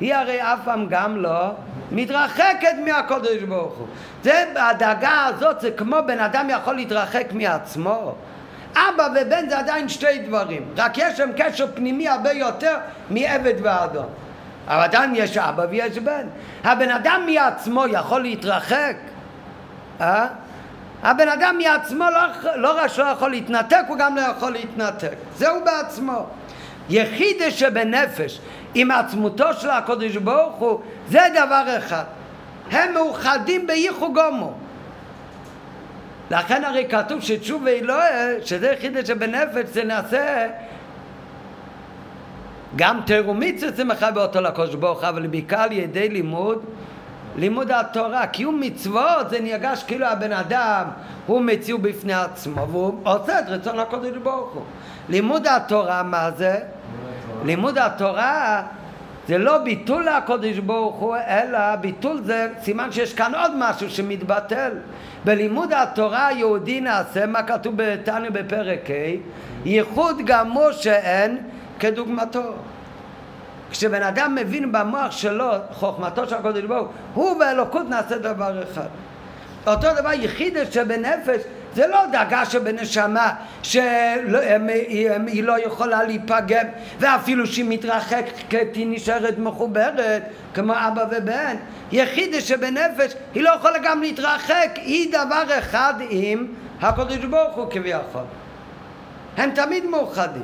[0.00, 1.50] היא הרי אף פעם גם לא
[1.92, 3.86] מתרחקת מהקודש ברוך הוא.
[4.22, 8.14] זה, הדאגה הזאת זה כמו בן אדם יכול להתרחק מעצמו.
[8.72, 12.76] אבא ובן זה עדיין שתי דברים, רק יש שם קשר פנימי הרבה יותר
[13.10, 14.06] מעבד ואדון.
[14.66, 16.26] אבל עדיין יש אבא ויש בן.
[16.64, 18.96] הבן אדם מעצמו יכול להתרחק,
[20.00, 20.26] אה?
[21.02, 25.14] הבן אדם מעצמו לא, לא רק שלא יכול להתנתק, הוא גם לא יכול להתנתק.
[25.36, 26.26] זהו בעצמו.
[26.88, 28.40] יחידה שבנפש
[28.74, 32.04] עם עצמותו של הקודש ברוך הוא, זה דבר אחד.
[32.70, 34.52] הם מאוחדים בייחו גומו.
[36.30, 40.46] לכן הרי כתוב שתשובה אלוהה, שזה יחידה שבנפש, זה נעשה
[42.76, 46.64] גם תרומיצה זה מחבר אותו לקודש ברוך אבל בעיקר על ידי לימוד
[47.36, 50.84] לימוד התורה, קיום מצוות זה נרגש כאילו הבן אדם
[51.26, 54.62] הוא מציאו בפני עצמו והוא עושה את רצון הקודש ברוך הוא
[55.08, 56.60] לימוד התורה מה זה?
[57.44, 58.62] לימוד התורה
[59.28, 64.70] זה לא ביטול הקודש ברוך הוא, אלא ביטול זה סימן שיש כאן עוד משהו שמתבטל.
[65.24, 69.16] בלימוד התורה היהודי נעשה מה כתוב בתניא בפרק ה',
[69.64, 71.38] ייחוד גמור שאין
[71.78, 72.52] כדוגמתו.
[73.70, 78.88] כשבן אדם מבין במוח שלו חוכמתו של הקודש ברוך הוא ואלוקות נעשה דבר אחד.
[79.66, 81.40] אותו דבר יחיד שבנפש
[81.74, 83.30] זה לא דאגה שבנשמה
[83.62, 86.66] שהיא לא יכולה להיפגם
[86.98, 90.22] ואפילו שהיא מתרחקת היא נשארת מחוברת
[90.54, 91.56] כמו אבא ובן.
[91.92, 94.70] יחיד שבנפש היא לא יכולה גם להתרחק.
[94.76, 96.46] היא דבר אחד עם
[96.80, 98.22] הקדוש ברוך הוא כביכול.
[99.36, 100.42] הם תמיד מאוחדים.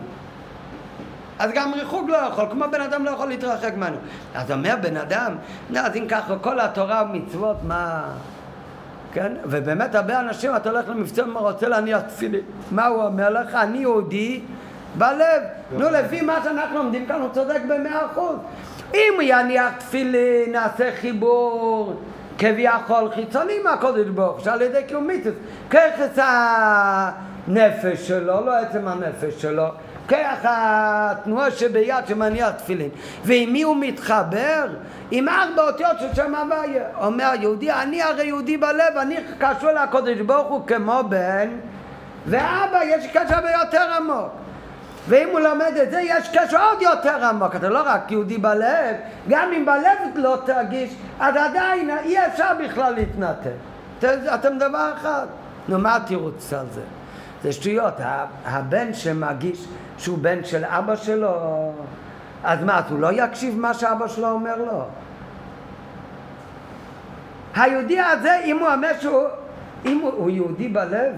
[1.38, 3.96] אז גם ריחוק לא יכול, כמו בן אדם לא יכול להתרחק ממנו.
[4.34, 5.36] אז אומר בן אדם,
[5.76, 8.05] אז אם ככה כל התורה ומצוות, מה...
[9.14, 9.32] כן?
[9.44, 12.40] ובאמת הרבה אנשים, אתה הולך למבצע ורוצה להניח תפילין.
[12.70, 13.54] מה הוא אומר לך?
[13.54, 14.40] אני יהודי
[14.98, 15.42] בלב.
[15.72, 18.36] נו, לפי מה שאנחנו לומדים כאן, הוא צודק במאה אחוז.
[18.94, 22.00] אם יניח תפילין, נעשה חיבור
[22.38, 25.34] כביכול חיצוני מהקודש ברוך שעל ידי קיום מצוות.
[25.70, 29.66] ככס הנפש שלו, לא עצם הנפש שלו.
[30.09, 32.89] ככה התנועה שביד שמניח תפילין.
[33.24, 34.66] ועם מי הוא מתחבר?
[35.10, 36.85] עם ארבע אותיות של שם הוויה.
[37.01, 41.48] אומר היהודי, אני הרי יהודי בלב, אני קשור לקודש ברוך הוא כמו בן,
[42.26, 44.28] ואבא יש קשר הרבה יותר עמוק.
[45.09, 47.56] ואם הוא לומד את זה, יש קשר עוד יותר עמוק.
[47.56, 48.97] אתה לא רק יהודי בלב,
[49.28, 53.51] גם אם בלב לא תרגיש, אז עדיין אי אפשר בכלל להתנתק.
[54.35, 55.26] אתם דבר אחד.
[55.68, 56.81] נו, מה התירוץ על זה?
[57.43, 57.94] זה שטויות.
[58.44, 59.64] הבן שמרגיש
[59.98, 61.72] שהוא בן של אבא שלו,
[62.44, 64.84] אז מה, אז הוא לא יקשיב מה שאבא שלו אומר לו?
[67.56, 69.22] היהודי הזה, אם הוא אומר שהוא,
[69.84, 71.12] אם הוא, הוא יהודי בלב,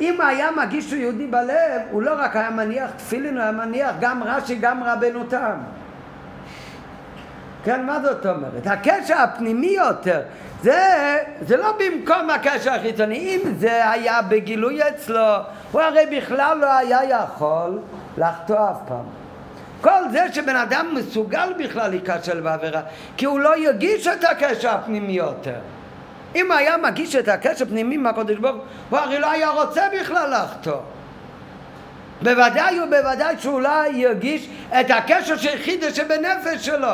[0.00, 3.90] אם היה מגיש שהוא יהודי בלב, הוא לא רק היה מניח תפילין, הוא היה מניח
[4.00, 5.56] גם רש"י, גם רבנו תם.
[7.64, 8.66] כן, מה זאת אומרת?
[8.66, 10.20] הקשר הפנימי יותר,
[10.62, 13.16] זה, זה לא במקום הקשר החיצוני.
[13.16, 15.36] אם זה היה בגילוי אצלו,
[15.72, 17.78] הוא הרי בכלל לא היה יכול
[18.18, 19.04] לחטוא אף פעם.
[19.80, 22.80] כל זה שבן אדם מסוגל בכלל להיכשל בעבירה,
[23.16, 25.58] כי הוא לא יגיש את הקשר הפנימי יותר.
[26.34, 30.34] אם היה מגיש את הקשר הפנימי עם הקודש ברוך הוא הרי לא היה רוצה בכלל
[30.34, 30.80] לחטוא.
[32.22, 34.48] בוודאי ובוודאי שהוא לא ירגיש
[34.80, 36.88] את הקשר של יחידה שבנפש שלו.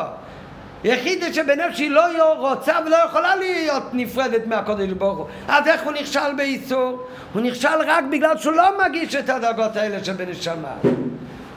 [0.86, 5.26] יחידה שבנפש היא לא רוצה ולא יכולה להיות נפרדת מהקודש ברוך הוא.
[5.48, 7.06] אז איך הוא נכשל באיסור?
[7.32, 10.72] הוא נכשל רק בגלל שהוא לא מגיש את הדרגות האלה שבנשמה.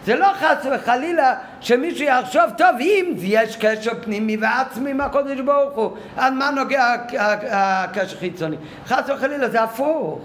[0.06, 5.74] זה לא חס וחלילה שמישהו יחשוב, טוב, אם יש קשר פנימי ועצמי עם הקודש ברוך
[5.76, 6.96] הוא, אז מה נוגע
[7.52, 8.56] הקשר חיצוני?
[8.88, 10.20] חס וחלילה זה הפוך.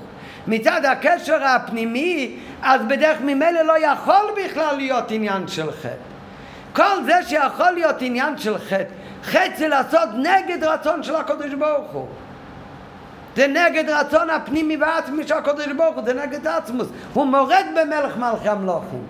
[0.47, 6.14] מצד הקשר הפנימי, אז בדרך ממילא לא יכול בכלל להיות עניין של חטא.
[6.75, 8.85] כל זה שיכול להיות עניין של חטא,
[9.25, 12.07] חטא זה לעשות נגד רצון של הקודש ברוך הוא.
[13.37, 16.89] זה נגד רצון הפנימי והעצמי של הקודש ברוך הוא, זה נגד עצמוס.
[17.13, 19.05] הוא מורד במלך מלכי המלוכים.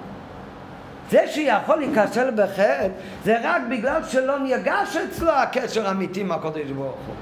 [1.11, 2.89] זה שיכול להיכשל בחטא
[3.25, 7.15] זה רק בגלל שלא נרגש אצלו הקשר האמיתי עם הקודש ברוך הוא.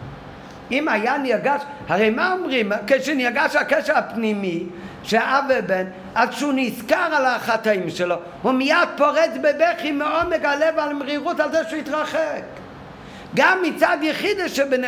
[0.73, 2.73] אם היה נרגש, הרי מה אומרים?
[2.87, 4.67] כשנרגש הקשר הפנימי
[5.03, 5.85] שאב ובן,
[6.15, 11.53] אז כשהוא נזכר על החטאים שלו, הוא מיד פורץ בבכי מעומק הלב על מרירות על
[11.53, 12.43] זה שהוא התרחק.
[13.35, 14.39] גם מצד יחיד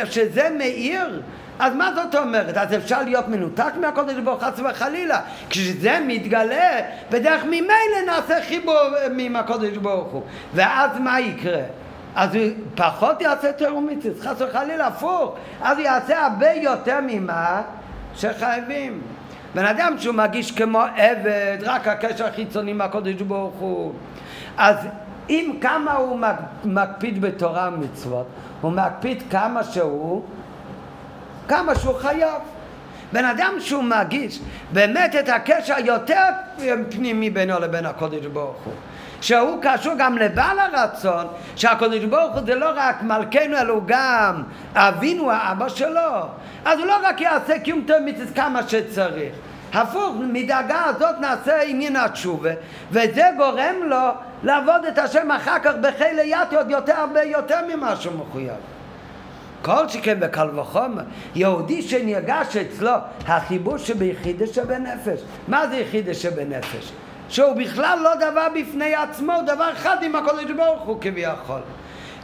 [0.05, 1.21] שזה מאיר,
[1.59, 2.57] אז מה זאת אומרת?
[2.57, 5.19] אז אפשר להיות מנותק מהקודש ברוך חס וחלילה.
[5.49, 6.81] כשזה מתגלה,
[7.11, 8.79] בדרך ממילא נעשה חיבור
[9.19, 10.23] עם הקודש ברוך הוא.
[10.53, 11.61] ואז מה יקרה?
[12.15, 12.43] אז הוא
[12.75, 15.35] פחות יעשה תיאום מצווה, חס וחלילה, הפוך.
[15.61, 17.61] אז הוא יעשה הרבה יותר ממה
[18.15, 19.01] שחייבים.
[19.55, 23.93] בן אדם שהוא מרגיש כמו עבד, רק הקשר החיצוני מהקודש ברוך הוא.
[24.57, 24.75] אז
[25.29, 26.19] אם כמה הוא
[26.63, 28.27] מקפיד בתורה ומצוות,
[28.61, 30.23] הוא מקפיד כמה שהוא
[31.47, 32.41] כמה שהוא חייב.
[33.13, 34.39] בן אדם שהוא מרגיש
[34.73, 36.23] באמת את הקשר היותר
[36.89, 38.73] פנימי בינו לבין הקודש ברוך הוא
[39.25, 44.43] שהוא קשור גם לבעל הרצון שהקודש ברוך הוא זה לא רק מלכנו אלא הוא גם
[44.75, 46.21] אבינו האבא שלו
[46.65, 49.35] אז הוא לא רק יעשה קיום מצווה כמה שצריך
[49.73, 52.49] הפוך, מדאגה הזאת נעשה עניין התשובה
[52.91, 54.07] וזה גורם לו
[54.43, 58.55] לעבוד את השם אחר כך בחיל יתי עוד יותר הרבה יותר ממה שהוא מחויב
[59.61, 61.03] כל שכן בקל וחומר,
[61.35, 62.91] יהודי שנרגש אצלו
[63.27, 65.19] החיבור שביחידה שבנפש.
[65.47, 66.91] מה זה יחידה שבנפש?
[67.29, 71.61] שהוא בכלל לא דבר בפני עצמו, הוא דבר אחד עם הקודש ברוך הוא כביכול.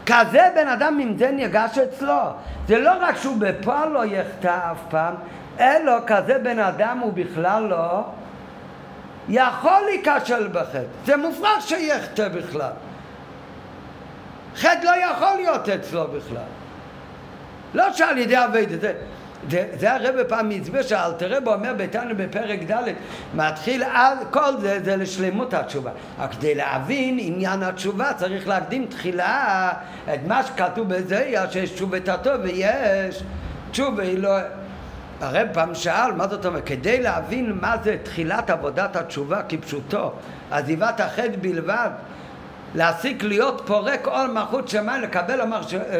[0.06, 2.22] כזה בן אדם אם זה נרגש אצלו.
[2.68, 5.15] זה לא רק שהוא בפועל לא יחטא אף פעם,
[5.60, 8.03] אלא כזה בן אדם הוא בכלל לא
[9.30, 10.82] יכול להיכשל בחטא.
[11.06, 12.72] זה מופרך שיחטא בכלל.
[14.56, 16.49] חטא לא יכול להיות אצלו בכלל.
[17.73, 18.94] לא שעל ידי אביידה, זה,
[19.49, 22.84] זה, זה הרב פעם הסביר שאלתרב אומר ביתנו בפרק ד'
[23.35, 25.91] מתחיל על כל זה זה לשלמות התשובה.
[26.19, 29.72] אבל כדי להבין עניין התשובה צריך להקדים תחילה
[30.13, 33.23] את מה שכתוב בזה שיש תשובת הטוב ויש
[33.72, 34.38] תשובה היא לא...
[35.22, 40.11] הרב פעם שאל מה זאת אומרת כדי להבין מה זה תחילת עבודת התשובה כפשוטו
[40.51, 41.89] עזיבת החטא בלבד
[42.76, 45.49] להסיק להיות פורק עול מלכות שמיים, לקבל עול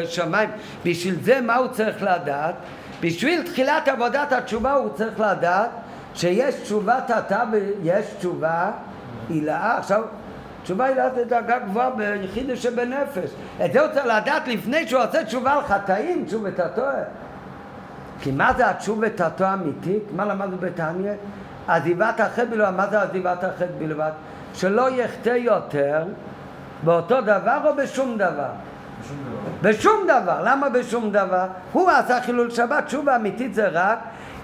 [0.06, 0.50] שמיים.
[0.84, 2.54] בשביל זה מה הוא צריך לדעת?
[3.02, 5.70] בשביל תחילת עבודת התשובה הוא צריך לדעת
[6.14, 8.70] שיש תשובת התא ויש תשובה
[9.28, 9.78] הילאה.
[9.78, 10.02] עכשיו,
[10.62, 13.30] תשובה הילאה זה דרגה גבוהה ביחיד שבנפש.
[13.64, 17.02] את זה הוא צריך לדעת לפני שהוא עושה תשובה על חטאים, תשובת התואר.
[18.20, 20.02] כי מה זה התשובת התואר האמיתית?
[20.16, 21.12] מה למדנו בתניא?
[21.68, 22.70] עזיבת החטא בלבד.
[22.70, 24.10] מה זה עזיבת החטא בלבד?
[24.54, 26.04] שלא יחטא יותר
[26.84, 28.50] באותו דבר או בשום דבר?
[29.62, 30.42] בשום דבר.
[30.44, 31.46] למה בשום דבר?
[31.72, 33.98] הוא עשה חילול שבת, תשובה אמיתית זה רק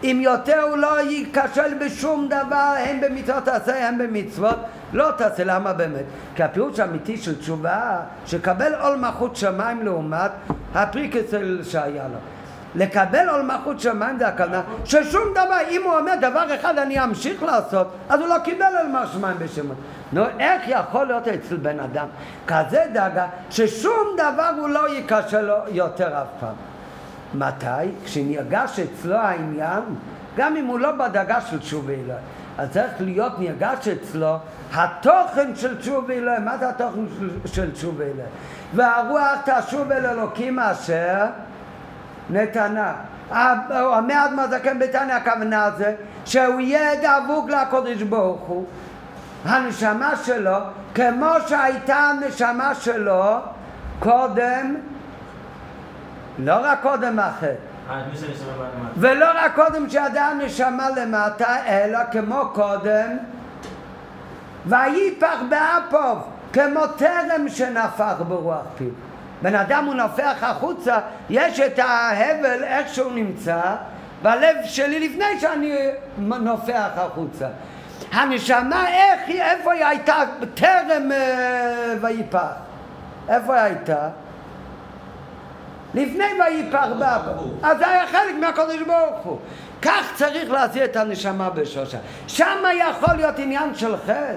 [0.05, 4.57] אם יותר הוא לא ייכשל בשום דבר, הן במצוות תעשה, הן במצוות
[4.93, 5.45] לא תעשה.
[5.45, 6.05] למה באמת?
[6.37, 6.43] כי
[6.79, 10.31] האמיתי של תשובה, שקבל עול מלכות שמיים לעומת
[10.75, 12.19] הפריקסל שהיה לו.
[12.75, 17.43] לקבל עול מלכות שמיים זה הכוונה ששום דבר, אם הוא אומר דבר אחד אני אמשיך
[17.43, 19.77] לעשות, אז הוא לא קיבל עול מלכות שמיים בשמות.
[20.13, 22.07] נו, איך יכול להיות אצל בן אדם
[22.47, 26.55] כזה דאגה ששום דבר הוא לא ייכשל לו יותר אף פעם?
[27.35, 27.91] מתי?
[28.05, 29.83] כשנרגש אצלו העניין,
[30.37, 32.19] גם אם הוא לא בדאגה של תשובה אלוהי.
[32.59, 34.37] אז צריך להיות נרגש אצלו
[34.75, 36.45] התוכן של תשוב אלוהים.
[36.45, 38.31] מה זה התוכן של, של תשוב אלוהים?
[38.75, 41.25] והרוח תשוב אל אלוקים אשר
[42.31, 42.95] נתנה.
[43.31, 45.95] המעט מהזקן בתניא הכוונה זה
[46.25, 48.67] שהוא יהיה דבוק לקודש ברוך הוא
[49.45, 50.57] הנשמה שלו
[50.95, 53.37] כמו שהייתה הנשמה שלו
[53.99, 54.77] קודם
[56.39, 57.47] לא רק קודם למטה?
[58.97, 63.17] ולא רק קודם שידע הנשמה למטה אלא כמו קודם
[64.67, 66.19] ויפח באפוב
[66.53, 68.91] כמו טרם שנפח ברוח פיו
[69.43, 70.99] בן אדם הוא נופח החוצה,
[71.31, 73.61] יש את ההבל איך שהוא נמצא,
[74.23, 75.77] והלב שלי לפני שאני
[76.19, 77.47] נופח החוצה.
[78.13, 80.15] הנשמה, איך היא, איפה היא הייתה
[80.55, 82.53] טרם אה, ויפח?
[83.29, 84.09] איפה היא הייתה?
[85.95, 87.33] לפני ויפח באבא.
[87.63, 89.39] אז זה היה חלק מהקודש ברוך הוא.
[89.83, 91.99] כך צריך להזיע את הנשמה בשושן.
[92.27, 94.37] שם יכול להיות עניין של חטא.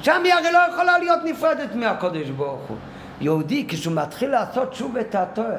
[0.00, 2.76] שם היא הרי לא יכולה להיות נפרדת מהקודש ברוך הוא.
[3.20, 5.56] יהודי כשהוא מתחיל לעשות שוב את התואר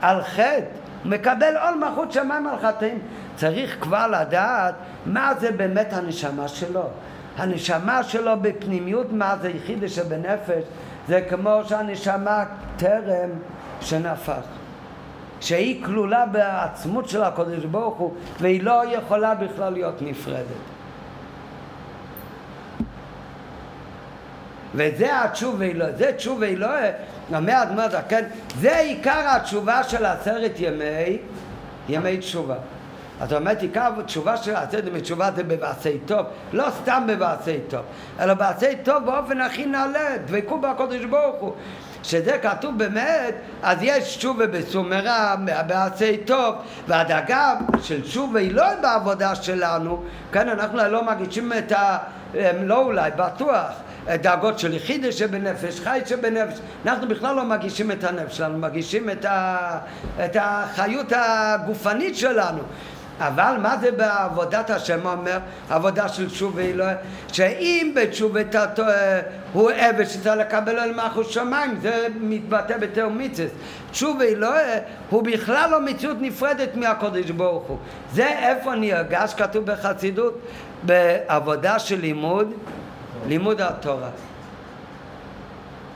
[0.00, 0.60] על חטא,
[1.04, 2.98] מקבל עול מלכות שמיים על חטאים.
[3.36, 4.74] צריך כבר לדעת
[5.06, 6.88] מה זה באמת הנשמה שלו.
[7.36, 10.64] הנשמה שלו בפנימיות, מה זה יחידה שבנפש,
[11.08, 12.44] זה כמו שהנשמה
[12.76, 13.30] טרם
[13.80, 14.42] שנפח.
[15.40, 20.44] שהיא כלולה בעצמות של הקודש ברוך הוא, והיא לא יכולה בכלל להיות נפרדת.
[24.74, 26.90] וזה התשובה אלוהי, זה תשובה אלוהי,
[27.34, 28.24] אומר אדמת כן,
[28.60, 31.18] זה עיקר התשובה של עשרת ימי,
[31.88, 32.56] ימי תשובה.
[33.20, 37.80] זאת אומרת, עיקר התשובה של עשרת ימי תשובה זה בבעשי טוב, לא סתם בבעשי טוב,
[38.20, 41.52] אלא בעשי טוב באופן הכי נעלה, דבקו בקודש ברוך הוא.
[42.02, 45.34] שזה כתוב באמת, אז יש תשובה בסומרה,
[45.66, 46.54] בעשי טוב,
[46.88, 51.98] והדאגה של תשובה היא לא בעבודה שלנו, כן, אנחנו לא מגישים את ה...
[52.62, 53.72] לא אולי, בטוח,
[54.08, 56.58] דאגות של יחידה שבנפש, חי שבנפש.
[56.86, 59.78] אנחנו בכלל לא מגישים את הנפש שלנו, מגישים את, ה,
[60.24, 62.62] את החיות הגופנית שלנו.
[63.20, 65.38] אבל מה זה בעבודת השם אומר?
[65.70, 66.94] עבודה של תשובה אלוהי,
[67.32, 68.82] שאם בתשובתו
[69.52, 73.50] הוא עבד שצריך לקבל על מלכות שמיים, זה מתבטא בתאומיצס.
[73.90, 74.78] תשובה אלוהי
[75.10, 77.78] הוא בכלל לא מציאות נפרדת מהקודש ברוך הוא.
[78.12, 80.40] זה איפה נרגש, כתוב בחסידות,
[80.82, 82.54] בעבודה של לימוד
[83.26, 84.10] לימוד התורה.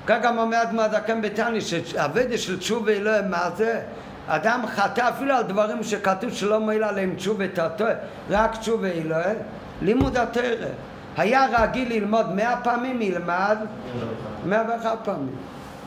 [0.07, 3.81] כך גם אומר אדמה זקן בתני, שהאבדה של תשובה אלוהים, מה זה?
[4.29, 7.93] אדם חטא אפילו על דברים שכתוב שלא מועיל עליהם תשובה התורה,
[8.31, 9.37] רק תשובה אלוהים,
[9.83, 10.47] לימוד התורה.
[11.17, 13.57] היה רגיל ללמוד מאה פעמים, ילמד
[14.47, 15.37] מאה ואחת פעמים.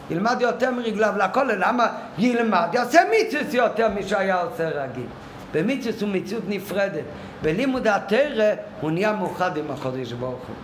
[0.09, 1.87] ילמד יותר מרגליו לכל, למה
[2.17, 2.67] ילמד?
[2.73, 5.05] יעשה מיצוס יותר משהיה עושה רגיל.
[5.53, 7.03] במיצוס הוא מציאות נפרדת.
[7.41, 10.55] בלימוד התרא הוא נהיה מאוחד עם הקודש ברוך הוא.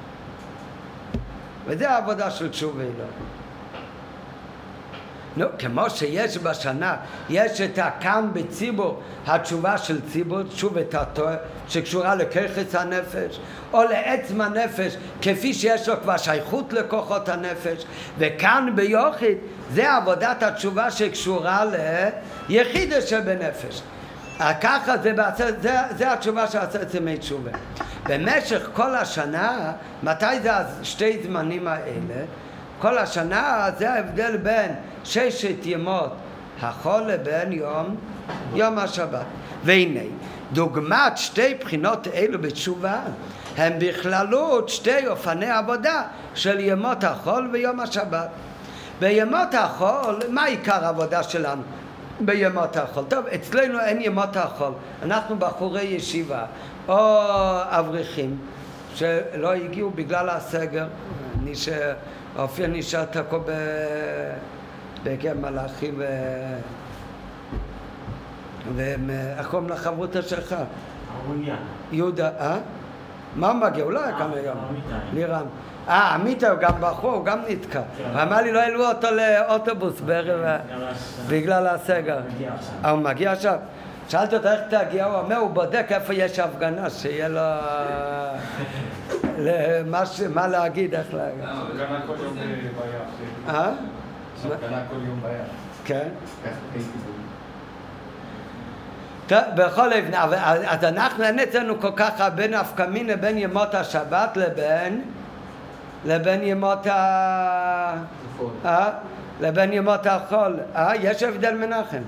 [1.66, 3.37] וזה העבודה של תשובה אלוהים.
[5.38, 6.96] נו, כמו שיש בשנה,
[7.30, 11.36] יש את הכאן בציבור, התשובה של ציבור, תשובת התואר,
[11.68, 13.40] שקשורה לככס הנפש,
[13.74, 17.86] או לעצם הנפש, כפי שיש לו כבר שייכות לכוחות הנפש,
[18.18, 19.38] וכאן ביוחיד,
[19.74, 21.64] זה עבודת התשובה שקשורה
[22.50, 23.82] ליחידה שבנפש.
[24.62, 27.52] ככה זה, בעצר, זה, זה התשובה של עשרת ימי תשובה.
[28.04, 29.72] במשך כל השנה,
[30.04, 30.52] מתי זה
[30.84, 32.26] שתי זמנים האלה?
[32.80, 34.72] כל השנה זה ההבדל בין
[35.04, 36.12] ששת ימות
[36.62, 37.96] החול לבין יום,
[38.54, 39.26] יום השבת.
[39.64, 40.00] והנה,
[40.54, 43.00] דוגמת שתי בחינות אלו בתשובה
[43.58, 46.04] הם בכללות שתי אופני עבודה
[46.36, 48.28] של ימות החול ויום השבת.
[49.00, 51.62] בימות החול, מה עיקר העבודה שלנו?
[52.20, 53.04] בימות החול.
[53.08, 54.72] טוב, אצלנו אין ימות החול,
[55.04, 56.46] אנחנו בחורי ישיבה
[56.88, 57.20] או
[57.70, 58.38] אברכים
[58.96, 60.86] שלא הגיעו בגלל הסגר,
[62.38, 63.40] אופיר נשאר תקוע
[65.04, 66.06] בקרב מלאכי ו...
[68.76, 70.56] ואיך קוראים לחברותא שלך?
[71.92, 72.58] יהודה, אה?
[73.36, 73.84] מה מגיע?
[73.84, 74.58] הוא לא היה כאן היום.
[75.14, 75.46] לירן.
[75.88, 77.82] אה, עמית הוא גם בחור, הוא גם נתקע.
[78.14, 80.60] הוא אמר לי לא העלו אותו לאוטובוס בערב
[81.28, 82.20] בגלל הסגר.
[82.86, 83.56] אה, הוא מגיע עכשיו?
[84.10, 87.42] שאלתי אותו איך תגיע, הוא אומר, הוא בודק איפה יש הפגנה, שיהיה לו
[90.34, 91.44] מה להגיד, איך להגיד.
[91.44, 92.72] הפגנה כל יום בים.
[93.50, 93.72] אה?
[94.46, 95.44] הפגנה כל יום בים.
[95.86, 96.10] כן.
[99.30, 100.14] בכל אופן,
[100.68, 105.02] אז אנחנו אין אצלנו כל כך הרבה נפקא מינה בין ימות השבת לבין
[106.06, 107.94] לבין ימות ה...
[108.66, 108.90] אה?
[109.42, 110.60] לבין ימות החול.
[110.76, 110.96] אה?
[110.96, 112.02] יש הבדל מנחם.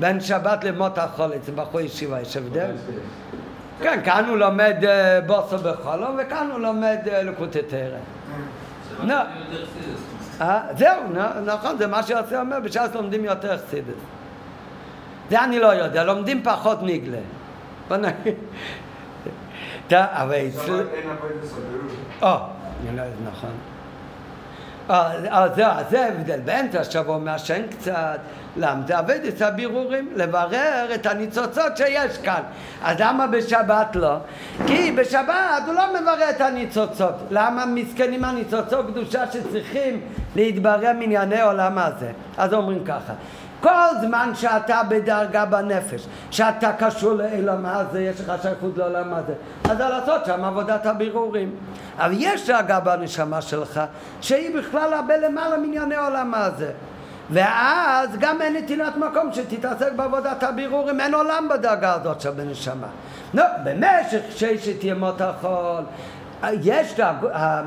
[0.00, 2.70] בין שבת למות החול, אצל בחור ישיבה יש הבדל?
[3.82, 7.98] כן, כאן הוא לומד אה, בוסו בחולו, וכאן הוא לומד אה, לקוטי תרא.
[9.04, 9.14] לא.
[10.40, 11.02] אה, זהו,
[11.44, 13.94] נכון, זה מה שיוסי אומר, בש"ס לומדים יותר חסידס.
[15.30, 17.18] זה אני לא יודע, לומדים פחות ניגלה.
[17.88, 18.34] בוא נגיד.
[19.92, 20.86] אבל אצל...
[20.92, 21.92] אין עבוד בסודרות.
[22.22, 23.50] לא נכון.
[23.50, 23.60] אה, אז זהו, אז
[25.54, 25.66] זה
[26.02, 26.40] ההבדל.
[26.44, 28.20] באמצע השבוע מעשן קצת,
[28.98, 32.42] עובד את הבירורים, לברר את הניצוצות שיש כאן.
[32.82, 34.16] אז למה בשבת לא?
[34.66, 37.14] כי בשבת הוא לא מברר את הניצוצות.
[37.30, 40.00] למה מסכנים הניצוצות קדושה שצריכים
[40.36, 42.10] להתברר מענייני עולם הזה?
[42.38, 43.12] אז אומרים ככה.
[43.62, 49.32] כל זמן שאתה בדרגה בנפש, שאתה קשור לעולם הזה, יש לך שייכות לעולם הזה,
[49.64, 51.54] אז זה לעשות שם עבודת הבירורים.
[51.98, 53.80] אבל יש דרגה בנשמה שלך,
[54.20, 56.70] שהיא בכלל הרבה למעלה מענייני העולם הזה.
[57.30, 62.86] ואז גם אין נתינת מקום שתתעסק בעבודת הבירורים, אין עולם בדרגה הזאת של בנשמה.
[63.34, 65.82] לא, במשך ששת ימות החול,
[66.62, 67.16] יש דרג,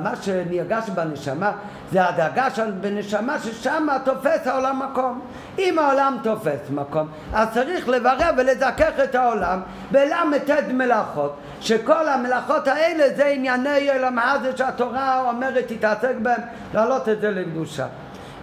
[0.04, 1.52] מה שנרגש בנשמה
[1.92, 5.22] זה הדרגה של בנשמה ששם תופס העולם מקום.
[5.60, 9.62] אם העולם תופס מקום, אז צריך לברר ולזכך את העולם
[9.92, 16.42] בל"ט מלאכות, שכל המלאכות האלה זה ענייני עולם הזה שהתורה אומרת תתעסק בהם,
[16.74, 17.86] להעלות את זה לקדושה.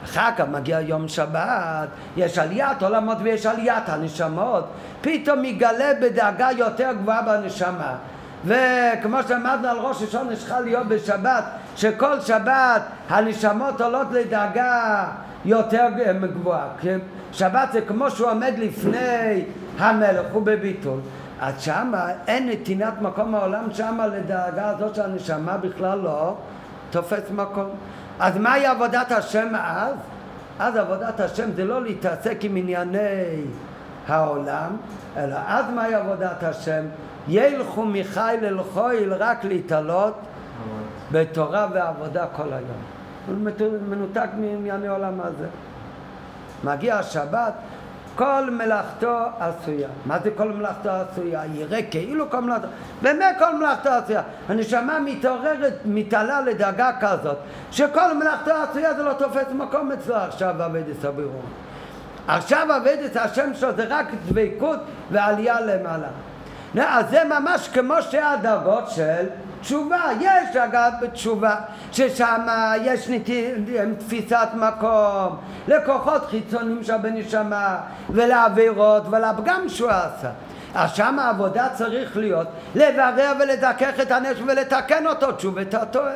[0.04, 4.64] אחר כך מגיע יום שבת, יש עליית עולמות ויש עליית הנשמות,
[5.00, 7.94] פתאום יגלה בדאגה יותר גבוהה בנשמה.
[8.44, 11.44] וכמו שאמרנו על ראש השונה שלך להיות בשבת,
[11.77, 15.05] שכל שבת הנשמות עולות לדאגה
[15.44, 15.86] יותר
[16.23, 16.66] גבוהה.
[16.81, 16.89] כי
[17.32, 19.44] שבת זה כמו שהוא עומד לפני
[19.78, 21.01] המלך, הוא בביטול.
[21.40, 26.36] אז שמה אין נתינת מקום העולם, שמה לדאגה הזאת של הנשמה בכלל לא
[26.90, 27.69] תופס מקום.
[28.20, 29.94] אז מהי עבודת השם אז?
[30.59, 33.44] אז עבודת השם זה לא להתעסק עם ענייני
[34.09, 34.77] העולם,
[35.16, 36.85] אלא אז מהי עבודת השם?
[37.28, 38.59] ילכו מחיל אל
[39.19, 40.15] רק להתעלות
[41.12, 42.82] בתורה ועבודה כל היום.
[43.27, 43.36] הוא
[43.89, 45.47] מנותק מענייני העולם הזה.
[46.65, 47.53] מגיע השבת,
[48.15, 49.89] כל מלאכתו עשויה.
[50.07, 51.43] מה זה כל מלאכתו עשויה?
[51.55, 52.69] יראה כאילו כל מלאכתו,
[53.03, 54.23] באמת כל מלאכתו עשויה.
[54.49, 57.36] הנשמה מתעוררת, מתעלה לדאגה כזאת,
[57.70, 61.43] שכל מלאכתו עשויה זה לא תופס מקום אצלו עכשיו עבודת הבירור.
[62.27, 64.78] עכשיו עבודת השם שלו זה רק דבקות
[65.11, 66.09] ועלייה למעלה.
[66.81, 69.27] אז זה ממש כמו שתי הדרגות של
[69.61, 70.03] תשובה.
[70.20, 71.57] יש אגב בתשובה,
[71.93, 72.47] ששם
[72.82, 73.51] יש נטי,
[73.99, 75.36] תפיסת מקום
[75.69, 77.78] לכוחות חיצוניים שבנשמה
[78.11, 80.31] ולעבירות ולפגם שהוא עשה.
[80.74, 86.12] אז שם העבודה צריך להיות לברר ולזכך את הנשק ולתקן אותו, תשובת הטועה.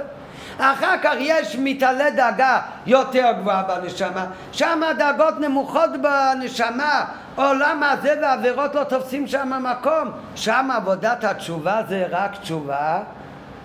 [0.58, 7.04] אחר כך יש מתעלה דאגה יותר גבוהה בנשמה, שם דאגות נמוכות בנשמה,
[7.34, 12.98] עולם הזה ועבירות לא תופסים שם מקום, שם עבודת התשובה זה רק תשובה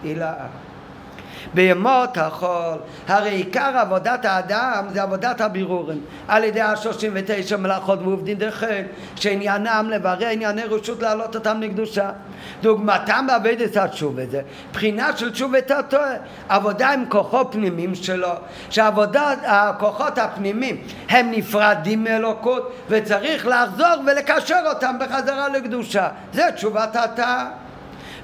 [0.03, 0.33] הילאה.
[1.53, 6.01] בימות החול, הרי עיקר עבודת האדם זה עבודת הבירורים.
[6.27, 8.81] על ידי השלושים ותשע מלאכות ועובדין דחל
[9.15, 12.09] שעניינם לברר ענייני רשות להעלות אותם לקדושה.
[12.61, 14.41] דוגמתם בעבודת התשובה זה
[14.73, 16.13] בחינה של תשובת הטועה
[16.49, 18.31] עבודה עם כוחות פנימיים שלו
[18.69, 26.07] שעבודת הכוחות הפנימיים הם נפרדים מאלוקות וצריך לחזור ולקשר אותם בחזרה לקדושה.
[26.33, 27.45] זה תשובת התא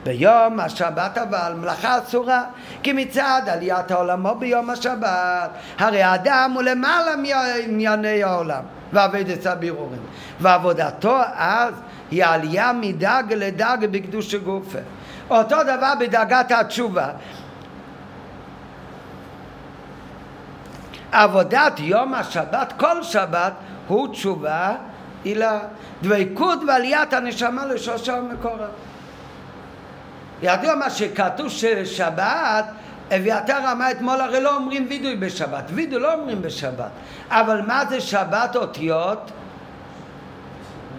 [0.07, 2.43] ביום השבת אבל מלאכה אסורה
[2.84, 5.49] כי מצד עליית העולמו ביום השבת.
[5.79, 8.63] הרי האדם הוא למעלה מענייני העולם
[8.93, 9.99] ועבודת הבירורים
[10.39, 11.73] ועבודתו אז
[12.11, 14.79] היא עלייה מדג לדג בקדוש גופה
[15.29, 17.09] אותו דבר בדרגת התשובה.
[21.11, 23.53] עבודת יום השבת כל שבת
[23.88, 24.75] הוא תשובה
[25.23, 25.59] הילה
[26.01, 28.67] דבקות ועליית הנשמה לשורשה ומקורה
[30.41, 32.65] ידוע מה שכתוב ששבת,
[33.15, 36.89] אביתר אמר אתמול הרי לא אומרים וידוי בשבת, וידוי לא אומרים בשבת,
[37.30, 39.31] אבל מה זה שבת אותיות?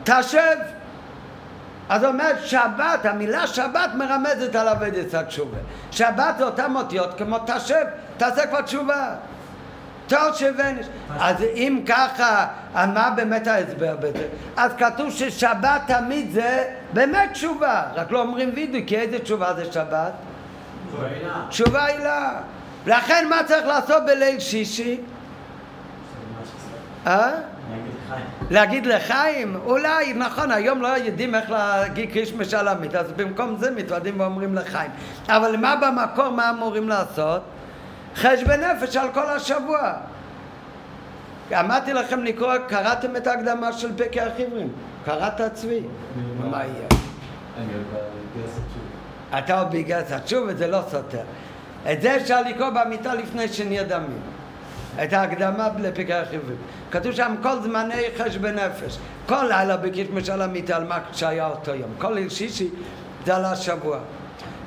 [0.05, 0.57] תשב.
[1.89, 5.59] אז אומרת שבת, המילה שבת מרמזת על עבודת התשובה.
[5.91, 7.85] שבת זה אותם אותיות כמו תשב,
[8.17, 9.15] תעשה כבר תשובה.
[10.09, 10.87] תושבנש.
[11.21, 14.29] אז אם ככה, אז מה באמת ההסבר בזה?
[14.57, 19.73] אז כתוב ששבת תמיד זה באמת תשובה, רק לא אומרים וידוי, כי איזה תשובה זה
[19.73, 20.13] שבת?
[21.49, 22.41] תשובה הילה.
[22.87, 25.01] לכן מה צריך לעשות בליל שישי?
[27.07, 27.31] אה?
[28.51, 29.57] להגיד לחיים?
[29.65, 34.91] אולי, נכון, היום לא יודעים איך להגיד קריש משלמית, אז במקום זה מתוועדים ואומרים לחיים.
[35.29, 37.43] אבל מה במקור, מה אמורים לעשות?
[38.17, 39.93] חשבון נפש על כל השבוע.
[41.53, 44.69] אמרתי לכם לקרוא, קראתם את ההקדמה של פקי החיוורים,
[45.05, 45.81] קראת צבי,
[46.51, 46.89] מה יהיה?
[49.39, 51.23] אתה עוד בגרס התשובה, זה לא סותר.
[51.93, 54.21] את זה אפשר לקרוא במיטה לפני שנהיה דמים.
[55.05, 56.57] את ההקדמה לפרקי החיובים.
[56.91, 58.99] כתוב שם כל זמני חשבון נפש.
[59.27, 61.91] כל לילה בקיש משל המיטה על מה שהיה אותו יום.
[61.99, 62.69] כל ליל שישי
[63.27, 63.99] זה על השבוע.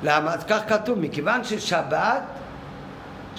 [0.02, 0.34] למה?
[0.34, 2.22] אז כך כתוב, מכיוון ששבת,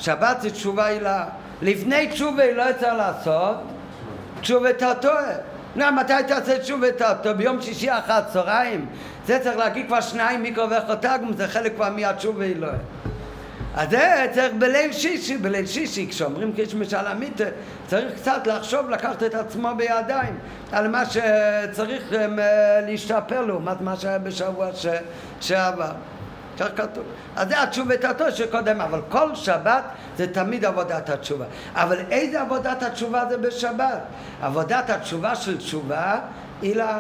[0.03, 1.25] שבת זה תשובה הילה.
[1.61, 3.55] לפני תשובה לא צריך לעשות
[4.41, 5.31] תשובת הטועה.
[5.75, 7.35] נו, מתי תעשה תשובת הטועה?
[7.35, 8.85] ביום שישי אחר הצהריים?
[9.27, 12.77] זה צריך להגיד כבר שניים מיקרו וחותגום, זה חלק כבר מהתשובה אלוהי.
[13.75, 17.43] אז זה צריך בליל שישי, בליל שישי, כשאומרים קיש משל המיטה,
[17.87, 20.35] צריך קצת לחשוב, לקחת את עצמו בידיים
[20.71, 22.15] על מה שצריך um,
[22.87, 24.85] להשתפר לעומת מה שהיה בשבוע ש...
[25.41, 25.91] שעבר.
[26.59, 27.03] כך כתוב.
[27.35, 29.83] אז זה התשובת התו שקודם, אבל כל שבת
[30.17, 31.45] זה תמיד עבודת התשובה.
[31.73, 34.01] אבל איזה עבודת התשובה זה בשבת?
[34.41, 36.19] עבודת התשובה של תשובה
[36.61, 36.99] היא לה...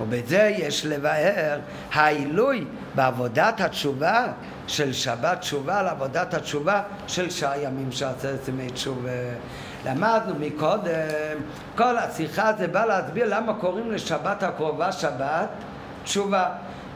[0.00, 1.60] ובזה יש לבאר
[1.92, 2.64] העילוי
[2.94, 4.26] בעבודת התשובה
[4.66, 9.10] של שבת תשובה על עבודת התשובה של שעה ימים שעשרת ימי תשובה.
[9.86, 11.38] למדנו מקודם,
[11.76, 15.48] כל השיחה זה בא להסביר למה קוראים לשבת הקרובה שבת
[16.04, 16.48] תשובה.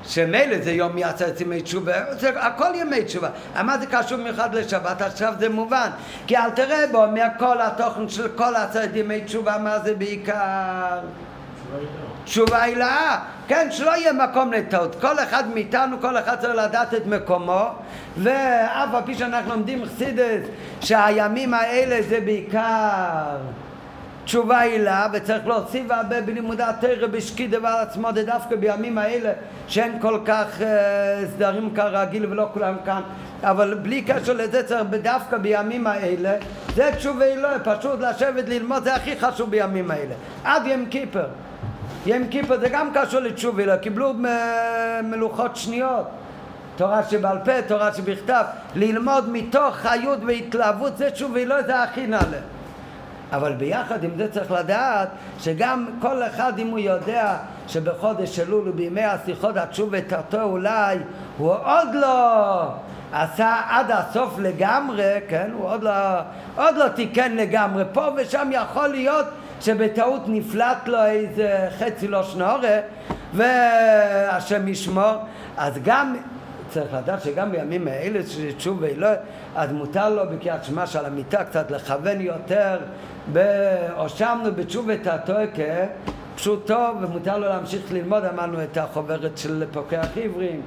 [0.08, 3.28] שמילא זה יום מעשרת ימי תשובה, זה הכל ימי תשובה.
[3.64, 5.02] מה זה קשור מיוחד לשבת?
[5.02, 5.90] עכשיו זה מובן.
[6.26, 11.00] כי אל תראה בו מכל התוכן של כל עשרת ימי תשובה, מה זה בעיקר?
[11.64, 12.15] תשובה
[12.52, 14.96] הילאה, כן, שלא יהיה מקום לטעות.
[15.00, 17.68] כל אחד מאיתנו, כל אחד צריך לדעת את מקומו,
[18.18, 20.46] ואף על פי שאנחנו לומדים חסידס,
[20.80, 23.36] שהימים האלה זה בעיקר
[24.24, 29.32] תשובה הילה, וצריך להוסיף הרבה בלימודי התרא בשקידה ועל עצמו, זה דווקא בימים האלה
[29.68, 33.00] שאין כל כך אה, סדרים כרגיל ולא כולם כאן,
[33.42, 36.36] אבל בלי קשר לזה צריך דווקא בימים האלה,
[36.74, 41.26] זה תשובה הילה, פשוט לשבת ללמוד, זה הכי חשוב בימים האלה, עד יום כיפר.
[42.06, 44.12] יום כיפר זה גם קשור לתשובה הילה, קיבלו
[45.02, 46.06] מלוכות שניות.
[46.76, 52.38] תורה שבעל פה, תורה שבכתב, ללמוד מתוך חיות והתלהבות, זה תשובה הילה, זה הכי נעלה.
[53.32, 55.08] אבל ביחד עם זה צריך לדעת
[55.38, 57.36] שגם כל אחד אם הוא יודע
[57.68, 60.98] שבחודש אלול ובימי השיחות התשובה תרתו אולי
[61.38, 62.68] הוא עוד לא
[63.12, 65.50] עשה עד הסוף לגמרי, כן?
[65.52, 65.92] הוא עוד לא,
[66.56, 67.84] עוד לא תיקן לגמרי.
[67.92, 69.26] פה ושם יכול להיות
[69.60, 72.80] שבטעות נפלט לו איזה חצי לא שנורה
[73.34, 75.14] והשם ישמור.
[75.56, 76.16] אז גם
[76.70, 79.08] צריך לדעת שגם בימים האלה שתשובה לא,
[79.56, 82.78] אז מותר לו בקריאת שמע של המיטה קצת לכוון יותר
[83.96, 85.86] הושמנו בתשובת התוקה
[86.36, 90.62] פשוטו ומותר לו להמשיך ללמוד, אמרנו את החוברת של פוקח עברים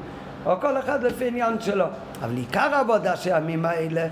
[0.45, 1.85] או כל אחד לפי עניין שלו
[2.21, 4.07] אבל עיקר העבודה של הימים האלה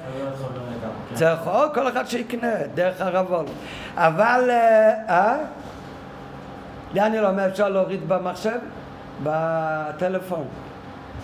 [1.18, 3.45] צריך עוד כל אחד שיקנה דרך הרבול
[3.95, 4.49] אבל
[5.10, 5.38] אה?
[6.94, 8.57] דניאל אומר אפשר להוריד במחשב?
[9.23, 10.48] בטלפון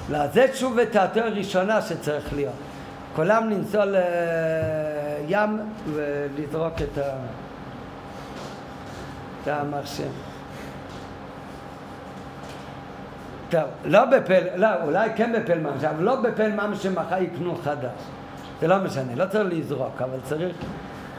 [0.10, 2.54] לא, זה תשובת התואר הראשונה שצריך להיות
[3.16, 5.60] כולם לנסוע לים
[5.94, 7.16] ולזרוק את, ה...
[9.44, 10.10] את המחשב.
[13.50, 17.92] טוב, לא בפל, לא, אולי כן בפל ממש, אבל לא בפל ממש שמחר יקנו חדש.
[18.64, 20.56] זה לא משנה, לא צריך לזרוק, אבל צריך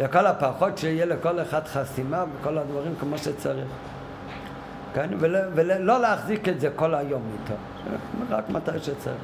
[0.00, 3.66] לכל הפחות שיהיה לכל אחד חסימה וכל הדברים כמו שצריך.
[4.94, 5.08] כן?
[5.18, 7.54] ולא, ולא להחזיק את זה כל היום איתו,
[8.30, 9.16] רק מתי שצריך.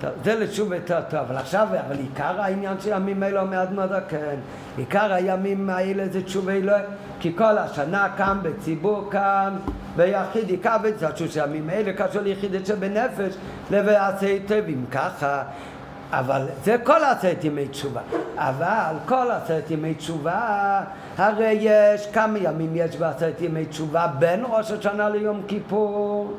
[0.00, 3.90] טוב, זה לשוב יותר טוב, אבל עכשיו, אבל עיקר העניין של ימים אלו מעט מאוד
[4.08, 4.36] כן,
[4.76, 6.82] עיקר הימים האלה זה תשובה אלוהי,
[7.20, 9.56] כי כל השנה כאן בציבור כאן,
[9.96, 13.34] ביחיד עיקר וזה חשוב שהימים האלה קשור ליחיד שבנפש,
[13.70, 15.42] לבעשה היטב, אם ככה,
[16.12, 18.00] אבל זה כל עשרת ימי תשובה,
[18.36, 20.80] אבל כל עשרת ימי תשובה,
[21.18, 26.34] הרי יש, כמה ימים יש בעשרת ימי תשובה בין ראש השנה ליום כיפור?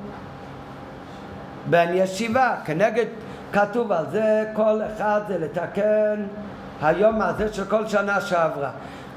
[1.69, 3.06] בין ישיבה, כנגד
[3.53, 6.23] כתוב על זה, כל אחד זה לתקן
[6.81, 8.69] היום הזה של כל שנה שעברה.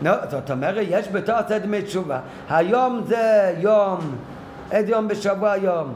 [0.03, 2.19] לא, זאת אומרת, יש בתור עשרת ימי תשובה.
[2.51, 4.17] היום זה יום,
[4.73, 5.95] איזה יום בשבוע היום?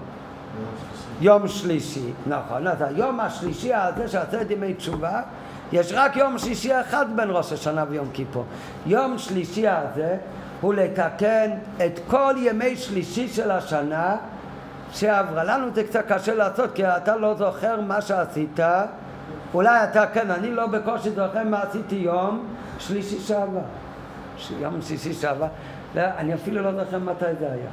[1.24, 2.66] יום שלישי, נכון.
[2.66, 5.22] אז היום השלישי הזה של עשרת ימי תשובה,
[5.72, 8.44] יש רק יום שלישי אחד בין ראש השנה ויום כיפור.
[8.86, 10.16] יום שלישי הזה
[10.60, 11.50] הוא לתקן
[11.86, 14.16] את כל ימי שלישי של השנה
[14.92, 15.44] שעברה.
[15.44, 18.60] לנו זה קצת קשה לעשות כי אתה לא זוכר מה שעשית
[19.54, 22.46] אולי אתה כן, אני לא בקושי זוכר מה עשיתי יום
[22.78, 23.60] שלישי שעבר
[24.60, 25.46] יום שלישי שעבר
[25.94, 27.70] לא, אני אפילו לא זוכר מתי זה היה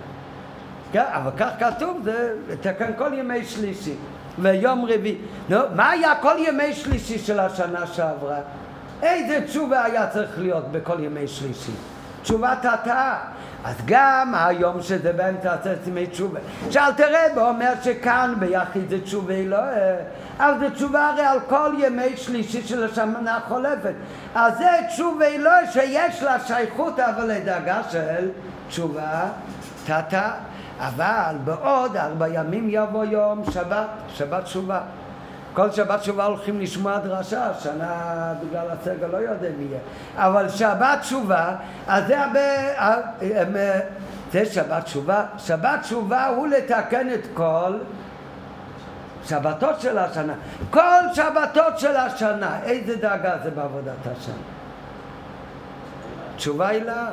[0.96, 3.96] אבל כך כתוב, זה לתקן כל ימי שלישי
[4.40, 5.18] ויום רביעי
[5.50, 8.38] נו, מה היה כל ימי שלישי של השנה שעברה?
[9.04, 11.72] איזה תשובה היה צריך להיות בכל ימי שלישי?
[12.22, 13.16] תשובת התא.
[13.64, 16.40] אז גם היום שזה באמצע עשרת ימי תשובה.
[16.70, 19.96] שאלתר רב אומר שכאן ביחיד זה תשובה אלוהי,
[20.38, 23.94] אבל זה תשובה הרי על כל ימי שלישי של השמנה החולפת.
[24.36, 28.30] אז זה תשובה אלוהי שיש לה שייכות אבל לדאגה של
[28.70, 29.24] תשובה
[29.86, 30.30] תתא.
[30.82, 34.82] אבל בעוד ארבע ימים יבוא יום שבת, שבת תשובה.
[35.54, 39.80] כל שבת תשובה הולכים לשמוע דרשה, שנה בגלל הסגל לא יודע מי יהיה.
[40.16, 41.56] אבל שבת תשובה,
[41.88, 42.40] אז זה הרבה...
[42.78, 43.80] אה, אה,
[44.32, 45.26] זה שבת תשובה.
[45.38, 47.74] שבת תשובה הוא לתקן את כל
[49.26, 50.34] שבתות של השנה.
[50.70, 52.60] כל שבתות של השנה.
[52.64, 54.36] איזה דאגה זה בעבודת השנה?
[56.36, 57.08] תשובה היא לה.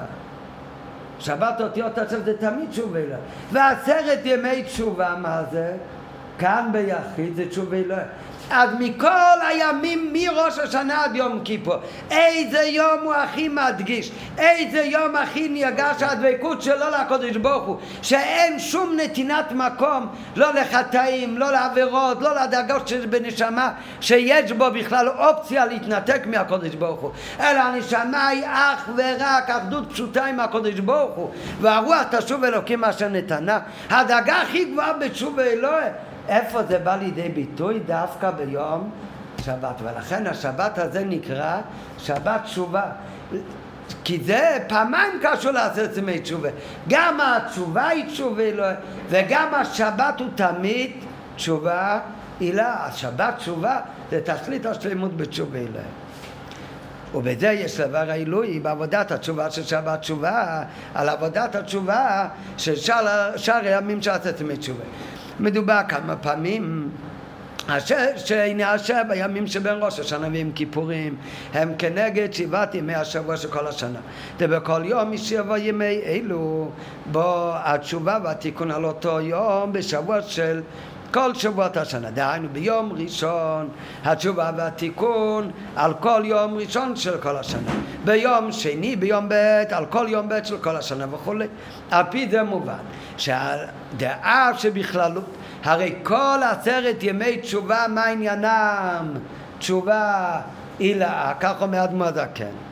[1.21, 3.17] שבת אותיות עכשיו זה תמיד תשובה לה.
[3.53, 5.77] ועשרת ימי תשובה, מה זה?
[6.39, 8.03] כאן ביחיד זה תשובה לה.
[8.51, 11.75] אז מכל הימים מראש השנה עד יום כיפור.
[12.11, 18.59] איזה יום הוא הכי מדגיש איזה יום הכי נרגש הדבקות שלו לקודש ברוך הוא שאין
[18.59, 20.07] שום נתינת מקום
[20.37, 23.71] לא לחטאים, לא לעבירות, לא לדאגות של בנשמה
[24.01, 27.11] שיש בו בכלל אופציה להתנתק מהקודש ברוך הוא.
[27.41, 31.31] אלא הנשמה היא אך ורק אחדות פשוטה עם הקודש ברוך הוא.
[31.61, 33.59] והרוח תשוב אלוקים אשר נתנה.
[33.91, 35.89] הדאגה הכי גבוהה בתשוב אלוהי
[36.29, 37.81] איפה זה בא לידי ביטוי?
[37.87, 38.91] דווקא ביום
[39.45, 39.75] שבת.
[39.83, 41.61] ולכן השבת הזה נקרא
[41.99, 42.83] שבת תשובה.
[44.05, 46.49] כי זה פעמיים קשור לעשרת ימי תשובה.
[46.89, 48.75] גם התשובה היא תשובה אלוהי,
[49.09, 50.91] וגם השבת הוא תמיד
[51.37, 52.01] תשובה
[52.41, 52.87] הילה.
[52.87, 53.81] השבת תשובה
[54.11, 55.85] זה תכלית השלמות בתשובה אלוהי.
[57.15, 60.63] ובזה יש דבר העילוי בעבודת התשובה של שבת תשובה,
[60.95, 62.77] על עבודת התשובה של
[63.37, 64.01] שאר הימים
[64.41, 64.85] ימי תשובה.
[65.41, 66.91] מדובר כמה פעמים.
[68.17, 71.17] שהנה השבע בימים שבין ראש השנה ועם כיפורים
[71.55, 73.99] הם כנגד שבעת ימי השבוע של כל השנה.
[74.39, 76.71] ובכל יום משבע ימי אלו
[77.13, 80.61] בו התשובה והתיקון על אותו יום בשבוע של
[81.13, 83.69] כל שבועות השנה, דהיינו ביום ראשון
[84.05, 87.71] התשובה והתיקון על כל יום ראשון של כל השנה,
[88.05, 91.47] ביום שני, ביום ב', על כל יום ב' של כל השנה וכולי.
[91.91, 92.79] על פי זה מובן
[93.17, 95.25] שהדעה שבכללות,
[95.65, 99.15] הרי כל עשרת ימי תשובה מה עניינם?
[99.59, 100.41] תשובה
[100.79, 102.68] עילה, כך אומר אדמו הזקן.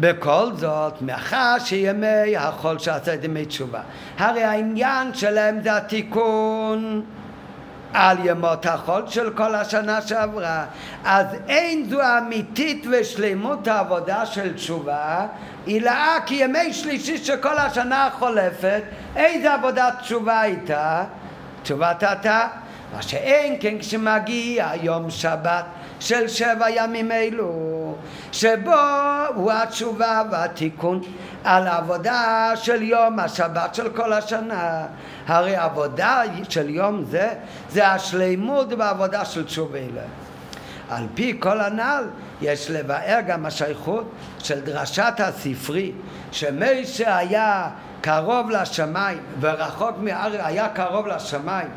[0.00, 3.80] בכל זאת, מאחר שימי החול שעשה ימי תשובה,
[4.18, 7.02] הרי העניין שלהם זה התיקון
[7.92, 10.64] על ימות החול של כל השנה שעברה,
[11.04, 15.26] אז אין זו אמיתית ושלמות העבודה של תשובה,
[15.68, 15.92] אלא
[16.26, 18.82] כי ימי שלישי של כל השנה החולפת,
[19.16, 21.04] איזה עבודת תשובה הייתה?
[21.62, 22.48] תשובת אתה,
[22.94, 25.64] מה שאין כן כשמגיע יום שבת
[26.00, 27.94] של שבע ימים אלו,
[28.32, 28.74] שבו
[29.34, 31.00] הוא התשובה והתיקון
[31.44, 34.86] על העבודה של יום השבת של כל השנה.
[35.26, 37.28] הרי עבודה של יום זה,
[37.70, 40.28] זה השלימות בעבודה של תשובה אלוהים.
[40.90, 42.04] על פי כל הנ"ל
[42.40, 45.92] יש לבאר גם השייכות של דרשת הספרי
[46.32, 47.70] שמשה היה
[48.00, 51.68] קרוב לשמיים ורחוק מהארץ היה קרוב לשמיים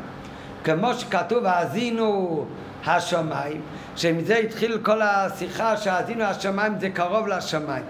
[0.64, 2.44] כמו שכתוב האזינו
[2.86, 3.60] השמיים
[3.96, 7.84] שמזה התחיל כל השיחה שהאזינו השמיים זה קרוב לשמיים.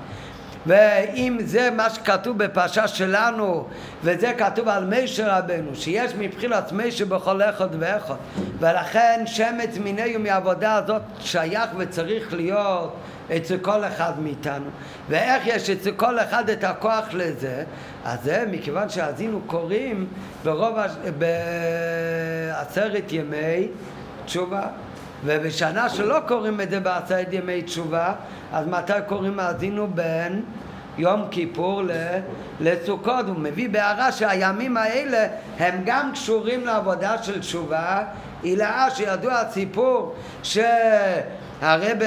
[0.67, 3.67] ואם זה מה שכתוב בפרשה שלנו
[4.03, 8.15] וזה כתוב על מישר רבנו שיש מבחינת מישר בכל אחד ואחד
[8.59, 12.97] ולכן שמץ מיני ומעבודה הזאת שייך וצריך להיות
[13.37, 14.71] אצל כל אחד מאיתנו.
[15.09, 17.65] ואיך יש אצל כל אחד את הכוח לזה?
[18.05, 20.07] אז זה מכיוון שהאזינו קוראים
[20.45, 20.77] ברוב
[21.19, 23.69] בעשרת ימי
[24.25, 24.67] תשובה
[25.25, 28.13] ובשנה שלא קוראים את זה בעשרת ימי תשובה,
[28.53, 30.43] אז מתי קוראים האזינו בין
[30.99, 31.83] יום כיפור
[32.61, 33.27] לסוכות?
[33.29, 35.27] הוא מביא בהערה שהימים האלה
[35.59, 38.05] הם גם קשורים לעבודה של תשובה,
[38.43, 42.01] הילאה שידוע הסיפור שהרבה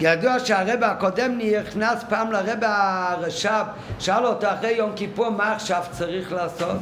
[0.00, 3.64] ידוע שהרבא הקודם נכנס פעם לרבא הרש"ב,
[3.98, 6.76] שאל אותו אחרי יום כיפור מה עכשיו צריך לעשות?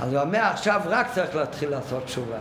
[0.00, 2.36] אז הוא אומר עכשיו רק צריך להתחיל לעשות תשובה.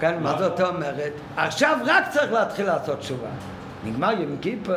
[0.00, 1.12] כן, מה זאת אומרת?
[1.36, 3.28] עכשיו רק צריך להתחיל לעשות תשובה.
[3.84, 4.74] נגמר יום כיפור,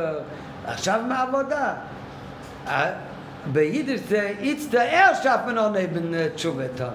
[0.65, 1.73] עכשיו מהעבודה.
[3.45, 6.85] ביידיש זה הצטער שאף מנונה בן תשובתו.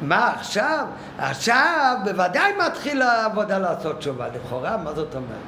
[0.00, 0.86] מה עכשיו?
[1.18, 4.26] עכשיו בוודאי מתחיל העבודה לעשות תשובה.
[4.28, 5.38] לכאורה, מה זאת אומרת?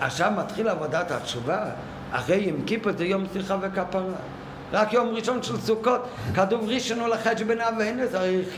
[0.00, 1.58] עכשיו מתחיל עבודת התשובה,
[2.12, 4.02] אחרי יום כיפור זה יום סליחה וכפרה.
[4.72, 8.02] רק יום ראשון של סוכות, כתוב ראשון ולחדש בן אבינו,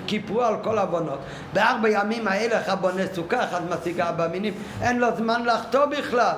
[0.07, 1.19] כיפרו על כל עוונות.
[1.53, 6.37] בארבע ימים האלה אחד בונה סוכה, אחד משיג ארבע מינים, אין לו זמן לחטוא בכלל.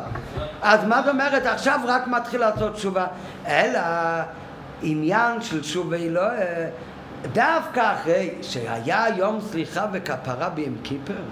[0.62, 3.06] אז מה זאת אומרת, עכשיו רק מתחיל לעשות תשובה,
[3.46, 3.80] אלא
[4.82, 6.38] עניין של שובי אלוהי,
[7.32, 11.22] דווקא אחרי שהיה יום סליחה וכפרה ביום כיפר,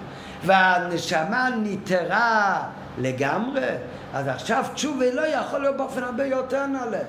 [0.45, 2.63] והנשמה ניתרה
[2.97, 3.67] לגמרי,
[4.13, 6.99] אז עכשיו תשובה לא יכול להיות באופן הרבה יותר נעלה.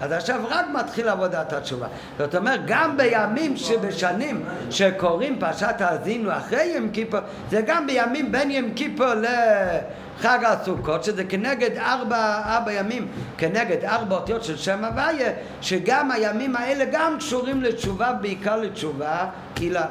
[0.00, 1.86] אז עכשיו רק מתחיל עבודת התשובה.
[2.18, 8.50] זאת אומרת, גם בימים שבשנים שקוראים פרשת האזינו אחרי יום כיפור, זה גם בימים בין
[8.50, 13.08] יום כיפור לחג הסוכות, שזה כנגד ארבע, ארבע ימים,
[13.38, 19.86] כנגד ארבע אותיות של שם הוויה, שגם הימים האלה גם קשורים לתשובה, בעיקר לתשובה קהילה.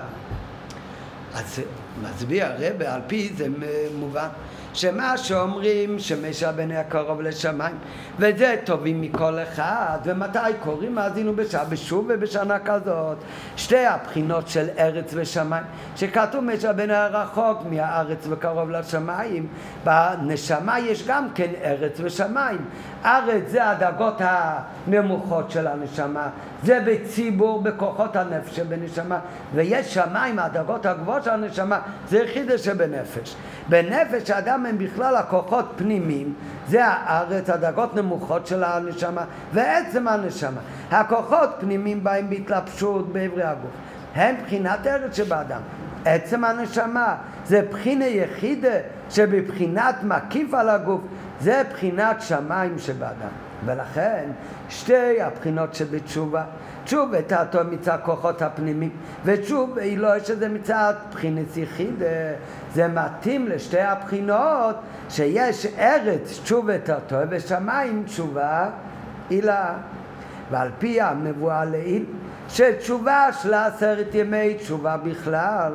[1.35, 1.61] אז
[2.01, 3.47] מצביע הרבה, על פי זה
[3.95, 4.27] מובן.
[4.73, 7.75] שמה שאומרים שמשבני הקרוב לשמיים
[8.19, 13.17] וזה טובים מכל אחד ומתי קוראים מאזינו בשעה בשוב ובשנה כזאת?
[13.57, 15.63] שתי הבחינות של ארץ ושמיים
[15.95, 19.47] שכתוב משבני הרחוק מהארץ וקרוב לשמיים
[19.83, 22.65] בנשמה יש גם כן ארץ ושמיים.
[23.05, 26.29] ארץ זה הדרגות הנמוכות של הנשמה
[26.63, 29.19] זה בציבור בכוחות הנפש שבנשמה
[29.55, 31.79] ויש שמיים הדרגות הגבוהות של הנשמה
[32.09, 33.35] זה יחידה שבנפש
[33.69, 36.33] בנפש האדם הם בכלל הכוחות פנימיים,
[36.67, 39.23] זה הארץ, הדרגות נמוכות של הנשמה,
[39.53, 40.61] ועצם הנשמה.
[40.91, 43.71] הכוחות פנימיים באים בהתלבשות באברי הגוף.
[44.15, 45.61] הם בחינת ארץ שבאדם.
[46.05, 47.15] עצם הנשמה
[47.45, 48.75] זה בחינה יחידה
[49.09, 51.01] שבבחינת מקיף על הגוף,
[51.41, 53.48] זה בחינת שמיים שבאדם.
[53.65, 54.29] ולכן
[54.69, 56.43] שתי הבחינות שבתשובה,
[56.83, 58.91] תשובה תעתו מצד כוחות הפנימיים
[59.25, 62.03] ותשובה היא לא שזה מצד בחינס יחיד,
[62.73, 64.75] זה מתאים לשתי הבחינות
[65.09, 68.69] שיש ארץ תשובה תעתו ושמיים תשובה
[69.29, 69.73] הילה
[70.51, 72.05] ועל פי המבואה לעיל
[72.49, 75.73] שתשובה של עשרת ימי תשובה בכלל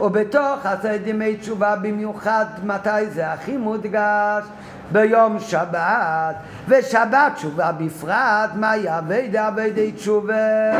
[0.00, 4.44] ובתוך עשרת ימי תשובה במיוחד מתי זה הכי מודגש
[4.92, 6.36] ביום שבת,
[6.68, 10.70] ושבת תשובה בפרט, מה יעבד עבדי תשובה?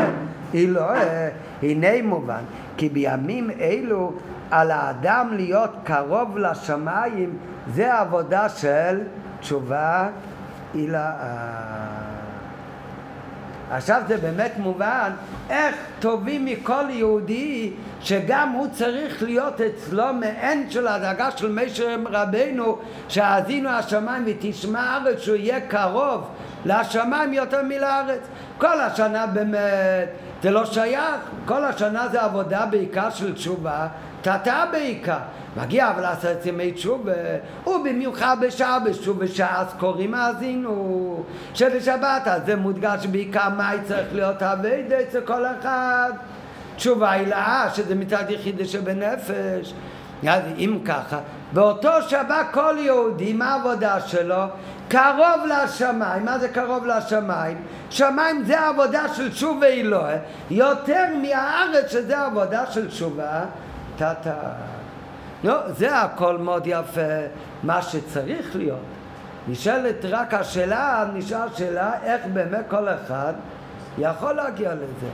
[0.55, 1.29] אלוהי,
[1.63, 2.43] הנה מובן,
[2.77, 4.13] כי בימים אלו
[4.51, 7.37] על האדם להיות קרוב לשמיים
[7.73, 9.01] זה עבודה של
[9.39, 10.07] תשובה
[10.73, 12.10] הילאה.
[13.71, 15.11] עכשיו זה באמת מובן
[15.49, 17.71] איך טובים מכל יהודי
[18.01, 22.77] שגם הוא צריך להיות אצלו מעין של הדאגה של משה רבנו
[23.07, 26.27] שהאזינו השמיים ותשמע הארץ שהוא יהיה קרוב
[26.65, 28.19] לשמיים יותר מלארץ.
[28.57, 30.09] כל השנה באמת
[30.43, 33.87] זה לא שייך כל השנה זה עבודה בעיקר של תשובה
[34.21, 35.17] תתה בעיקר
[35.57, 37.11] מגיע אבל לעשות ימי תשובה,
[37.67, 41.23] ובמיוחד בשעה בשוב בשעה אז קוראים האזינו,
[41.53, 46.11] שבשבת אז זה מודגש בעיקר מה צריך להיות אביידה אצל כל אחד.
[46.75, 49.73] תשובה הילאה, שזה מצד יחידי שבנפש.
[50.27, 51.19] אז אם ככה,
[51.53, 54.43] באותו שבת כל יהודי, מה העבודה שלו?
[54.87, 57.57] קרוב לשמיים, מה זה קרוב לשמיים?
[57.89, 60.17] שמיים זה העבודה של תשובה אלוהי,
[60.51, 63.41] יותר מהארץ שזה העבודה של תשובה,
[64.01, 64.33] תתה.
[65.43, 67.01] לא, זה הכל מאוד יפה,
[67.63, 68.79] מה שצריך להיות.
[69.47, 73.33] נשאלת רק השאלה, נשאל שאלה איך באמת כל אחד
[73.97, 75.09] יכול להגיע לזה.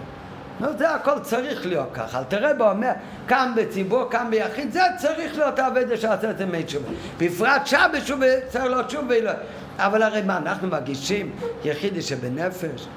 [0.60, 2.24] לא, זה הכל צריך להיות ככה.
[2.24, 2.92] תראה בו אומר,
[3.28, 6.90] כאן בציבור, כאן ביחיד, זה צריך להיות העבודה שעשה את זה מי תשובה.
[7.18, 9.16] בפרט שבת שובה, צריך להיות שובה.
[9.78, 11.32] אבל הרי מה, אנחנו מגישים
[11.64, 12.88] יחידי שבנפש?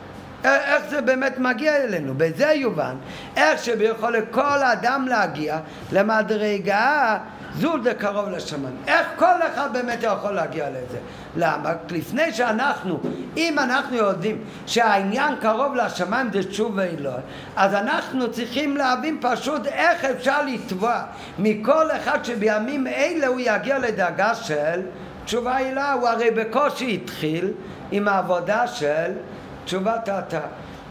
[0.44, 2.96] איך זה באמת מגיע אלינו, בזה יובן,
[3.36, 5.58] איך שביכול לכל אדם להגיע
[5.92, 7.18] למדרגה
[7.58, 8.76] זו קרוב לשמיים.
[8.86, 10.98] איך כל אחד באמת יכול להגיע לזה?
[11.36, 11.72] למה?
[11.90, 13.00] לפני שאנחנו,
[13.36, 17.22] אם אנחנו יודעים שהעניין קרוב לשמיים זה תשוב ואלוהי,
[17.56, 21.02] אז אנחנו צריכים להבין פשוט איך אפשר לתבוע
[21.38, 24.82] מכל אחד שבימים אלה הוא יגיע לדאגה של
[25.24, 25.92] תשובה אלוהי.
[25.92, 27.52] הוא הרי בקושי התחיל
[27.90, 29.12] עם העבודה של
[29.70, 30.40] תשובת האתר.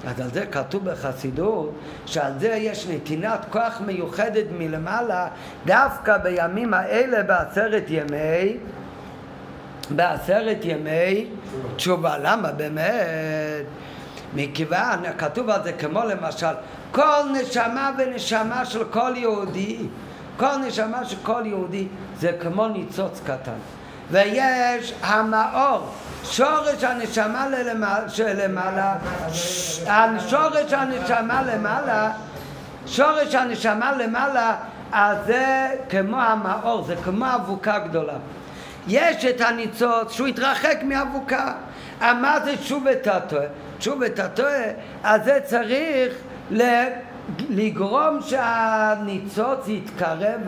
[0.07, 1.73] אז על זה כתוב בחסידות
[2.06, 5.27] שעל זה יש נתינת כוח מיוחדת מלמעלה
[5.65, 8.57] דווקא בימים האלה בעשרת ימי
[9.89, 11.26] בעשרת ימי
[11.76, 12.18] תשובה.
[12.18, 13.65] למה באמת?
[14.35, 16.53] מכיוון, כתוב על זה כמו למשל
[16.91, 19.77] כל נשמה ונשמה של כל יהודי
[20.38, 21.88] כל נשמה של כל יהודי
[22.19, 23.60] זה כמו ניצוץ קטן
[24.11, 25.88] ויש המאור
[26.23, 27.47] שורש הנשמה
[28.07, 28.95] שלמעלה,
[30.29, 32.11] שורש הנשמה למעלה,
[32.85, 34.55] שורש הנשמה למעלה,
[34.91, 38.13] אז זה כמו המאור, זה כמו אבוקה גדולה.
[38.87, 41.53] יש את הניצוץ שהוא התרחק מאבוקה.
[42.01, 43.37] מה זה שוב ותתו?
[43.77, 44.63] תשוב את הטועה,
[45.03, 46.13] אז זה צריך
[47.49, 50.41] לגרום שהניצוץ יתקרב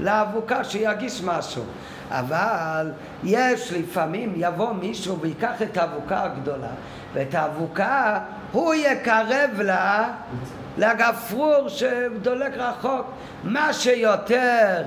[0.00, 1.62] לאבוקה, שירגיש משהו.
[2.10, 2.90] אבל
[3.24, 6.70] יש לפעמים, יבוא מישהו ויקח את האבוקה הגדולה,
[7.14, 8.20] ואת האבוקה
[8.52, 10.08] הוא יקרב לה
[10.78, 13.06] לגפרור שדולק רחוק.
[13.44, 14.82] מה שיותר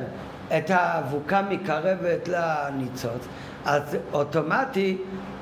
[0.58, 3.28] את האבוקה מקרבת לניצוץ,
[3.66, 4.98] אז אוטומטי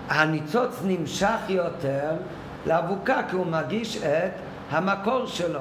[0.09, 2.11] הניצוץ נמשך יותר
[2.65, 4.31] לאבוקה כי הוא מגיש את
[4.71, 5.59] המקור שלו.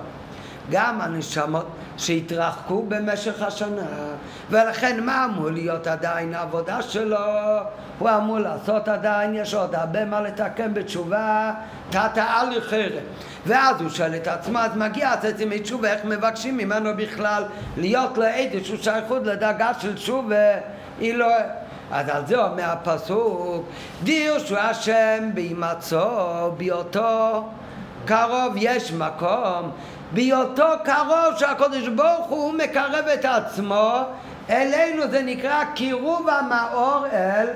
[0.70, 1.66] גם הנשמות
[1.99, 3.87] שהתרחקו במשך השנה,
[4.51, 7.19] ולכן מה אמור להיות עדיין העבודה שלו?
[7.99, 11.53] הוא אמור לעשות עדיין, יש עוד הרבה מה לתקן בתשובה,
[11.91, 13.03] תתא אלי חרם.
[13.47, 17.45] ואז הוא שואל את עצמו, אז מגיע הצאצי מתשובה, איך מבקשים ממנו בכלל
[17.77, 20.55] להיות לאיזשהו שייכות לדרגה של תשובה,
[21.01, 21.27] היא לא...
[21.91, 23.66] אז על זה אומר הפסוק,
[24.03, 27.45] דירשו השם בהימצאו בהיותו
[28.05, 29.70] קרוב יש מקום
[30.12, 33.98] בהיותו קרוב שהקדוש ברוך הוא מקרב את עצמו
[34.51, 37.47] אלינו זה נקרא קירוב המאור אל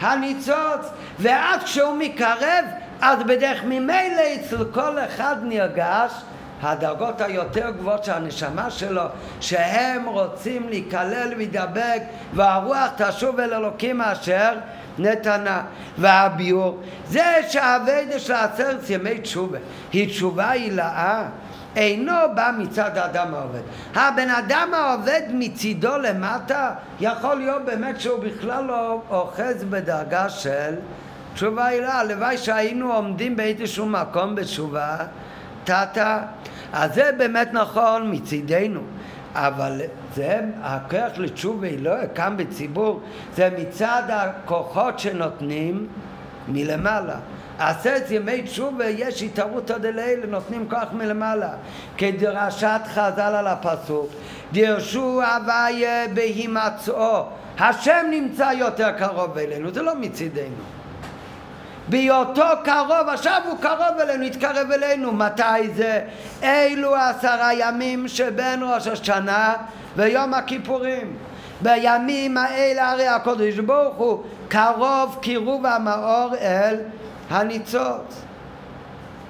[0.00, 0.90] הניצוץ.
[1.18, 2.64] ואז כשהוא מקרב
[3.00, 6.12] אז בדרך ממילא אצל כל אחד נרגש.
[6.62, 9.02] הדרגות היותר גבוהות של הנשמה שלו,
[9.40, 12.02] שהם רוצים להיכלל ולהידבק,
[12.34, 14.52] והרוח תשוב אל אלוקים אשר
[14.98, 15.62] נתנה.
[15.98, 16.78] והביור
[17.08, 19.58] זה שהאביידה של עשרת ימי תשובה.
[19.92, 21.24] היא תשובה הילאה
[21.78, 23.60] אינו בא מצד האדם העובד.
[23.94, 30.74] הבן אדם העובד מצידו למטה יכול להיות באמת שהוא בכלל לא אוחז בדרגה של
[31.34, 32.00] תשובה הילאה.
[32.00, 34.96] הלוואי שהיינו עומדים באיזשהו מקום בתשובה
[35.64, 36.18] תתא.
[36.72, 38.80] אז זה באמת נכון מצידנו.
[39.34, 39.80] אבל
[40.14, 43.00] זה הכוח לתשובה לא כאן בציבור,
[43.36, 45.86] זה מצד הכוחות שנותנים
[46.48, 47.16] מלמעלה.
[47.58, 51.50] עשרת ימי תשובה יש התערותא דלילה, נותנים כוח מלמעלה.
[51.96, 54.08] כדרשת חז"ל על הפסוק,
[54.52, 57.24] דרשו הוויה בהימצאו.
[57.58, 60.78] השם נמצא יותר קרוב אלינו, זה לא מצידנו.
[61.88, 65.12] בהיותו קרוב, עכשיו הוא קרוב אלינו, התקרב אלינו.
[65.12, 66.00] מתי זה?
[66.42, 69.54] אלו עשרה ימים שבין ראש השנה
[69.96, 71.16] ויום הכיפורים.
[71.60, 76.76] בימים האלה הרי הקדוש ברוך הוא קרוב קירוב המאור אל
[77.30, 78.22] הניצוץ.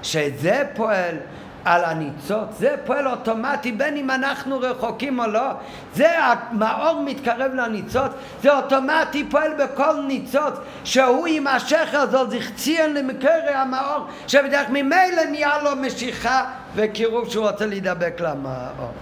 [0.03, 1.17] שזה פועל
[1.65, 5.51] על הניצוץ, זה פועל אוטומטי בין אם אנחנו רחוקים או לא,
[5.95, 8.13] זה המאור מתקרב לניצוץ,
[8.43, 10.55] זה אוטומטי פועל בכל ניצוץ,
[10.85, 16.45] שהוא יימשך הזאת, זכציין למקרי המאור, שבדרך ממילא נהיה לו משיכה
[16.75, 18.93] וקירוב שהוא רוצה להידבק למאור.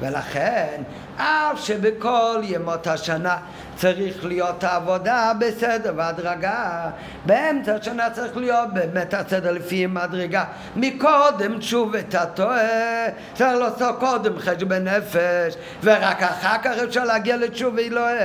[0.00, 0.82] ולכן,
[1.16, 3.36] אף שבכל ימות השנה
[3.76, 6.90] צריך להיות העבודה בסדר והדרגה.
[7.26, 10.44] באמצע השנה צריך להיות באמת הסדר לפי מדרגה.
[10.76, 18.16] מקודם תשובת הטועה, צריך לעשות קודם חשבון נפש, ורק אחר כך אפשר להגיע לתשובה אלוהי.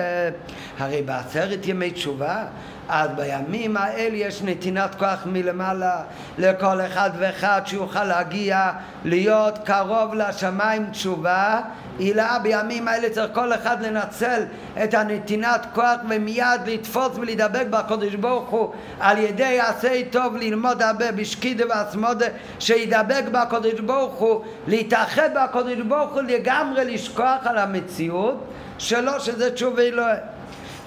[0.79, 2.43] הרי בעשרת ימי תשובה
[2.89, 6.01] אז בימים האלה יש נתינת כוח מלמעלה
[6.37, 8.71] לכל אחד ואחד שיוכל להגיע
[9.05, 11.61] להיות קרוב לשמיים תשובה
[12.01, 14.43] הילה בימים האלה צריך כל אחד לנצל
[14.83, 18.73] את הנתינת כוח ומיד לתפוס ולהידבק בקדוש ברוך הוא.
[18.99, 22.25] על ידי עשה טוב ללמוד הרבה בשקידה ועצמודה
[22.59, 28.43] שידבק בקדוש ברוך הוא להתאחד בקדוש ברוך הוא לגמרי לשכוח על המציאות
[28.77, 30.17] שלו שזה תשובה אלוהי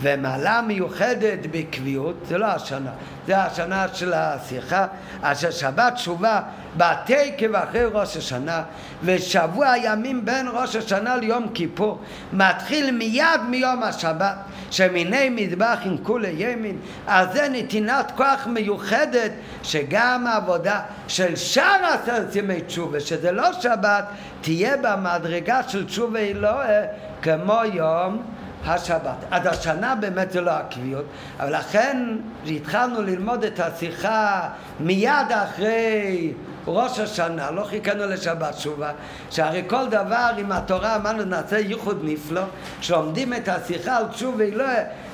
[0.03, 2.91] ומעלה מיוחדת בקביעות, זה לא השנה,
[3.27, 4.87] זה השנה של השיחה,
[5.23, 6.41] אשר שבת תשובה
[6.77, 8.63] בתקף אחרי ראש השנה,
[9.03, 12.01] ושבוע הימים בין ראש השנה ליום כיפור
[12.33, 14.35] מתחיל מיד מיום השבת,
[14.71, 19.31] שמיני מטבח עם כולי ימין, אז זה נתינת כוח מיוחדת,
[19.63, 24.05] שגם העבודה של שאר עשרת ימי תשובה, שזה לא שבת,
[24.41, 26.83] תהיה במדרגה של תשובה אלוהי
[27.23, 28.23] כמו יום
[28.67, 29.25] השבת.
[29.31, 31.05] עד השנה באמת זה לא הקביעות,
[31.41, 32.17] אבל לכן
[32.47, 34.49] התחלנו ללמוד את השיחה
[34.81, 36.33] מיד אחרי
[36.67, 38.91] ראש השנה, לא חיכינו לשבת שובה,
[39.31, 42.43] שהרי כל דבר עם התורה אמרנו נעשה ייחוד נפלא,
[42.81, 44.65] שלומדים את השיחה על תשובה לא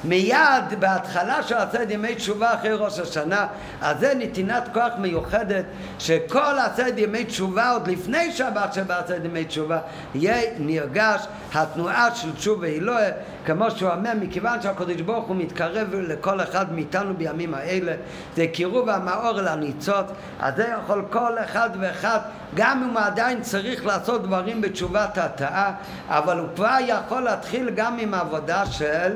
[0.05, 3.47] מיד בהתחלה של עשרת ימי תשובה אחרי ראש השנה,
[3.81, 5.65] אז זה נתינת כוח מיוחדת
[5.99, 9.79] שכל עשרת ימי תשובה עוד לפני שבת שבעשרת ימי תשובה
[10.15, 13.11] יהיה נרגש התנועה של תשובה אלוהי
[13.47, 17.93] כמו שהוא אומר מכיוון שהקדוש ברוך הוא מתקרב לכל אחד מאיתנו בימים האלה
[18.37, 20.07] זה קירוב המאור לניצוץ
[20.41, 22.19] אז זה יכול כל אחד ואחד
[22.55, 25.73] גם אם הוא עדיין צריך לעשות דברים בתשובת התאה
[26.09, 29.13] אבל הוא כבר יכול להתחיל גם עם עבודה של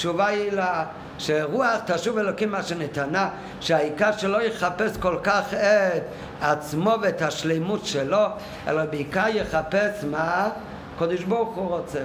[0.00, 0.84] התשובה היא לה,
[1.18, 3.28] שרוח תשוב אלוקים מה שנתנה,
[3.60, 6.02] שהעיקר שלא יחפש כל כך את
[6.40, 8.26] עצמו ואת השלימות שלו,
[8.68, 10.48] אלא בעיקר יחפש מה
[10.98, 12.00] קדוש ברוך הוא רוצה.